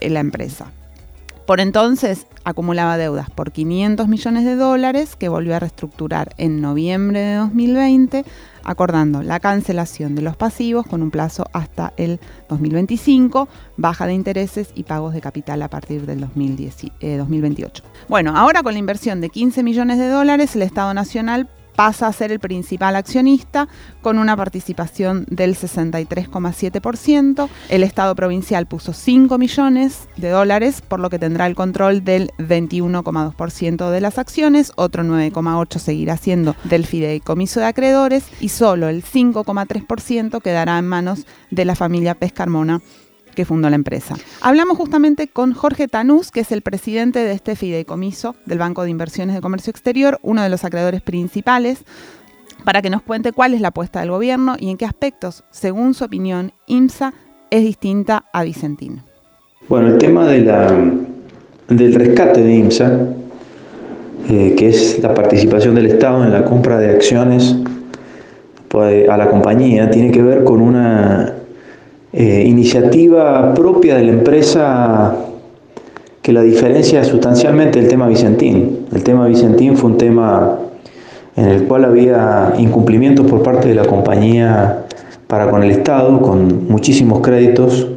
la 0.00 0.20
empresa. 0.20 0.72
Por 1.46 1.60
entonces 1.60 2.26
acumulaba 2.44 2.96
deudas 2.96 3.28
por 3.30 3.52
500 3.52 4.08
millones 4.08 4.44
de 4.44 4.54
dólares 4.54 5.16
que 5.16 5.28
volvió 5.28 5.56
a 5.56 5.58
reestructurar 5.58 6.34
en 6.38 6.60
noviembre 6.60 7.20
de 7.20 7.34
2020 7.34 8.24
acordando 8.64 9.22
la 9.22 9.40
cancelación 9.40 10.14
de 10.14 10.22
los 10.22 10.36
pasivos 10.36 10.86
con 10.86 11.02
un 11.02 11.10
plazo 11.10 11.44
hasta 11.52 11.92
el 11.96 12.20
2025, 12.48 13.48
baja 13.76 14.06
de 14.06 14.14
intereses 14.14 14.70
y 14.74 14.84
pagos 14.84 15.14
de 15.14 15.20
capital 15.20 15.62
a 15.62 15.68
partir 15.68 16.06
del 16.06 16.20
2028. 16.20 16.92
Eh, 17.00 17.88
bueno, 18.08 18.36
ahora 18.36 18.62
con 18.62 18.72
la 18.72 18.78
inversión 18.78 19.20
de 19.20 19.28
15 19.28 19.62
millones 19.62 19.98
de 19.98 20.08
dólares, 20.08 20.54
el 20.54 20.62
Estado 20.62 20.94
Nacional 20.94 21.48
pasa 21.74 22.06
a 22.06 22.12
ser 22.12 22.32
el 22.32 22.40
principal 22.40 22.96
accionista 22.96 23.68
con 24.00 24.18
una 24.18 24.36
participación 24.36 25.26
del 25.28 25.56
63,7%. 25.56 27.48
El 27.68 27.82
Estado 27.82 28.14
provincial 28.14 28.66
puso 28.66 28.92
5 28.92 29.38
millones 29.38 30.08
de 30.16 30.30
dólares, 30.30 30.82
por 30.82 31.00
lo 31.00 31.10
que 31.10 31.18
tendrá 31.18 31.46
el 31.46 31.54
control 31.54 32.04
del 32.04 32.30
21,2% 32.38 33.90
de 33.90 34.00
las 34.00 34.18
acciones, 34.18 34.72
otro 34.76 35.02
9,8% 35.04 35.78
seguirá 35.78 36.16
siendo 36.16 36.56
del 36.64 36.86
fideicomiso 36.86 37.60
de 37.60 37.66
acreedores 37.66 38.24
y 38.40 38.48
solo 38.50 38.88
el 38.88 39.04
5,3% 39.04 40.40
quedará 40.40 40.78
en 40.78 40.86
manos 40.86 41.26
de 41.50 41.64
la 41.64 41.74
familia 41.74 42.14
Pescarmona 42.14 42.80
que 43.34 43.44
fundó 43.44 43.68
la 43.70 43.76
empresa. 43.76 44.14
Hablamos 44.40 44.76
justamente 44.76 45.28
con 45.28 45.52
Jorge 45.52 45.88
Tanús, 45.88 46.30
que 46.30 46.40
es 46.40 46.52
el 46.52 46.62
presidente 46.62 47.20
de 47.20 47.32
este 47.32 47.56
fideicomiso 47.56 48.36
del 48.46 48.58
Banco 48.58 48.84
de 48.84 48.90
Inversiones 48.90 49.34
de 49.34 49.40
Comercio 49.40 49.70
Exterior, 49.70 50.18
uno 50.22 50.42
de 50.42 50.48
los 50.48 50.64
acreedores 50.64 51.02
principales, 51.02 51.84
para 52.64 52.82
que 52.82 52.90
nos 52.90 53.02
cuente 53.02 53.32
cuál 53.32 53.54
es 53.54 53.60
la 53.60 53.68
apuesta 53.68 54.00
del 54.00 54.10
gobierno 54.10 54.56
y 54.58 54.70
en 54.70 54.76
qué 54.76 54.84
aspectos, 54.84 55.44
según 55.50 55.94
su 55.94 56.04
opinión, 56.04 56.52
IMSA 56.66 57.12
es 57.50 57.62
distinta 57.62 58.24
a 58.32 58.44
Vicentín. 58.44 59.02
Bueno, 59.68 59.88
el 59.88 59.98
tema 59.98 60.26
del 60.26 61.94
rescate 61.94 62.42
de 62.42 62.54
IMSA, 62.54 63.00
eh, 64.28 64.54
que 64.56 64.68
es 64.68 65.00
la 65.00 65.12
participación 65.12 65.74
del 65.74 65.86
Estado 65.86 66.24
en 66.24 66.32
la 66.32 66.44
compra 66.44 66.78
de 66.78 66.90
acciones 66.90 67.56
pues, 68.72 69.06
a 69.06 69.18
la 69.18 69.28
compañía 69.28 69.90
tiene 69.90 70.10
que 70.10 70.22
ver 70.22 70.44
con 70.44 70.62
una 70.62 71.34
eh, 72.12 72.44
iniciativa 72.46 73.54
propia 73.54 73.96
de 73.96 74.04
la 74.04 74.12
empresa 74.12 75.16
que 76.20 76.32
la 76.32 76.42
diferencia 76.42 77.02
sustancialmente 77.04 77.80
del 77.80 77.88
tema 77.88 78.06
Vicentín. 78.06 78.86
El 78.94 79.02
tema 79.02 79.26
Vicentín 79.26 79.76
fue 79.76 79.90
un 79.90 79.96
tema 79.96 80.58
en 81.36 81.48
el 81.48 81.64
cual 81.64 81.84
había 81.84 82.52
incumplimientos 82.58 83.26
por 83.26 83.42
parte 83.42 83.68
de 83.68 83.74
la 83.74 83.84
compañía 83.84 84.84
para 85.26 85.50
con 85.50 85.62
el 85.62 85.70
Estado, 85.70 86.20
con 86.20 86.68
muchísimos 86.68 87.20
créditos, 87.20 87.88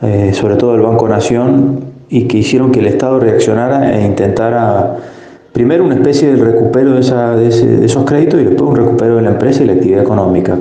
eh, 0.00 0.30
sobre 0.32 0.56
todo 0.56 0.74
el 0.74 0.80
Banco 0.80 1.06
Nación, 1.06 1.80
y 2.08 2.22
que 2.22 2.38
hicieron 2.38 2.72
que 2.72 2.80
el 2.80 2.86
Estado 2.86 3.20
reaccionara 3.20 3.96
e 3.96 4.06
intentara 4.06 4.96
primero 5.52 5.84
una 5.84 5.94
especie 5.94 6.34
de 6.34 6.42
recupero 6.42 6.94
de 6.94 7.84
esos 7.84 8.04
créditos 8.04 8.40
y 8.40 8.44
después 8.44 8.70
un 8.70 8.76
recupero 8.76 9.16
de 9.16 9.22
la 9.22 9.30
empresa 9.30 9.62
y 9.62 9.66
la 9.66 9.74
actividad 9.74 10.02
económica. 10.02 10.56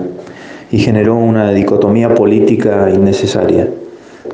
Y 0.72 0.80
generó 0.80 1.16
una 1.16 1.52
dicotomía 1.52 2.14
política 2.14 2.90
innecesaria. 2.94 3.68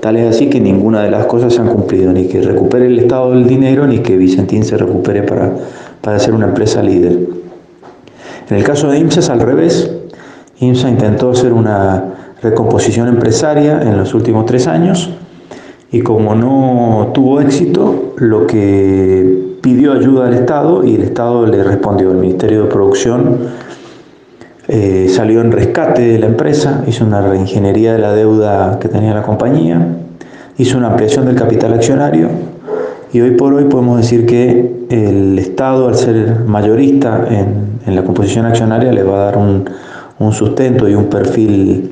Tal 0.02 0.17
es 0.17 0.36
así 0.36 0.50
que 0.50 0.60
ninguna 0.60 1.02
de 1.04 1.10
las 1.10 1.26
cosas 1.26 1.54
se 1.54 1.62
han 1.62 1.67
cumplido, 1.67 2.12
ni 2.12 2.28
que 2.28 2.41
recupere 2.41 2.88
el 2.88 3.00
Estado 3.00 3.32
del 3.32 3.48
dinero, 3.48 3.88
ni 3.88 4.00
que 4.00 4.17
Vicentín 4.17 4.63
se 4.63 4.78
recupere 4.78 5.24
para, 5.24 5.54
para 6.02 6.19
ser 6.19 6.34
una 6.34 6.48
empresa 6.48 6.84
líder. 6.84 7.17
En 8.50 8.58
el 8.58 8.63
caso 8.63 8.89
de 8.89 9.00
IMSA 9.00 9.21
es 9.21 9.30
al 9.30 9.39
revés. 9.39 9.91
IMSA 10.60 10.89
intentó 10.89 11.32
hacer 11.32 11.54
una 11.54 12.04
recomposición 12.41 13.08
empresaria 13.08 13.82
en 13.82 13.98
los 13.98 14.13
últimos 14.13 14.45
tres 14.45 14.67
años 14.67 15.10
y 15.91 16.02
como 16.02 16.36
no 16.36 17.12
tuvo 17.13 17.39
éxito, 17.39 18.13
lo 18.17 18.45
que 18.48 19.56
pidió 19.62 19.93
ayuda 19.93 20.28
al 20.28 20.34
Estado 20.34 20.84
y 20.84 20.95
el 20.95 21.04
Estado 21.04 21.48
le 21.48 21.63
respondió. 21.63 22.12
El 22.12 22.17
Ministerio 22.17 22.63
de 22.63 22.69
Producción 22.69 23.38
eh, 24.67 25.08
salió 25.10 25.41
en 25.41 25.51
rescate 25.51 26.01
de 26.01 26.17
la 26.17 26.25
empresa, 26.25 26.84
hizo 26.88 27.06
una 27.06 27.21
reingeniería 27.21 27.93
de 27.93 27.99
la 27.99 28.13
deuda 28.13 28.80
que 28.80 28.89
tenía 28.89 29.13
la 29.13 29.21
compañía, 29.21 29.80
hizo 30.58 30.78
una 30.78 30.88
ampliación 30.88 31.25
del 31.25 31.36
capital 31.36 31.73
accionario 31.73 32.30
y 33.13 33.21
hoy 33.21 33.32
por 33.32 33.54
hoy 33.54 33.65
podemos 33.65 33.97
decir 33.97 34.25
que 34.25 34.88
el 34.89 35.38
Estado, 35.38 35.88
al 35.88 35.95
ser 35.95 36.41
mayorista 36.47 37.25
en, 37.30 37.95
la 37.95 38.04
composición 38.04 38.47
accionaria, 38.47 38.91
le 38.91 39.04
va 39.04 39.17
a 39.17 39.25
dar 39.25 39.38
un, 39.38 39.69
un 40.17 40.34
sustento 40.34 40.89
y 40.89 40.95
un 40.95 41.06
perfil 41.06 41.91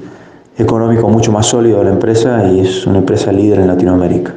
económico 0.57 1.07
mucho 1.09 1.31
más 1.31 1.45
sólido 1.45 1.81
a 1.81 1.83
la 1.83 1.91
empresa 1.91 2.51
y 2.51 2.61
es 2.61 2.87
una 2.87 2.97
empresa 2.97 3.31
líder 3.31 3.59
en 3.59 3.67
Latinoamérica. 3.67 4.33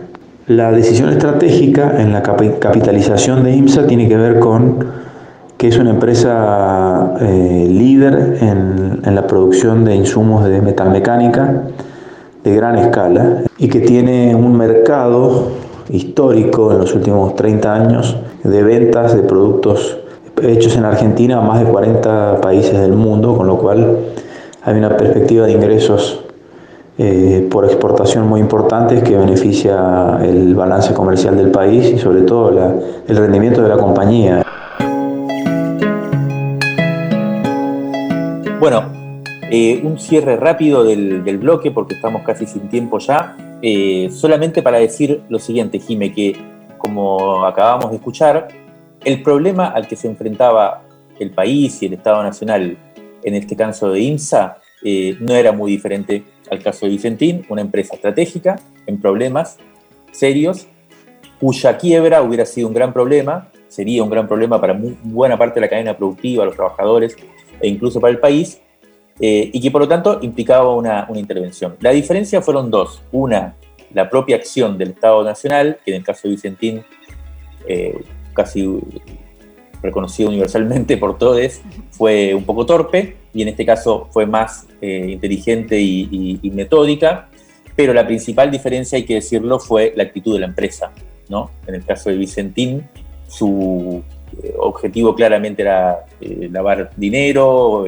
La 0.47 0.71
decisión 0.71 1.09
estratégica 1.09 2.01
en 2.01 2.13
la 2.13 2.23
capitalización 2.23 3.43
de 3.43 3.57
IMSA 3.57 3.87
tiene 3.87 4.07
que 4.07 4.17
ver 4.17 4.39
con 4.39 4.85
que 5.57 5.69
es 5.69 5.79
una 5.79 5.91
empresa 5.91 6.76
eh, 7.21 7.67
líder 7.69 8.39
en, 8.41 9.01
en, 9.05 9.15
la 9.15 9.27
producción 9.27 9.85
de 9.85 9.95
insumos 9.95 10.45
de 10.45 10.61
metalmecánica 10.61 11.63
de 12.45 12.55
gran 12.55 12.77
escala 12.77 13.43
y 13.59 13.69
que 13.69 13.81
tiene 13.81 14.35
un 14.35 14.57
mercado 14.57 15.49
histórico 15.89 16.73
en 16.73 16.79
los 16.79 16.95
últimos 16.95 17.35
30 17.35 17.75
años 17.75 18.17
de 18.43 18.63
ventas 18.63 19.15
de 19.15 19.23
productos 19.23 19.99
hechos 20.43 20.77
en 20.77 20.85
Argentina 20.85 21.39
a 21.39 21.41
más 21.41 21.61
de 21.61 21.67
40 21.67 22.41
países 22.41 22.79
del 22.79 22.93
mundo, 22.93 23.37
con 23.37 23.47
lo 23.47 23.59
cual 23.59 23.99
hay 24.63 24.77
una 24.77 24.97
perspectiva 24.97 25.47
de 25.47 25.53
ingresos 25.53 26.23
eh, 26.99 27.47
por 27.51 27.65
exportación 27.65 28.27
muy 28.27 28.41
importante 28.41 29.03
que 29.03 29.17
beneficia 29.17 30.19
el 30.23 30.55
balance 30.55 30.95
comercial 30.95 31.37
del 31.37 31.51
país 31.51 31.93
y 31.93 31.99
sobre 31.99 32.23
todo 32.23 32.51
el 33.07 33.17
rendimiento 33.17 33.63
de 33.63 33.69
la 33.69 33.77
compañía. 33.77 34.46
Bueno, 38.59 38.91
eh, 39.51 39.83
un 39.85 39.99
cierre 39.99 40.37
rápido 40.37 40.83
del, 40.83 41.21
bloque 41.39 41.71
porque 41.71 41.95
estamos 41.95 42.23
casi 42.23 42.47
sin 42.47 42.69
tiempo 42.71 42.99
ya. 42.99 43.37
Eh, 43.61 44.09
solamente 44.11 44.63
para 44.63 44.79
decir 44.79 45.23
lo 45.29 45.39
siguiente, 45.39 45.79
Jime, 45.79 46.11
que 46.11 46.35
como 46.79 47.45
acabamos 47.45 47.91
de 47.91 47.97
escuchar, 47.97 48.49
el 49.05 49.23
problema 49.23 49.69
al 49.69 49.87
que 49.87 49.95
se 49.95 50.09
enfrentaba 50.09 50.83
el 51.19 51.33
país 51.33 51.83
y 51.83 51.87
el 51.87 51.93
Estado 51.95 52.23
Nacional 52.23 52.79
en 53.23 53.35
este 53.35 53.57
caso 53.57 53.91
de 53.91 54.01
IMSA 54.01 54.59
eh, 54.83 55.17
no 55.21 55.35
era 55.35 55.53
muy 55.53 55.73
diferente 55.73 56.25
al 56.51 56.63
caso 56.63 56.87
de 56.87 56.93
Vicentín, 56.93 57.45
una 57.51 57.61
empresa 57.61 57.95
estratégica 57.95 58.59
en 58.87 59.01
problemas 59.01 59.59
serios, 60.13 60.67
cuya 61.39 61.77
quiebra 61.77 62.23
hubiera 62.23 62.47
sido 62.47 62.69
un 62.69 62.75
gran 62.75 62.93
problema, 62.93 63.49
sería 63.69 64.03
un 64.03 64.09
gran 64.09 64.27
problema 64.27 64.59
para 64.61 64.79
buena 65.03 65.37
parte 65.37 65.57
de 65.57 65.67
la 65.67 65.69
cadena 65.69 65.97
productiva, 65.97 66.47
los 66.47 66.55
trabajadores 66.55 67.17
e 67.61 67.69
incluso 67.69 68.01
para 68.01 68.13
el 68.13 68.19
país, 68.19 68.61
eh, 69.21 69.51
y 69.53 69.61
que 69.61 69.71
por 69.71 69.81
lo 69.81 69.89
tanto 69.89 70.19
implicaba 70.23 70.75
una, 70.75 71.09
intervención. 71.15 71.77
La 71.81 71.91
diferencia 71.91 72.43
fueron 72.43 72.71
dos. 72.71 73.03
Una, 73.13 73.57
la 73.95 74.11
propia 74.11 74.37
acción 74.37 74.77
del 74.77 74.91
Estado 74.91 75.25
Nacional, 75.25 75.79
que 75.85 75.93
en 75.93 75.99
el 75.99 76.05
caso 76.05 76.29
de 76.29 76.35
Vicentín 76.35 76.85
eh, 77.67 77.99
casi 78.35 78.81
reconocido 79.83 80.29
universalmente 80.29 80.97
por 80.97 81.17
todos, 81.17 81.61
fue 81.91 82.35
un 82.35 82.45
poco 82.45 82.67
torpe 82.67 83.17
y 83.33 83.43
en 83.43 83.49
este 83.49 83.65
caso 83.65 84.09
fue 84.11 84.27
más 84.27 84.67
eh, 84.81 85.09
inteligente 85.11 85.81
y, 85.81 86.51
metódica, 86.53 87.29
pero 87.75 87.93
la 87.93 88.07
principal 88.07 88.51
diferencia, 88.51 88.97
hay 88.97 89.05
que 89.05 89.15
decirlo, 89.15 89.59
fue 89.59 89.93
la 89.97 90.03
actitud 90.03 90.35
de 90.35 90.41
la 90.41 90.47
empresa. 90.47 90.93
¿no? 91.29 91.51
En 91.67 91.75
el 91.75 91.85
caso 91.85 92.11
de 92.11 92.17
Vicentín, 92.17 92.89
su 93.29 94.03
objetivo 94.59 95.15
claramente 95.15 95.63
era 95.63 96.05
lavar 96.21 96.91
dinero, 96.97 97.85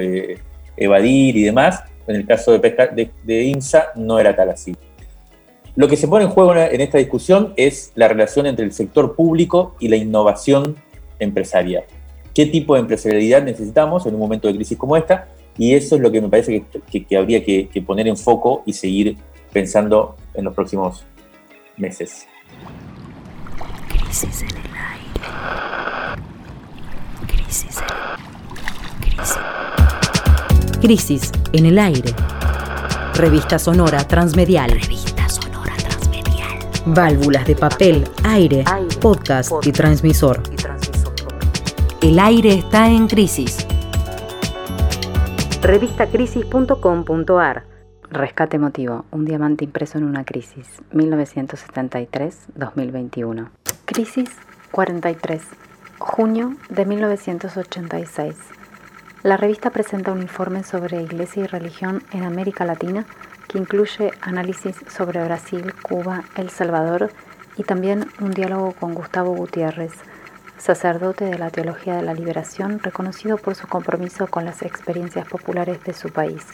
evadir 0.76 1.36
y 1.36 1.42
demás. 1.42 1.82
En 2.06 2.16
el 2.16 2.26
caso 2.26 2.58
de, 2.58 3.10
de, 3.24 3.42
INSA 3.42 3.88
no 3.96 4.18
era 4.18 4.34
tal 4.34 4.50
así. 4.50 4.74
Lo 5.76 5.86
que 5.86 5.96
se 5.96 6.08
pone 6.08 6.24
en 6.24 6.30
juego 6.30 6.56
en 6.56 6.80
esta 6.80 6.98
discusión 6.98 7.52
es 7.56 7.92
la 7.94 8.08
relación 8.08 8.46
entre 8.46 8.64
el 8.64 8.72
sector 8.72 9.14
público 9.14 9.76
y 9.78 9.88
la 9.88 9.96
innovación 9.96 10.76
empresarial. 11.18 11.84
¿Qué 12.34 12.46
tipo 12.46 12.74
de 12.74 12.80
empresarialidad 12.80 13.42
necesitamos 13.42 14.06
en 14.06 14.14
un 14.14 14.20
momento 14.20 14.48
de 14.48 14.54
crisis 14.54 14.78
como 14.78 14.96
esta? 14.96 15.28
Y 15.56 15.74
eso 15.74 15.96
es 15.96 16.00
lo 16.00 16.10
que 16.10 16.20
me 16.20 16.28
parece 16.28 16.64
que, 16.90 17.16
habría 17.16 17.44
que, 17.44 17.68
que, 17.68 17.82
poner 17.82 18.06
en 18.06 18.16
foco 18.16 18.62
y 18.64 18.72
seguir 18.72 19.16
pensando 19.52 20.16
en 20.34 20.44
los 20.44 20.54
próximos 20.54 21.04
meses. 21.76 22.26
Crisis 23.88 24.42
en 24.42 24.48
el 24.48 24.76
aire. 24.76 25.87
Crisis 27.48 27.78
en... 27.78 27.84
Crisis. 29.00 29.38
Crisis 30.82 31.32
en 31.54 31.64
el 31.64 31.78
aire. 31.78 32.14
Revista 33.14 33.58
Sonora 33.58 34.06
Transmedial. 34.06 34.72
Revista 34.72 35.26
Sonora 35.30 35.72
Transmedial. 35.76 36.58
Válvulas 36.84 37.46
de 37.46 37.56
papel, 37.56 38.04
aire, 38.24 38.64
podcast, 39.00 39.50
y, 39.62 39.72
transmisor. 39.72 40.42
y 40.52 40.56
transmisor. 40.56 41.14
El 42.02 42.18
aire 42.18 42.52
está 42.52 42.90
en 42.90 43.08
crisis. 43.08 43.66
Revistacrisis.com.ar 45.62 47.64
Rescate 48.10 48.56
emotivo, 48.56 49.06
un 49.10 49.24
diamante 49.24 49.64
impreso 49.64 49.96
en 49.96 50.04
una 50.04 50.26
crisis, 50.26 50.82
1973-2021. 50.92 53.48
Crisis 53.86 54.28
43, 54.70 55.40
junio 55.98 56.54
de 56.68 56.84
1986. 56.84 58.34
La 59.22 59.36
revista 59.36 59.70
presenta 59.70 60.12
un 60.12 60.22
informe 60.22 60.62
sobre 60.62 61.02
Iglesia 61.02 61.44
y 61.44 61.46
religión 61.46 62.02
en 62.12 62.22
América 62.22 62.64
Latina 62.64 63.04
que 63.48 63.58
incluye 63.58 64.12
análisis 64.20 64.76
sobre 64.88 65.24
Brasil, 65.24 65.72
Cuba, 65.82 66.24
El 66.36 66.50
Salvador 66.50 67.10
y 67.56 67.64
también 67.64 68.06
un 68.20 68.30
diálogo 68.30 68.72
con 68.72 68.94
Gustavo 68.94 69.34
Gutiérrez, 69.34 69.92
sacerdote 70.58 71.24
de 71.24 71.38
la 71.38 71.50
Teología 71.50 71.96
de 71.96 72.02
la 72.02 72.14
Liberación, 72.14 72.78
reconocido 72.78 73.36
por 73.36 73.54
su 73.54 73.66
compromiso 73.66 74.28
con 74.28 74.44
las 74.44 74.62
experiencias 74.62 75.26
populares 75.26 75.82
de 75.84 75.94
su 75.94 76.10
país. 76.10 76.44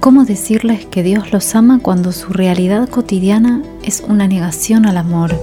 ¿Cómo 0.00 0.24
decirles 0.24 0.84
que 0.84 1.02
Dios 1.02 1.32
los 1.32 1.54
ama 1.54 1.78
cuando 1.80 2.12
su 2.12 2.32
realidad 2.32 2.90
cotidiana 2.90 3.62
es 3.82 4.02
una 4.02 4.28
negación 4.28 4.84
al 4.84 4.98
amor? 4.98 5.34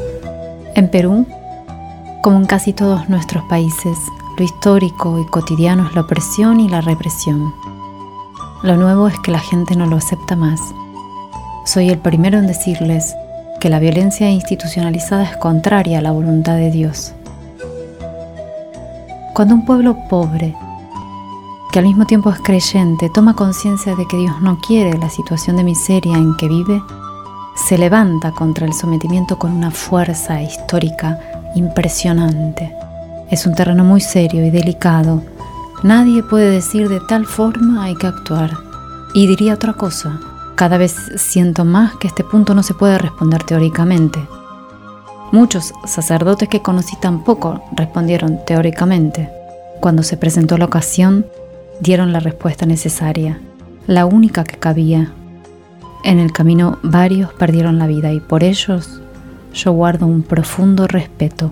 En 0.76 0.92
Perú, 0.92 1.26
como 2.22 2.38
en 2.38 2.46
casi 2.46 2.72
todos 2.72 3.10
nuestros 3.10 3.44
países, 3.46 3.98
lo 4.38 4.44
histórico 4.44 5.20
y 5.20 5.26
cotidiano 5.26 5.88
es 5.88 5.96
la 5.96 6.02
opresión 6.02 6.60
y 6.60 6.70
la 6.70 6.82
represión. 6.82 7.54
Lo 8.62 8.78
nuevo 8.78 9.08
es 9.08 9.20
que 9.20 9.32
la 9.32 9.40
gente 9.40 9.76
no 9.76 9.88
lo 9.88 9.98
acepta 9.98 10.36
más. 10.36 10.62
Soy 11.66 11.90
el 11.90 11.98
primero 11.98 12.38
en 12.38 12.46
decirles 12.46 13.16
que 13.60 13.70
la 13.70 13.80
violencia 13.80 14.30
institucionalizada 14.30 15.24
es 15.24 15.38
contraria 15.38 15.98
a 15.98 16.02
la 16.02 16.12
voluntad 16.12 16.58
de 16.58 16.70
Dios. 16.70 17.14
Cuando 19.34 19.56
un 19.56 19.66
pueblo 19.66 19.98
pobre, 20.08 20.56
que 21.72 21.80
al 21.80 21.86
mismo 21.86 22.06
tiempo 22.06 22.30
es 22.30 22.40
creyente, 22.40 23.10
toma 23.10 23.36
conciencia 23.36 23.96
de 23.96 24.08
que 24.08 24.18
Dios 24.18 24.42
no 24.42 24.60
quiere 24.60 24.98
la 24.98 25.10
situación 25.10 25.58
de 25.58 25.64
miseria 25.64 26.18
en 26.18 26.36
que 26.38 26.48
vive, 26.48 26.84
se 27.56 27.78
levanta 27.78 28.32
contra 28.32 28.68
el 28.68 28.74
sometimiento 28.74 29.40
con 29.40 29.54
una 29.54 29.72
fuerza 29.72 30.42
histórica 30.42 31.20
impresionante. 31.56 32.74
Es 33.30 33.46
un 33.46 33.56
terreno 33.56 33.84
muy 33.84 34.02
serio 34.02 34.46
y 34.46 34.50
delicado, 34.50 35.22
Nadie 35.84 36.22
puede 36.22 36.52
decir 36.52 36.90
de 36.90 37.00
tal 37.00 37.26
forma 37.26 37.86
hay 37.86 37.96
que 37.96 38.06
actuar. 38.06 38.52
Y 39.16 39.26
diría 39.26 39.56
otra 39.56 39.74
cosa. 39.74 40.20
Cada 40.54 40.78
vez 40.78 40.96
siento 41.16 41.66
más 41.66 41.96
que 41.96 42.08
este 42.08 42.24
punto 42.24 42.54
no 42.54 42.62
se 42.62 42.76
puede 42.76 43.00
responder 43.00 43.44
teóricamente. 43.44 44.20
Muchos 45.32 45.74
sacerdotes 45.88 46.50
que 46.50 46.62
conocí 46.62 46.96
tampoco 47.02 47.64
respondieron 47.76 48.46
teóricamente. 48.46 49.32
Cuando 49.80 50.04
se 50.04 50.18
presentó 50.18 50.60
la 50.60 50.66
ocasión, 50.66 51.26
dieron 51.80 52.14
la 52.14 52.20
respuesta 52.20 52.68
necesaria, 52.68 53.42
la 53.88 54.06
única 54.06 54.44
que 54.44 54.60
cabía. 54.60 55.12
En 56.04 56.20
el 56.20 56.32
camino 56.32 56.78
varios 56.84 57.34
perdieron 57.34 57.80
la 57.80 57.88
vida 57.88 58.12
y 58.12 58.20
por 58.20 58.44
ellos 58.44 59.01
yo 59.54 59.72
guardo 59.74 60.06
un 60.06 60.24
profundo 60.24 60.88
respeto. 60.88 61.52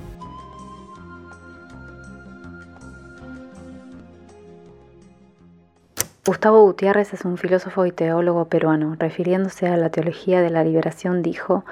Gustavo 6.25 6.61
Gutiérrez 6.63 7.13
es 7.13 7.25
un 7.25 7.37
filósofo 7.37 7.85
y 7.85 7.91
teólogo 7.91 8.45
peruano. 8.45 8.95
Refiriéndose 8.99 9.67
a 9.67 9.77
la 9.77 9.89
teología 9.89 10.41
de 10.41 10.51
la 10.51 10.63
liberación, 10.63 11.23
dijo, 11.23 11.65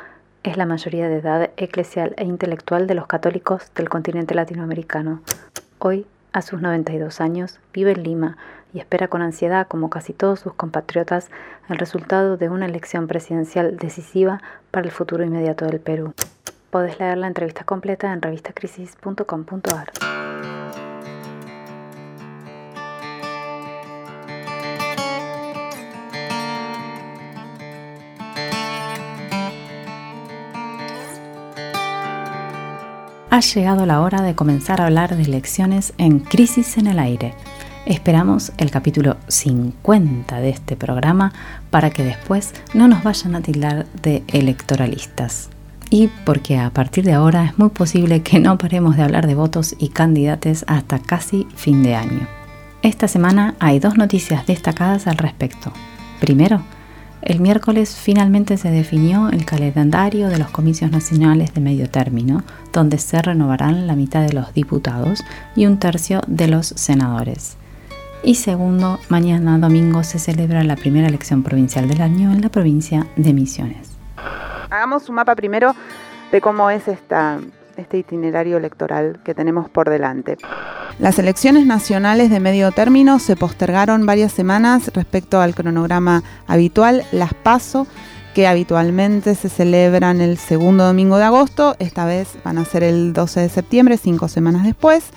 es 0.44 0.58
la 0.58 0.66
mayoría 0.66 1.08
de 1.10 1.18
edad 1.18 1.52
eclesial 1.58 2.14
e 2.18 2.26
intelectual 2.26 2.88
de 2.88 2.96
los 2.96 3.06
católicos 3.06 3.72
del 3.76 3.88
continente 3.88 4.34
latinoamericano. 4.34 5.22
Hoy, 5.80 6.08
a 6.34 6.42
sus 6.42 6.62
92 6.62 7.22
años, 7.22 7.60
vive 7.72 7.92
en 7.92 8.04
Lima 8.04 8.38
y 8.74 8.80
espera 8.80 9.08
con 9.08 9.22
ansiedad, 9.22 9.68
como 9.68 9.90
casi 9.90 10.14
todos 10.14 10.40
sus 10.40 10.54
compatriotas, 10.54 11.30
el 11.70 11.78
resultado 11.78 12.38
de 12.38 12.50
una 12.50 12.66
elección 12.66 13.08
presidencial 13.08 13.78
decisiva 13.78 14.42
para 14.72 14.86
el 14.86 14.92
futuro 14.92 15.24
inmediato 15.24 15.66
del 15.66 15.80
Perú. 15.80 16.14
Podés 16.70 17.00
leer 17.00 17.18
la 17.18 17.28
entrevista 17.28 17.64
completa 17.64 18.12
en 18.12 18.22
revistacrisis.com.ar. 18.22 19.92
Ha 33.30 33.40
llegado 33.42 33.86
la 33.86 34.02
hora 34.02 34.22
de 34.22 34.36
comenzar 34.36 34.82
a 34.82 34.86
hablar 34.86 35.16
de 35.16 35.22
elecciones 35.22 35.94
en 35.98 36.20
Crisis 36.20 36.78
en 36.78 36.88
el 36.88 36.98
Aire. 36.98 37.36
Esperamos 37.88 38.52
el 38.58 38.70
capítulo 38.70 39.16
50 39.30 40.42
de 40.42 40.50
este 40.50 40.76
programa 40.76 41.32
para 41.70 41.90
que 41.90 42.04
después 42.04 42.54
no 42.74 42.90
nos 42.90 43.02
vayan 43.02 43.34
a 43.34 43.40
tildar 43.40 43.86
de 44.04 44.24
electoralistas. 44.28 45.48
Y 45.90 46.10
porque 46.26 46.58
a 46.58 46.70
partir 46.70 47.06
de 47.06 47.14
ahora 47.14 47.46
es 47.46 47.58
muy 47.58 47.70
posible 47.70 48.24
que 48.24 48.42
no 48.42 48.58
paremos 48.58 48.98
de 48.98 49.04
hablar 49.04 49.26
de 49.26 49.36
votos 49.36 49.74
y 49.80 49.88
candidatos 49.88 50.66
hasta 50.68 51.00
casi 51.00 51.48
fin 51.56 51.82
de 51.82 51.96
año. 51.96 52.28
Esta 52.82 53.08
semana 53.08 53.56
hay 53.60 53.80
dos 53.80 53.98
noticias 53.98 54.46
destacadas 54.46 55.08
al 55.08 55.18
respecto. 55.18 55.72
Primero, 56.20 56.64
el 57.22 57.40
miércoles 57.40 57.96
finalmente 57.96 58.58
se 58.58 58.70
definió 58.70 59.30
el 59.30 59.46
calendario 59.46 60.28
de 60.28 60.40
los 60.40 60.50
comicios 60.50 60.92
nacionales 60.92 61.54
de 61.54 61.62
medio 61.62 61.90
término, 61.90 62.44
donde 62.74 62.98
se 62.98 63.22
renovarán 63.22 63.88
la 63.88 63.96
mitad 63.96 64.28
de 64.28 64.34
los 64.34 64.54
diputados 64.54 65.24
y 65.56 65.68
un 65.68 65.78
tercio 65.78 66.20
de 66.28 66.50
los 66.50 66.68
senadores. 66.68 67.56
Y 68.28 68.36
segundo, 68.36 69.00
mañana 69.08 69.58
domingo 69.58 70.04
se 70.04 70.20
celebra 70.20 70.62
la 70.66 70.76
primera 70.76 71.08
elección 71.08 71.44
provincial 71.44 71.88
del 71.88 72.02
año 72.02 72.34
en 72.34 72.42
la 72.42 72.50
provincia 72.50 73.08
de 73.16 73.32
Misiones. 73.32 73.92
Hagamos 74.70 75.08
un 75.08 75.16
mapa 75.16 75.34
primero 75.34 75.74
de 76.30 76.42
cómo 76.42 76.70
es 76.70 76.90
esta, 76.90 77.40
este 77.78 78.00
itinerario 78.00 78.58
electoral 78.58 79.22
que 79.24 79.34
tenemos 79.34 79.70
por 79.70 79.90
delante. 79.90 80.36
Las 81.00 81.18
elecciones 81.20 81.66
nacionales 81.66 82.30
de 82.30 82.42
medio 82.42 82.74
término 82.74 83.20
se 83.20 83.38
postergaron 83.38 84.06
varias 84.06 84.34
semanas 84.34 84.92
respecto 84.94 85.40
al 85.40 85.56
cronograma 85.56 86.22
habitual, 86.48 87.06
las 87.14 87.34
PASO, 87.34 87.88
que 88.36 88.46
habitualmente 88.46 89.36
se 89.36 89.48
celebran 89.48 90.20
el 90.20 90.38
segundo 90.38 90.84
domingo 90.84 91.18
de 91.18 91.24
agosto, 91.24 91.78
esta 91.80 92.06
vez 92.06 92.38
van 92.44 92.58
a 92.58 92.66
ser 92.66 92.84
el 92.84 93.14
12 93.14 93.40
de 93.40 93.48
septiembre, 93.48 93.96
cinco 93.96 94.28
semanas 94.28 94.66
después 94.66 95.14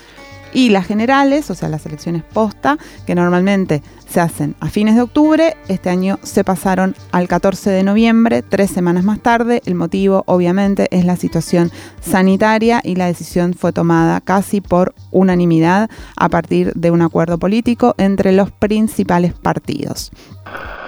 y 0.53 0.71
las 0.71 0.87
generales, 0.87 1.51
o 1.51 1.55
sea, 1.55 1.69
las 1.69 1.87
elecciones 1.87 2.23
posta, 2.23 2.79
que 3.07 3.15
normalmente 3.15 3.83
se 4.09 4.21
hacen 4.21 4.57
a 4.61 4.69
fines 4.69 4.97
de 4.97 5.03
octubre, 5.03 5.57
este 5.69 5.89
año 5.89 6.19
se 6.23 6.43
pasaron 6.43 6.97
al 7.13 7.29
14 7.29 7.71
de 7.71 7.85
noviembre, 7.85 8.43
tres 8.43 8.71
semanas 8.71 9.05
más 9.05 9.21
tarde. 9.21 9.63
El 9.67 9.77
motivo, 9.77 10.25
obviamente, 10.27 10.89
es 10.91 11.05
la 11.05 11.17
situación 11.17 11.71
sanitaria 12.01 12.81
y 12.83 12.97
la 12.97 13.07
decisión 13.07 13.55
fue 13.55 13.73
tomada 13.73 14.21
casi 14.21 14.61
por 14.61 14.95
unanimidad 15.13 15.89
a 16.17 16.29
partir 16.29 16.73
de 16.75 16.91
un 16.91 17.03
acuerdo 17.03 17.39
político 17.39 17.95
entre 17.99 18.33
los 18.33 18.51
principales 18.51 19.33
partidos. 19.33 20.11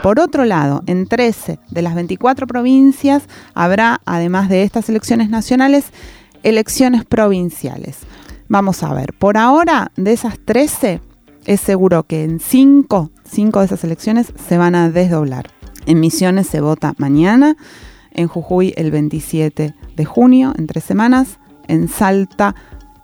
Por 0.03 0.19
otro 0.19 0.45
lado, 0.45 0.83
en 0.87 1.07
13 1.07 1.61
de 1.71 1.83
las 1.83 1.95
24 1.95 2.49
provincias 2.49 3.23
habrá, 3.55 4.01
además 4.05 4.49
de 4.49 4.65
estas 4.65 4.89
elecciones 4.89 5.31
nacionales, 5.31 5.85
elecciones 6.43 7.05
provinciales. 7.05 7.99
Vamos 8.53 8.83
a 8.83 8.93
ver, 8.93 9.15
por 9.15 9.39
ahora 9.39 9.93
de 9.97 10.13
esas 10.13 10.39
13, 10.39 11.01
es 11.47 11.59
seguro 11.59 12.03
que 12.03 12.23
en 12.23 12.39
5, 12.39 13.11
5 13.25 13.59
de 13.59 13.65
esas 13.65 13.83
elecciones 13.83 14.35
se 14.47 14.59
van 14.59 14.75
a 14.75 14.91
desdoblar. 14.91 15.47
En 15.87 16.01
Misiones 16.01 16.49
se 16.49 16.61
vota 16.61 16.93
mañana, 16.99 17.57
en 18.11 18.29
Jujuy 18.29 18.75
el 18.77 18.91
27 18.91 19.75
de 19.97 20.05
junio, 20.05 20.53
en 20.59 20.67
tres 20.67 20.85
semanas, 20.85 21.39
en 21.67 21.89
Salta 21.89 22.55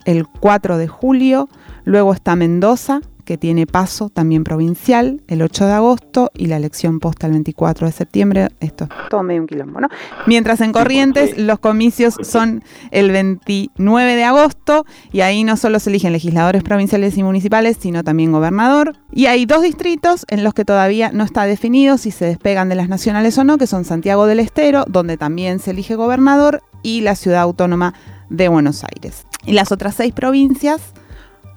el 0.05 0.27
4 0.27 0.77
de 0.77 0.87
julio, 0.87 1.49
luego 1.85 2.13
está 2.13 2.37
Mendoza 2.37 3.01
que 3.29 3.37
tiene 3.37 3.67
paso 3.67 4.09
también 4.09 4.43
provincial 4.43 5.21
el 5.29 5.43
8 5.43 5.67
de 5.67 5.73
agosto 5.75 6.31
y 6.35 6.47
la 6.47 6.57
elección 6.57 6.99
posta 6.99 7.27
el 7.27 7.35
24 7.35 7.87
de 7.87 7.93
septiembre. 7.93 8.49
Esto 8.59 8.85
es 8.85 8.91
todo 9.11 9.23
medio 9.23 9.43
un 9.43 9.47
quilombo, 9.47 9.83
¿no? 9.83 9.89
Mientras 10.27 10.63
en 10.63 10.73
Corrientes 10.73 11.37
los 11.37 11.59
comicios 11.59 12.15
son 12.23 12.65
el 12.91 13.11
29 13.11 14.17
de 14.17 14.25
agosto 14.25 14.87
y 15.13 15.21
ahí 15.21 15.45
no 15.45 15.59
solo 15.59 15.79
se 15.79 15.91
eligen 15.91 16.13
legisladores 16.13 16.63
provinciales 16.63 17.19
y 17.19 17.23
municipales, 17.23 17.77
sino 17.79 18.03
también 18.03 18.33
gobernador. 18.33 18.97
Y 19.13 19.27
hay 19.27 19.45
dos 19.45 19.61
distritos 19.61 20.25
en 20.31 20.43
los 20.43 20.55
que 20.55 20.65
todavía 20.65 21.11
no 21.13 21.23
está 21.23 21.45
definido 21.45 21.99
si 21.99 22.11
se 22.13 22.25
despegan 22.25 22.71
de 22.71 22.77
las 22.77 22.89
nacionales 22.89 23.37
o 23.37 23.45
no, 23.45 23.59
que 23.59 23.67
son 23.67 23.85
Santiago 23.85 24.25
del 24.25 24.41
Estero, 24.41 24.87
donde 24.89 25.19
también 25.19 25.59
se 25.59 25.73
elige 25.73 25.97
gobernador, 25.97 26.63
y 26.83 27.03
la 27.03 27.15
ciudad 27.15 27.43
autónoma 27.43 27.93
de 28.31 28.49
Buenos 28.49 28.85
Aires. 28.85 29.27
Y 29.45 29.53
las 29.53 29.71
otras 29.71 29.97
seis 29.97 30.15
provincias 30.15 30.95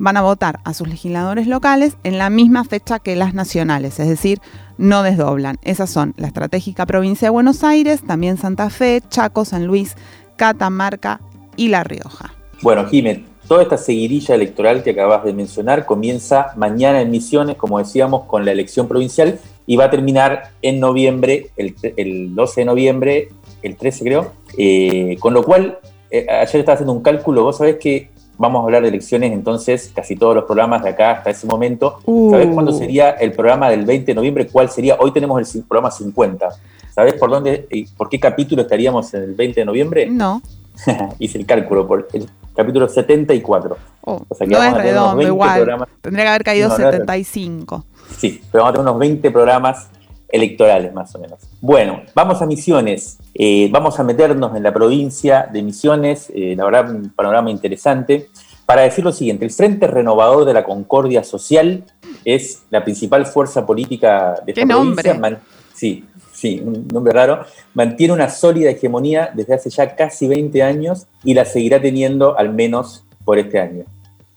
van 0.01 0.17
a 0.17 0.23
votar 0.23 0.59
a 0.63 0.73
sus 0.73 0.87
legisladores 0.87 1.45
locales 1.45 1.95
en 2.03 2.17
la 2.17 2.31
misma 2.31 2.63
fecha 2.63 2.97
que 2.97 3.15
las 3.15 3.35
nacionales, 3.35 3.99
es 3.99 4.09
decir, 4.09 4.39
no 4.79 5.03
desdoblan. 5.03 5.59
Esas 5.61 5.91
son 5.91 6.15
la 6.17 6.25
estratégica 6.25 6.87
provincia 6.87 7.27
de 7.27 7.29
Buenos 7.29 7.63
Aires, 7.63 8.01
también 8.01 8.37
Santa 8.37 8.71
Fe, 8.71 9.03
Chaco, 9.09 9.45
San 9.45 9.67
Luis, 9.67 9.95
Catamarca 10.37 11.21
y 11.55 11.67
La 11.67 11.83
Rioja. 11.83 12.33
Bueno, 12.63 12.87
Jiménez, 12.87 13.21
toda 13.47 13.61
esta 13.61 13.77
seguidilla 13.77 14.33
electoral 14.33 14.81
que 14.81 14.89
acabas 14.89 15.23
de 15.23 15.33
mencionar 15.33 15.85
comienza 15.85 16.47
mañana 16.55 16.99
en 17.01 17.11
Misiones, 17.11 17.55
como 17.55 17.77
decíamos, 17.77 18.23
con 18.23 18.43
la 18.43 18.53
elección 18.53 18.87
provincial 18.87 19.39
y 19.67 19.75
va 19.75 19.85
a 19.85 19.91
terminar 19.91 20.49
en 20.63 20.79
noviembre, 20.79 21.51
el, 21.57 22.33
12 22.33 22.61
de 22.61 22.65
noviembre, 22.65 23.29
el 23.61 23.75
13 23.75 24.03
creo, 24.03 24.33
eh, 24.57 25.15
con 25.19 25.35
lo 25.35 25.43
cual, 25.43 25.77
eh, 26.09 26.25
ayer 26.27 26.61
estaba 26.61 26.73
haciendo 26.73 26.93
un 26.93 27.03
cálculo, 27.03 27.43
vos 27.43 27.57
sabés 27.57 27.75
que 27.75 28.09
vamos 28.41 28.61
a 28.61 28.63
hablar 28.65 28.81
de 28.81 28.89
elecciones, 28.89 29.31
entonces 29.31 29.91
casi 29.95 30.15
todos 30.15 30.35
los 30.35 30.45
programas 30.45 30.83
de 30.83 30.89
acá 30.89 31.11
hasta 31.11 31.29
ese 31.29 31.47
momento. 31.47 31.99
¿Sabes 32.31 32.47
uh. 32.47 32.53
cuándo 32.53 32.73
sería 32.73 33.11
el 33.11 33.31
programa 33.31 33.69
del 33.69 33.85
20 33.85 34.07
de 34.07 34.15
noviembre? 34.15 34.47
¿Cuál 34.47 34.69
sería? 34.69 34.97
Hoy 34.99 35.11
tenemos 35.11 35.55
el 35.55 35.63
programa 35.63 35.91
50. 35.91 36.49
¿Sabes 36.93 37.13
por 37.13 37.29
dónde, 37.29 37.67
y 37.71 37.85
por 37.85 38.09
qué 38.09 38.19
capítulo 38.19 38.63
estaríamos 38.63 39.13
en 39.13 39.23
el 39.23 39.33
20 39.35 39.61
de 39.61 39.65
noviembre? 39.65 40.07
No. 40.09 40.41
Hice 41.19 41.37
el 41.37 41.45
cálculo 41.45 41.87
por 41.87 42.07
el 42.13 42.27
capítulo 42.55 42.89
74. 42.89 43.77
o 44.01 44.25
sea 44.35 44.47
que 44.47 44.53
no 44.53 44.63
es 44.63 44.73
redondo, 44.73 45.21
igual. 45.21 45.87
Tendría 46.01 46.25
que 46.25 46.29
haber 46.29 46.43
caído 46.43 46.75
75. 46.75 47.85
Sí, 48.17 48.41
pero 48.51 48.63
vamos 48.63 48.71
a 48.71 48.81
tener 48.81 48.89
unos 48.89 48.99
20 48.99 49.31
programas 49.31 49.89
electorales 50.31 50.93
más 50.93 51.13
o 51.15 51.19
menos. 51.19 51.39
Bueno, 51.59 52.01
vamos 52.15 52.41
a 52.41 52.45
Misiones, 52.45 53.17
eh, 53.33 53.69
vamos 53.71 53.99
a 53.99 54.03
meternos 54.03 54.55
en 54.55 54.63
la 54.63 54.73
provincia 54.73 55.47
de 55.51 55.61
Misiones, 55.61 56.31
eh, 56.33 56.55
la 56.57 56.65
verdad 56.65 56.89
un 56.89 57.09
panorama 57.09 57.49
interesante, 57.49 58.29
para 58.65 58.83
decir 58.83 59.03
lo 59.03 59.11
siguiente, 59.11 59.45
el 59.45 59.51
Frente 59.51 59.87
Renovador 59.87 60.45
de 60.45 60.53
la 60.53 60.63
Concordia 60.63 61.23
Social 61.23 61.83
es 62.23 62.63
la 62.69 62.83
principal 62.83 63.25
fuerza 63.25 63.65
política 63.65 64.35
de 64.45 64.53
esta 64.53 64.65
provincia. 64.65 65.41
sí, 65.73 66.05
sí, 66.31 66.61
un 66.63 66.87
nombre 66.87 67.13
raro, 67.13 67.45
mantiene 67.73 68.13
una 68.13 68.29
sólida 68.29 68.69
hegemonía 68.69 69.31
desde 69.33 69.55
hace 69.55 69.69
ya 69.69 69.95
casi 69.95 70.27
20 70.27 70.63
años 70.63 71.07
y 71.23 71.33
la 71.33 71.43
seguirá 71.43 71.81
teniendo 71.81 72.37
al 72.37 72.53
menos 72.53 73.03
por 73.25 73.37
este 73.37 73.59
año 73.59 73.85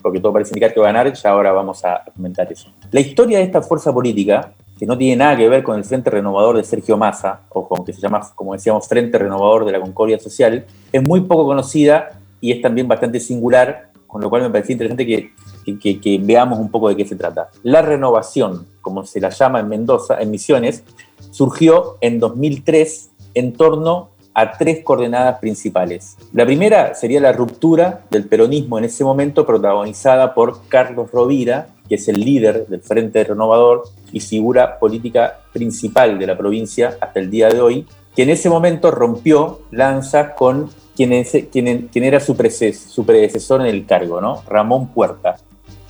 porque 0.05 0.20
todo 0.20 0.34
parece 0.34 0.51
indicar 0.51 0.74
que 0.74 0.80
va 0.80 0.90
a 0.90 0.92
ganar, 0.92 1.11
ya 1.14 1.30
ahora 1.30 1.51
vamos 1.51 1.82
a 1.82 2.05
comentar 2.14 2.53
eso. 2.53 2.68
La 2.90 3.01
historia 3.01 3.38
de 3.38 3.45
esta 3.45 3.62
fuerza 3.62 3.90
política 3.90 4.53
que 4.79 4.87
no 4.87 4.99
tiene 4.99 5.16
nada 5.16 5.37
que 5.37 5.49
ver 5.49 5.62
con 5.62 5.77
el 5.77 5.85
Frente 5.85 6.11
Renovador 6.11 6.57
de 6.57 6.64
Sergio 6.64 6.97
Massa, 6.97 7.43
o 7.51 7.68
con 7.68 7.85
que 7.85 7.93
se 7.93 8.01
llama, 8.01 8.20
como 8.35 8.55
decíamos, 8.55 8.89
Frente 8.89 9.18
Renovador 9.18 9.64
de 9.64 9.72
la 9.72 9.81
Concordia 9.81 10.18
Social, 10.18 10.66
es 10.93 11.03
muy 11.03 11.22
poco 11.22 11.45
conocida 11.45 12.18
y 12.41 12.53
es 12.53 12.61
también 12.61 12.89
bastante 12.89 13.20
singular, 13.20 13.91
con 14.07 14.20
lo 14.20 14.31
cual 14.31 14.43
me 14.43 14.51
parece 14.51 14.72
interesante 14.72 15.07
que 15.07 15.33
que, 15.72 16.20
veamos 16.22 16.59
un 16.59 16.70
poco 16.70 16.89
de 16.89 16.97
qué 16.97 17.07
se 17.07 17.16
trata. 17.16 17.49
La 17.62 17.83
renovación, 17.83 18.66
como 18.81 19.05
se 19.05 19.20
la 19.20 19.31
llama 19.31 19.61
en 19.61 19.68
Mendoza, 19.68 20.20
en 20.20 20.31
Misiones, 20.31 20.85
surgió 21.31 21.97
en 22.01 22.20
2003 22.20 23.11
en 23.35 23.53
torno 23.55 24.11
a 24.35 24.53
tres 24.53 24.83
coordenadas 24.85 25.39
principales. 25.39 26.16
La 26.33 26.45
primera 26.45 26.95
sería 26.95 27.20
la 27.20 27.33
ruptura 27.33 28.03
del 28.11 28.27
peronismo 28.27 28.79
en 28.79 28.85
ese 28.85 29.05
momento 29.05 29.47
protagonizada 29.47 30.35
por 30.35 30.66
Carlos 30.68 31.11
Rovira, 31.12 31.68
que 31.89 31.97
es 31.97 32.09
el 32.09 32.20
líder 32.20 32.66
del 32.66 32.80
Frente 32.80 33.24
Renovador 33.24 33.85
y 34.12 34.20
figura 34.20 34.78
política 34.78 35.41
principal 35.53 36.18
de 36.18 36.26
la 36.26 36.37
provincia 36.37 36.97
hasta 37.01 37.20
el 37.20 37.30
día 37.30 37.49
de 37.49 37.61
hoy, 37.61 37.87
que 38.14 38.22
en 38.22 38.30
ese 38.30 38.49
momento 38.49 38.91
rompió 38.91 39.61
lanzas 39.70 40.32
con 40.37 40.70
quien, 40.97 41.12
era 41.12 42.20
su, 42.20 42.37
predecesor 42.37 43.61
en 43.61 43.66
el 43.66 43.85
cargo, 43.85 44.20
¿no? 44.20 44.43
Ramón 44.47 44.89
Puerta, 44.89 45.37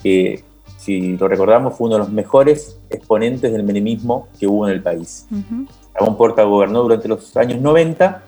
que 0.03 0.43
si 0.79 1.17
lo 1.17 1.29
recordamos 1.29 1.77
fue 1.77 1.87
uno 1.87 1.97
de 1.97 2.01
los 2.01 2.11
mejores 2.11 2.79
exponentes 2.91 3.53
del 3.53 3.63
menemismo 3.63 4.29
que 4.39 4.47
hubo 4.47 4.67
en 4.67 4.75
el 4.75 4.83
país. 4.83 5.27
Ramón 5.95 6.17
Puerta 6.17 6.43
gobernó 6.45 6.83
durante 6.83 7.09
los 7.09 7.37
años 7.37 7.61
90 7.61 8.23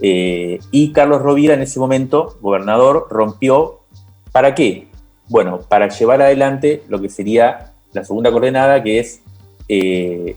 eh, 0.00 0.58
y 0.70 0.92
Carlos 0.92 1.20
Rovira 1.20 1.54
en 1.54 1.62
ese 1.62 1.78
momento, 1.80 2.36
gobernador, 2.40 3.08
rompió, 3.10 3.80
¿para 4.32 4.54
qué? 4.54 4.88
Bueno, 5.30 5.60
para 5.60 5.88
llevar 5.88 6.20
adelante 6.20 6.82
lo 6.88 7.00
que 7.00 7.08
sería 7.08 7.72
la 7.92 8.04
segunda 8.04 8.32
coordenada, 8.32 8.82
que 8.82 8.98
es 8.98 9.22
eh, 9.68 10.36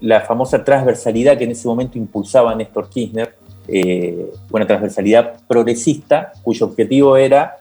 la 0.00 0.20
famosa 0.20 0.62
transversalidad 0.62 1.36
que 1.36 1.42
en 1.42 1.50
ese 1.50 1.66
momento 1.66 1.98
impulsaba 1.98 2.54
Néstor 2.54 2.88
Kirchner, 2.88 3.34
eh, 3.66 4.30
una 4.52 4.68
transversalidad 4.68 5.40
progresista, 5.48 6.32
cuyo 6.44 6.66
objetivo 6.66 7.16
era, 7.16 7.56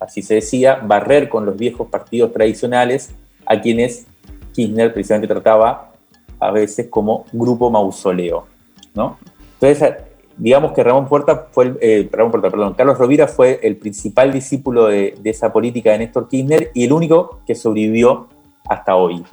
así 0.00 0.22
se 0.22 0.36
decía, 0.36 0.76
barrer 0.76 1.28
con 1.28 1.44
los 1.44 1.58
viejos 1.58 1.88
partidos 1.88 2.32
tradicionales 2.32 3.10
a 3.44 3.60
quienes 3.60 4.06
Kirchner 4.54 4.94
precisamente 4.94 5.28
trataba 5.28 5.92
a 6.40 6.50
veces 6.50 6.86
como 6.88 7.26
grupo 7.34 7.68
mausoleo. 7.68 8.46
¿no? 8.94 9.18
Entonces, 9.60 9.94
digamos 10.36 10.72
que 10.72 10.82
Ramón 10.82 11.06
Puerta 11.06 11.48
fue, 11.50 11.74
eh, 11.80 12.08
Ramón 12.10 12.32
Puerta, 12.32 12.50
perdón, 12.50 12.74
Carlos 12.74 12.98
Rovira 12.98 13.26
fue 13.26 13.60
el 13.62 13.76
principal 13.76 14.32
discípulo 14.32 14.86
de, 14.86 15.14
esa 15.24 15.52
política 15.52 15.92
de 15.92 15.98
Néstor 15.98 16.28
Kirchner 16.28 16.70
y 16.74 16.84
el 16.84 16.92
único 16.92 17.40
que 17.46 17.54
sobrevivió 17.54 18.28
hasta 18.68 18.96
hoy. 18.96 19.24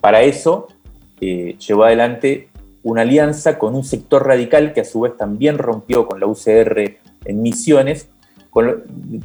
Para 0.00 0.22
eso 0.22 0.68
eh, 1.20 1.56
llevó 1.58 1.84
adelante 1.84 2.48
una 2.82 3.02
alianza 3.02 3.58
con 3.58 3.74
un 3.74 3.84
sector 3.84 4.26
radical 4.26 4.72
que 4.72 4.80
a 4.80 4.84
su 4.84 5.00
vez 5.00 5.16
también 5.16 5.58
rompió 5.58 6.06
con 6.06 6.18
la 6.20 6.26
UCR 6.26 6.96
en 7.24 7.42
Misiones, 7.42 8.08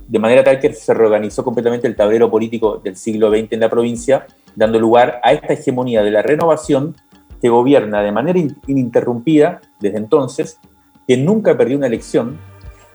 de 0.07 0.19
manera 0.19 0.43
tal 0.43 0.59
que 0.59 0.71
se 0.73 0.93
reorganizó 0.93 1.43
completamente 1.43 1.87
el 1.87 1.95
tablero 1.95 2.31
político 2.31 2.77
del 2.77 2.95
siglo 2.95 3.29
XX 3.29 3.53
en 3.53 3.59
la 3.59 3.69
provincia, 3.69 4.25
dando 4.55 4.79
lugar 4.79 5.19
a 5.23 5.33
esta 5.33 5.53
hegemonía 5.53 6.01
de 6.01 6.11
la 6.11 6.21
renovación 6.21 6.95
que 7.41 7.49
gobierna 7.49 8.01
de 8.01 8.11
manera 8.11 8.39
ininterrumpida 8.67 9.61
desde 9.79 9.97
entonces 9.97 10.59
que 11.07 11.17
nunca 11.17 11.57
perdió 11.57 11.77
una 11.77 11.87
elección 11.87 12.37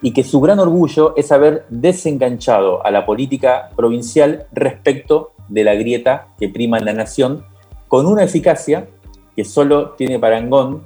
y 0.03 0.13
que 0.13 0.25
su 0.25 0.41
gran 0.41 0.59
orgullo 0.59 1.15
es 1.17 1.33
haber 1.33 1.65
desenganchado 1.71 2.85
a 2.85 2.91
la 2.91 3.07
política 3.07 3.71
provincial 3.75 4.47
respecto 4.53 5.33
de 5.49 5.65
la 5.65 5.75
grieta 5.75 6.29
que 6.39 6.49
prima 6.49 6.79
en 6.79 6.85
la 6.85 6.93
nación, 6.93 7.45
con 7.89 8.07
una 8.07 8.25
eficacia 8.25 8.89
que 9.35 9.45
solo 9.45 9.91
tiene 9.91 10.19
parangón, 10.19 10.83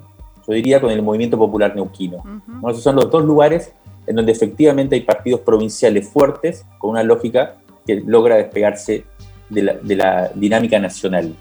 yo 0.46 0.54
diría, 0.54 0.80
con 0.80 0.90
el 0.90 1.02
movimiento 1.02 1.36
popular 1.38 1.74
neuquino. 1.74 2.22
Esos 2.68 2.82
son 2.82 2.96
los 2.96 3.10
dos 3.10 3.24
lugares 3.24 3.72
en 4.06 4.16
donde 4.16 4.32
efectivamente 4.32 4.94
hay 4.94 5.00
partidos 5.00 5.40
provinciales 5.40 6.08
fuertes, 6.08 6.64
con 6.78 6.90
una 6.90 7.02
lógica 7.02 7.56
que 7.84 8.02
logra 8.06 8.36
despegarse 8.36 9.04
de 9.50 9.62
la, 9.62 9.74
de 9.74 9.96
la 9.96 10.30
dinámica 10.34 10.78
nacional. 10.78 11.34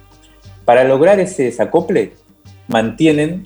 Para 0.64 0.84
lograr 0.84 1.20
ese 1.20 1.44
desacople, 1.44 2.14
mantienen 2.68 3.46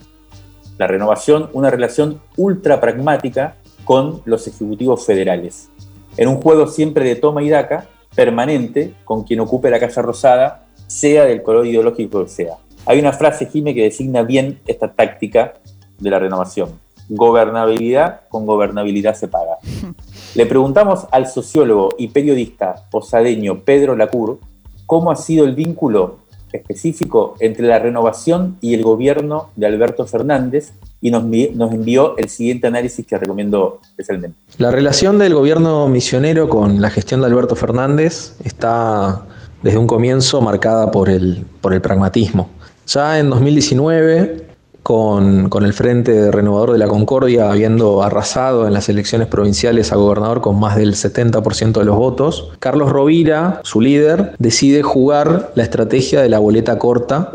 la 0.80 0.88
renovación 0.88 1.50
una 1.54 1.70
relación 1.70 2.22
ultra 2.38 2.80
pragmática 2.82 3.58
con 3.84 4.22
los 4.26 4.48
ejecutivos 4.48 5.06
federales, 5.06 5.70
en 6.18 6.30
un 6.30 6.42
juego 6.42 6.68
siempre 6.68 7.06
de 7.06 7.16
toma 7.16 7.44
y 7.44 7.50
daca, 7.50 7.88
permanente, 8.16 8.96
con 9.04 9.24
quien 9.24 9.42
ocupe 9.42 9.70
la 9.70 9.80
Casa 9.80 10.02
Rosada, 10.02 10.66
sea 10.88 11.26
del 11.26 11.44
color 11.44 11.68
ideológico 11.68 12.24
que 12.24 12.30
sea. 12.30 12.56
Hay 12.86 12.98
una 13.00 13.14
frase, 13.14 13.46
Jime, 13.46 13.76
que 13.76 13.84
designa 13.84 14.24
bien 14.24 14.60
esta 14.66 14.92
táctica 14.92 15.56
de 16.00 16.10
la 16.10 16.18
renovación. 16.18 16.70
Gobernabilidad 17.10 18.22
con 18.30 18.46
gobernabilidad 18.46 19.16
se 19.16 19.28
paga. 19.28 19.58
Le 20.36 20.46
preguntamos 20.46 21.08
al 21.12 21.28
sociólogo 21.28 21.90
y 21.98 22.08
periodista 22.08 22.86
posadeño 22.90 23.60
Pedro 23.60 23.96
Lacur 23.96 24.40
cómo 24.86 25.12
ha 25.12 25.16
sido 25.16 25.46
el 25.46 25.56
vínculo 25.56 26.20
específico 26.58 27.36
entre 27.40 27.68
la 27.68 27.80
renovación 27.80 28.58
y 28.62 28.74
el 28.74 28.84
gobierno 28.84 29.50
de 29.56 29.68
Alberto 29.68 30.06
Fernández 30.06 30.74
y 31.02 31.12
nos, 31.12 31.24
nos, 31.24 31.72
envió 31.72 32.18
el 32.18 32.30
siguiente 32.30 32.68
análisis 32.68 33.06
que 33.06 33.18
recomiendo 33.18 33.80
especialmente. 33.84 34.38
La 34.58 34.72
relación 34.72 35.18
del 35.18 35.34
gobierno 35.34 35.88
misionero 35.88 36.50
con 36.50 36.82
la 36.82 36.90
gestión 36.90 37.22
de 37.22 37.28
Alberto 37.28 37.56
Fernández 37.56 38.36
está 38.44 39.24
desde 39.64 39.78
un 39.78 39.88
comienzo 39.88 40.42
marcada 40.42 40.92
por 40.92 41.10
el, 41.10 41.46
por 41.62 41.74
el 41.74 41.82
pragmatismo. 41.82 42.50
Ya 42.88 43.20
en 43.20 43.30
2019 43.30 44.49
con, 44.90 45.64
el 45.66 45.74
Frente 45.74 46.32
Renovador 46.32 46.72
de 46.72 46.80
la 46.80 46.88
Concordia 46.88 47.52
habiendo 47.52 48.02
arrasado 48.02 48.66
en 48.66 48.74
las 48.74 48.90
elecciones 48.90 49.28
provinciales 49.28 49.92
a 49.92 49.98
gobernador 49.98 50.42
con 50.42 50.60
más 50.60 50.78
del 50.78 50.96
70% 50.96 51.74
de 51.74 51.86
los 51.86 51.96
votos, 51.96 52.50
Carlos 52.58 52.90
Rovira, 52.92 53.62
su 53.64 53.82
líder, 53.82 54.34
decide 54.40 54.82
jugar 54.82 55.52
la 55.54 55.62
estrategia 55.62 56.22
de 56.24 56.30
la 56.30 56.40
boleta 56.40 56.80
corta 56.80 57.34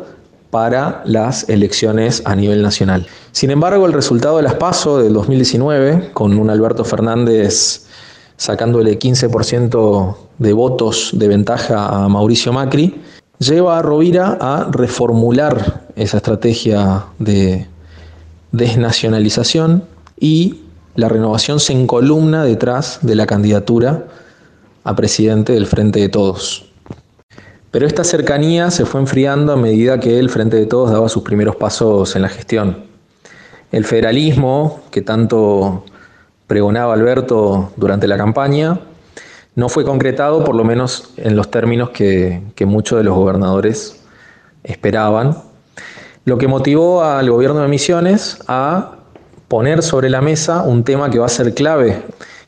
para 0.51 1.03
las 1.05 1.49
elecciones 1.49 2.23
a 2.25 2.35
nivel 2.35 2.61
nacional. 2.61 3.07
Sin 3.31 3.53
embargo, 3.53 3.87
el 3.87 3.93
resultado 3.93 4.39
de 4.39 4.43
las 4.43 4.55
PASO 4.55 4.99
del 4.99 5.13
2019, 5.13 6.11
con 6.13 6.37
un 6.37 6.51
Alberto 6.51 6.85
Fernández 6.85 7.87
sacándole 8.37 8.99
15% 8.99 10.17
de 10.39 10.53
votos 10.53 11.11
de 11.13 11.29
ventaja 11.29 11.87
a 11.87 12.09
Mauricio 12.09 12.53
Macri, 12.53 13.01
lleva 13.39 13.79
a 13.79 13.83
Rovira 13.83 14.39
a 14.41 14.69
reformular 14.73 15.84
esa 15.97 16.19
estrategia 16.19 17.05
de 17.19 17.67
desnacionalización 18.53 19.85
y 20.19 20.61
la 20.95 21.09
renovación 21.09 21.61
se 21.61 21.73
encolumna 21.73 22.45
detrás 22.45 23.01
de 23.03 23.15
la 23.15 23.27
candidatura 23.27 24.05
a 24.85 24.95
presidente 24.95 25.53
del 25.53 25.67
Frente 25.67 26.01
de 26.01 26.09
Todos. 26.09 26.71
Pero 27.71 27.87
esta 27.87 28.05
cercanía 28.05 28.71
se 28.71 28.85
fue 28.85 29.01
enfriando 29.01 29.53
a 29.53 29.57
medida 29.57 29.99
que 29.99 30.21
el 30.21 30.31
Frente 30.31 30.57
de 30.57 30.67
Todos 30.67 30.93
daba 30.93 31.09
sus 31.09 31.25
primeros 31.25 31.57
pasos 31.57 32.15
en 32.15 32.23
la 32.23 32.29
gestión. 32.29 32.85
El 33.73 33.85
federalismo, 33.85 34.83
que 34.93 35.03
tanto 35.03 35.85
pregonaba 36.47 36.95
Alberto 36.95 37.73
durante 37.77 38.07
la 38.07 38.17
campaña, 38.17 38.79
no 39.57 39.69
fue 39.69 39.85
concretado, 39.85 40.45
por 40.45 40.55
lo 40.55 40.65
menos 40.65 41.13
en 41.17 41.35
los 41.35 41.51
términos 41.51 41.91
que, 41.91 42.43
muchos 42.67 42.99
de 42.99 43.05
los 43.05 43.17
gobernadores 43.17 44.01
esperaban, 44.63 45.37
lo 46.25 46.39
que 46.39 46.49
motivó 46.49 47.05
al 47.05 47.31
gobierno 47.31 47.61
de 47.61 47.69
Misiones 47.69 48.39
a 48.47 48.97
poner 49.49 49.83
sobre 49.83 50.11
la 50.11 50.21
mesa 50.21 50.63
un 50.63 50.85
tema 50.85 51.11
que 51.11 51.19
va 51.19 51.27
a 51.27 51.31
ser 51.31 51.55
clave, 51.55 52.03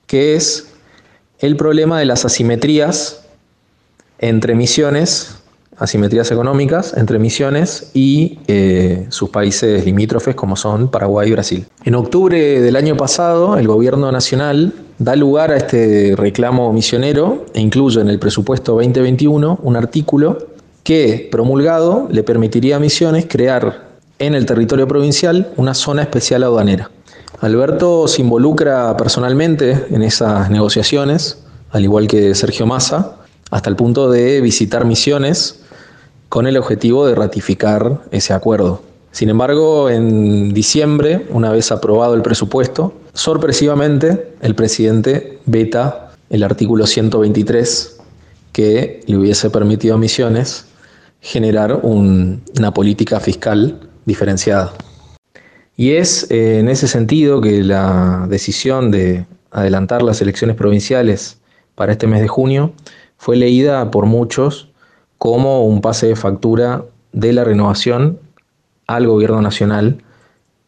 que 0.07 0.35
es 0.35 0.73
el 1.39 1.57
problema 1.57 1.99
de 1.99 2.07
las 2.07 2.25
asimetrías 2.25 3.27
entre 4.19 4.55
Misiones 4.55 5.37
asimetrías 5.79 6.31
económicas 6.31 6.95
entre 6.97 7.19
Misiones 7.19 7.91
y 7.95 8.39
eh, 8.47 9.07
sus 9.11 9.31
países 9.31 9.85
limítrofes 9.85 10.35
como 10.35 10.57
son 10.57 10.89
Paraguay 10.91 11.29
y 11.29 11.33
Brasil. 11.33 11.67
En 11.85 11.95
octubre 11.95 12.61
del 12.61 12.77
año 12.77 12.97
pasado, 12.97 13.59
el 13.59 13.67
gobierno 13.67 14.11
nacional 14.11 14.73
da 14.99 15.15
lugar 15.15 15.51
a 15.51 15.57
este 15.57 16.15
reclamo 16.17 16.73
misionero 16.73 17.45
e 17.53 17.61
incluye 17.61 18.01
en 18.01 18.09
el 18.09 18.19
presupuesto 18.19 18.73
2021 18.73 19.61
un 19.63 19.77
artículo 19.77 20.56
que, 20.87 21.29
promulgado, 21.33 22.07
le 22.13 22.23
permitiría 22.23 22.77
a 22.77 22.79
Misiones 22.79 23.27
crear 23.29 23.89
en 24.21 24.37
el 24.37 24.47
territorio 24.47 24.87
provincial 24.87 25.53
una 25.57 25.75
zona 25.75 26.03
especial 26.03 26.45
aduanera. 26.45 26.93
Alberto 27.41 28.07
se 28.07 28.23
involucra 28.23 28.97
personalmente 28.97 29.85
en 29.91 30.05
esas 30.05 30.49
negociaciones, 30.49 31.39
al 31.73 31.83
igual 31.83 32.07
que 32.07 32.33
Sergio 32.37 32.67
Massa, 32.67 33.17
hasta 33.51 33.69
el 33.69 33.75
punto 33.75 34.13
de 34.13 34.41
visitar 34.41 34.85
misiones 34.85 35.59
con 36.29 36.47
el 36.47 36.57
objetivo 36.57 37.05
de 37.05 37.17
ratificar 37.17 38.03
ese 38.13 38.33
acuerdo. 38.33 38.81
Sin 39.11 39.29
embargo, 39.29 39.91
en 39.91 40.55
diciembre, 40.55 41.27
una 41.31 41.51
vez 41.51 41.73
aprobado 41.73 42.15
el 42.15 42.23
presupuesto, 42.23 42.95
sorpresivamente 43.13 44.35
el 44.41 44.55
presidente 44.55 45.41
veta 45.47 46.13
el 46.31 46.45
artículo 46.45 46.87
123 46.87 47.99
que 48.53 49.01
le 49.05 49.17
hubiese 49.17 49.51
permitido 49.51 49.97
a 49.97 49.99
Misiones 49.99 50.67
generar 51.21 51.81
una 51.83 52.73
política 52.73 53.21
fiscal 53.21 53.89
diferenciada. 54.05 54.73
Y 55.77 55.93
es 55.93 56.31
eh, 56.31 56.59
en 56.59 56.69
ese 56.69 56.89
sentido 56.89 57.41
que 57.41 57.63
la 57.63 58.27
decisión 58.29 58.91
de 58.91 59.27
adelantar 59.51 60.03
las 60.03 60.23
elecciones 60.23 60.57
provinciales 60.57 61.39
para 61.75 61.93
este 61.93 62.07
mes 62.07 62.21
de 62.21 62.29
junio 62.29 62.73
fue 63.19 63.37
leída 63.37 63.91
por 63.91 64.07
muchos 64.07 64.71
como 65.19 65.65
un 65.67 65.81
pase 65.81 66.07
de 66.07 66.17
factura 66.17 66.85
de 67.13 67.33
la 67.33 67.45
renovación 67.45 68.19
al 68.87 69.07
gobierno 69.07 69.41
nacional 69.43 70.03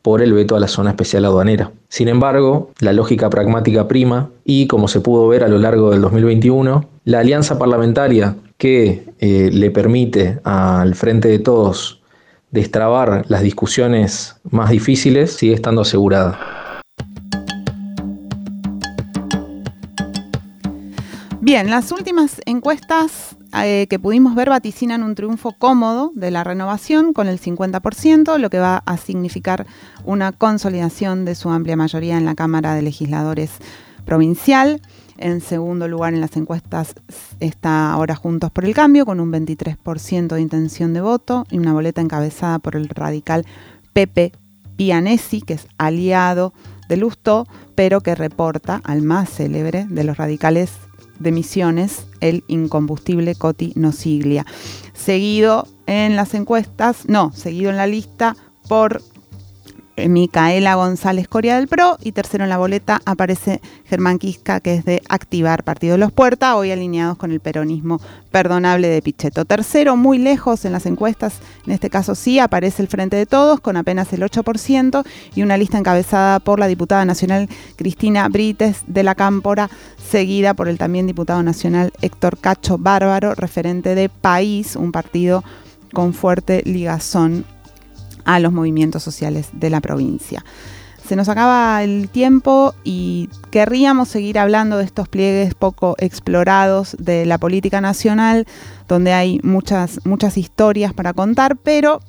por 0.03 0.23
el 0.23 0.33
veto 0.33 0.57
a 0.57 0.61
la 0.61 0.69
zona 0.69 0.91
especial 0.91 1.25
aduanera. 1.25 1.73
Sin 1.89 2.09
embargo, 2.09 2.71
la 2.81 2.93
lógica 2.93 3.29
pragmática 3.31 3.89
prima 3.89 4.31
y, 4.45 4.67
como 4.67 4.89
se 4.89 5.01
pudo 5.01 5.29
ver 5.29 5.45
a 5.45 5.49
lo 5.49 5.59
largo 5.59 5.91
del 5.91 6.01
2021, 6.01 6.89
la 7.05 7.19
alianza 7.21 7.59
parlamentaria 7.59 8.37
que 8.59 9.05
eh, 9.21 9.51
le 9.53 9.71
permite 9.71 10.41
al 10.43 10.95
Frente 10.97 11.29
de 11.29 11.39
Todos 11.39 12.03
destrabar 12.51 13.25
las 13.29 13.43
discusiones 13.43 14.37
más 14.51 14.71
difíciles 14.71 15.33
sigue 15.33 15.55
estando 15.55 15.83
asegurada. 15.83 16.39
Bien, 21.41 21.71
las 21.71 21.93
últimas 21.93 22.41
encuestas 22.45 23.37
eh, 23.55 23.87
que 23.89 23.99
pudimos 23.99 24.35
ver 24.35 24.51
vaticinan 24.51 25.03
un 25.03 25.15
triunfo 25.15 25.53
cómodo 25.53 26.11
de 26.15 26.31
la 26.31 26.45
renovación 26.45 27.13
con 27.13 27.29
el 27.29 27.41
50%, 27.41 28.39
lo 28.39 28.51
que 28.51 28.59
va 28.59 28.83
a 28.85 28.97
significar 28.99 29.67
una 30.05 30.33
consolidación 30.33 31.25
de 31.25 31.35
su 31.35 31.49
amplia 31.49 31.77
mayoría 31.77 32.19
en 32.19 32.27
la 32.27 32.35
Cámara 32.35 32.75
de 32.75 32.83
Legisladores 32.83 33.53
provincial. 34.05 34.83
En 35.19 35.41
segundo 35.41 35.89
lugar 35.89 36.15
en 36.15 36.21
las 36.21 36.37
encuestas 36.37 36.95
está 37.41 37.93
ahora 37.93 38.15
Juntos 38.15 38.53
por 38.53 38.65
el 38.65 38.73
Cambio 38.73 39.05
con 39.05 39.19
un 39.19 39.33
23% 39.33 40.29
de 40.29 40.41
intención 40.41 40.95
de 40.95 41.01
voto 41.01 41.45
y 41.51 41.59
una 41.59 41.73
boleta 41.73 42.01
encabezada 42.01 42.61
por 42.61 42.77
el 42.77 42.89
radical 42.89 43.45
Pepe 43.93 44.33
Pianesi, 44.77 45.41
que 45.41 45.55
es 45.55 45.67
aliado 45.77 46.53
de 46.89 46.97
Lustó, 46.97 47.49
pero 47.75 48.01
que 48.01 48.15
reporta 48.15 48.81
al 48.85 49.03
más 49.03 49.29
célebre 49.29 49.87
de 49.91 50.05
los 50.05 50.17
radicales 50.17 50.71
de 51.19 51.33
Misiones, 51.33 52.07
el 52.21 52.45
incombustible 52.47 53.35
Coti 53.35 53.73
Nosiglia. 53.75 54.47
Seguido 54.95 55.67
en 55.87 56.15
las 56.15 56.33
encuestas, 56.35 57.09
no, 57.09 57.33
seguido 57.33 57.71
en 57.71 57.77
la 57.77 57.89
lista 57.89 58.37
por 58.69 59.03
Micaela 60.07 60.77
González 60.77 61.27
Coria 61.27 61.57
del 61.57 61.67
PRO 61.67 61.99
y 62.01 62.13
tercero 62.13 62.45
en 62.45 62.51
la 62.51 62.59
boleta 62.59 63.01
aparece 63.05 63.61
Germán 63.87 64.19
Quisca, 64.19 64.61
que 64.61 64.75
es 64.75 64.85
de 64.85 65.03
Activar 65.09 65.65
Partido 65.65 65.93
de 65.93 65.99
los 65.99 66.13
Puerta, 66.13 66.57
hoy 66.57 66.71
alineados 66.71 67.17
con 67.17 67.33
el 67.33 67.41
peronismo 67.41 68.01
perdonable 68.31 68.89
de 68.89 69.03
Pichetto. 69.03 69.45
Tercero, 69.45 69.97
muy 69.97 70.19
lejos 70.19 70.65
en 70.65 70.73
las 70.73 70.87
encuestas, 70.87 71.41
en 71.67 71.73
este 71.73 71.91
caso 71.91 72.15
sí, 72.15 72.39
aparece 72.39 72.83
el 72.83 72.89
Frente 72.89 73.17
de 73.17 73.27
Todos 73.27 73.61
con 73.61 73.77
apenas 73.77 74.13
el 74.13 74.23
8% 74.23 75.05
y 75.35 75.43
una 75.43 75.57
lista 75.57 75.79
encabezada 75.79 76.39
por 76.39 76.61
la 76.61 76.69
diputada 76.69 77.05
nacional 77.05 77.49
Cristina 77.77 78.29
Brites 78.29 78.83
de 78.87 79.03
la 79.03 79.15
Cámpora, 79.15 79.71
seguida 79.97 80.55
por 80.55 80.69
el 80.69 80.79
también 80.79 81.07
diputado 81.07 81.43
nacional 81.43 81.93
Héctor 82.03 82.39
Cacho 82.39 82.79
Bárbaro, 82.79 83.35
referente 83.35 83.95
de 83.95 84.09
País, 84.09 84.77
un 84.77 84.93
partido 84.93 85.43
con 85.93 86.13
fuerte 86.13 86.63
ligazón 86.65 87.45
a 88.29 88.41
los 88.41 88.53
movimientos 88.53 89.03
sociales 89.03 89.49
de 89.55 89.71
la 89.71 89.81
provincia. 89.81 90.45
Se 91.09 91.17
nos 91.17 91.31
acaba 91.31 91.83
el 91.83 92.11
tiempo 92.11 92.75
y 92.85 93.31
querríamos 93.51 94.11
seguir 94.11 94.39
hablando 94.39 94.77
de 94.77 94.85
estos 94.85 95.09
pliegues 95.09 95.55
poco 95.55 95.97
explorados 95.99 96.95
de 96.99 97.25
la 97.25 97.39
política 97.39 97.81
nacional, 97.81 98.47
donde 98.87 99.15
hay 99.15 99.41
muchas, 99.43 100.05
muchas 100.05 100.37
historias 100.37 100.93
para 100.93 101.15
contar, 101.15 101.57
pero 101.57 102.01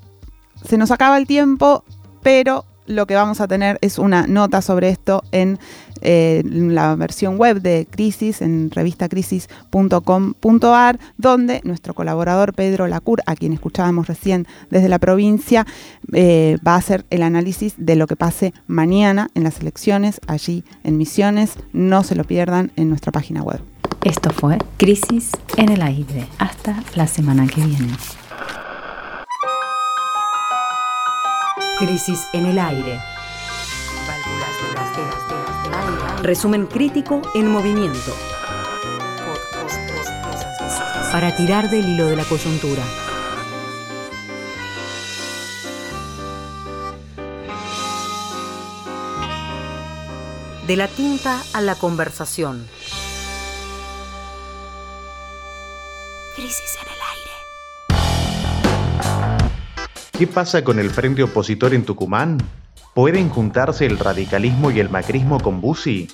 se 0.65 0.77
nos 0.77 0.91
acaba 0.91 1.17
el 1.17 1.25
tiempo, 1.25 1.85
pero 2.21 2.65
lo 2.85 3.07
que 3.07 3.15
vamos 3.15 3.39
a 3.39 3.47
tener 3.47 3.77
es 3.79 3.97
una 3.97 4.27
nota 4.27 4.61
sobre 4.61 4.89
esto 4.89 5.23
en 5.31 5.57
eh, 6.01 6.43
la 6.45 6.95
versión 6.95 7.37
web 7.37 7.61
de 7.61 7.87
Crisis, 7.89 8.41
en 8.41 8.69
revistacrisis.com.ar, 8.71 10.99
donde 11.17 11.61
nuestro 11.63 11.93
colaborador 11.93 12.53
Pedro 12.53 12.87
Lacur, 12.87 13.21
a 13.25 13.35
quien 13.35 13.53
escuchábamos 13.53 14.07
recién 14.07 14.47
desde 14.69 14.89
la 14.89 14.99
provincia, 14.99 15.65
eh, 16.13 16.57
va 16.65 16.75
a 16.75 16.77
hacer 16.77 17.05
el 17.09 17.23
análisis 17.23 17.73
de 17.77 17.95
lo 17.95 18.07
que 18.07 18.15
pase 18.15 18.53
mañana 18.67 19.29
en 19.35 19.43
las 19.43 19.59
elecciones, 19.59 20.21
allí 20.27 20.63
en 20.83 20.97
Misiones. 20.97 21.53
No 21.73 22.03
se 22.03 22.15
lo 22.15 22.23
pierdan 22.23 22.71
en 22.75 22.89
nuestra 22.89 23.11
página 23.11 23.41
web. 23.41 23.59
Esto 24.03 24.29
fue 24.29 24.57
Crisis 24.77 25.31
en 25.57 25.69
el 25.69 25.81
aire. 25.81 26.27
Hasta 26.37 26.83
la 26.95 27.07
semana 27.07 27.47
que 27.47 27.61
viene. 27.61 27.89
Crisis 31.79 32.27
en 32.33 32.45
el 32.45 32.59
aire. 32.59 32.99
Resumen 36.23 36.67
crítico 36.67 37.21
en 37.33 37.49
movimiento. 37.49 38.15
Para 41.11 41.35
tirar 41.35 41.69
del 41.69 41.89
hilo 41.89 42.07
de 42.07 42.15
la 42.15 42.23
coyuntura. 42.23 42.83
De 50.67 50.75
la 50.75 50.87
tinta 50.87 51.41
a 51.53 51.61
la 51.61 51.75
conversación. 51.75 52.67
Crisis 56.35 56.77
en 56.81 56.87
el 56.87 56.99
¿Qué 60.17 60.27
pasa 60.27 60.63
con 60.63 60.79
el 60.79 60.89
frente 60.89 61.23
opositor 61.23 61.73
en 61.73 61.85
Tucumán? 61.85 62.37
¿Pueden 62.99 63.29
juntarse 63.29 63.85
el 63.85 63.97
radicalismo 63.97 64.71
y 64.71 64.81
el 64.81 64.89
macrismo 64.89 65.39
con 65.39 65.61
Bussi? 65.61 66.09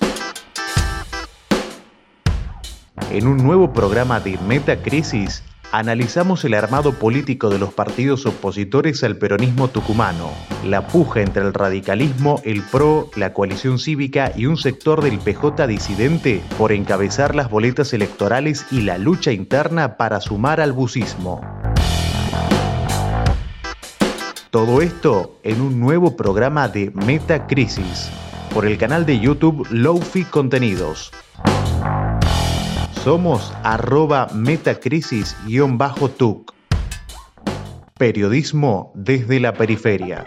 En 3.10 3.26
un 3.26 3.38
nuevo 3.38 3.72
programa 3.72 4.20
de 4.20 4.38
Metacrisis, 4.46 5.42
analizamos 5.72 6.44
el 6.44 6.54
armado 6.54 6.92
político 6.92 7.50
de 7.50 7.58
los 7.58 7.74
partidos 7.74 8.24
opositores 8.24 9.02
al 9.02 9.16
peronismo 9.16 9.66
tucumano, 9.66 10.30
la 10.64 10.86
puja 10.86 11.22
entre 11.22 11.42
el 11.42 11.54
radicalismo, 11.54 12.40
el 12.44 12.62
PRO, 12.62 13.10
la 13.16 13.32
coalición 13.32 13.80
cívica 13.80 14.30
y 14.36 14.46
un 14.46 14.56
sector 14.56 15.02
del 15.02 15.18
PJ 15.18 15.66
disidente 15.66 16.40
por 16.56 16.70
encabezar 16.70 17.34
las 17.34 17.50
boletas 17.50 17.94
electorales 17.94 18.64
y 18.70 18.82
la 18.82 18.96
lucha 18.96 19.32
interna 19.32 19.96
para 19.96 20.20
sumar 20.20 20.60
al 20.60 20.72
busismo. 20.72 21.40
Todo 24.56 24.80
esto 24.80 25.36
en 25.42 25.60
un 25.60 25.78
nuevo 25.78 26.16
programa 26.16 26.66
de 26.66 26.90
Metacrisis 26.94 28.08
por 28.54 28.64
el 28.64 28.78
canal 28.78 29.04
de 29.04 29.20
YouTube 29.20 29.68
Lowfi 29.70 30.24
Contenidos. 30.24 31.12
Somos 33.04 33.52
arroba 33.62 34.28
metacrisis-tuc. 34.32 36.54
Periodismo 37.98 38.92
desde 38.94 39.40
la 39.40 39.52
periferia. 39.52 40.26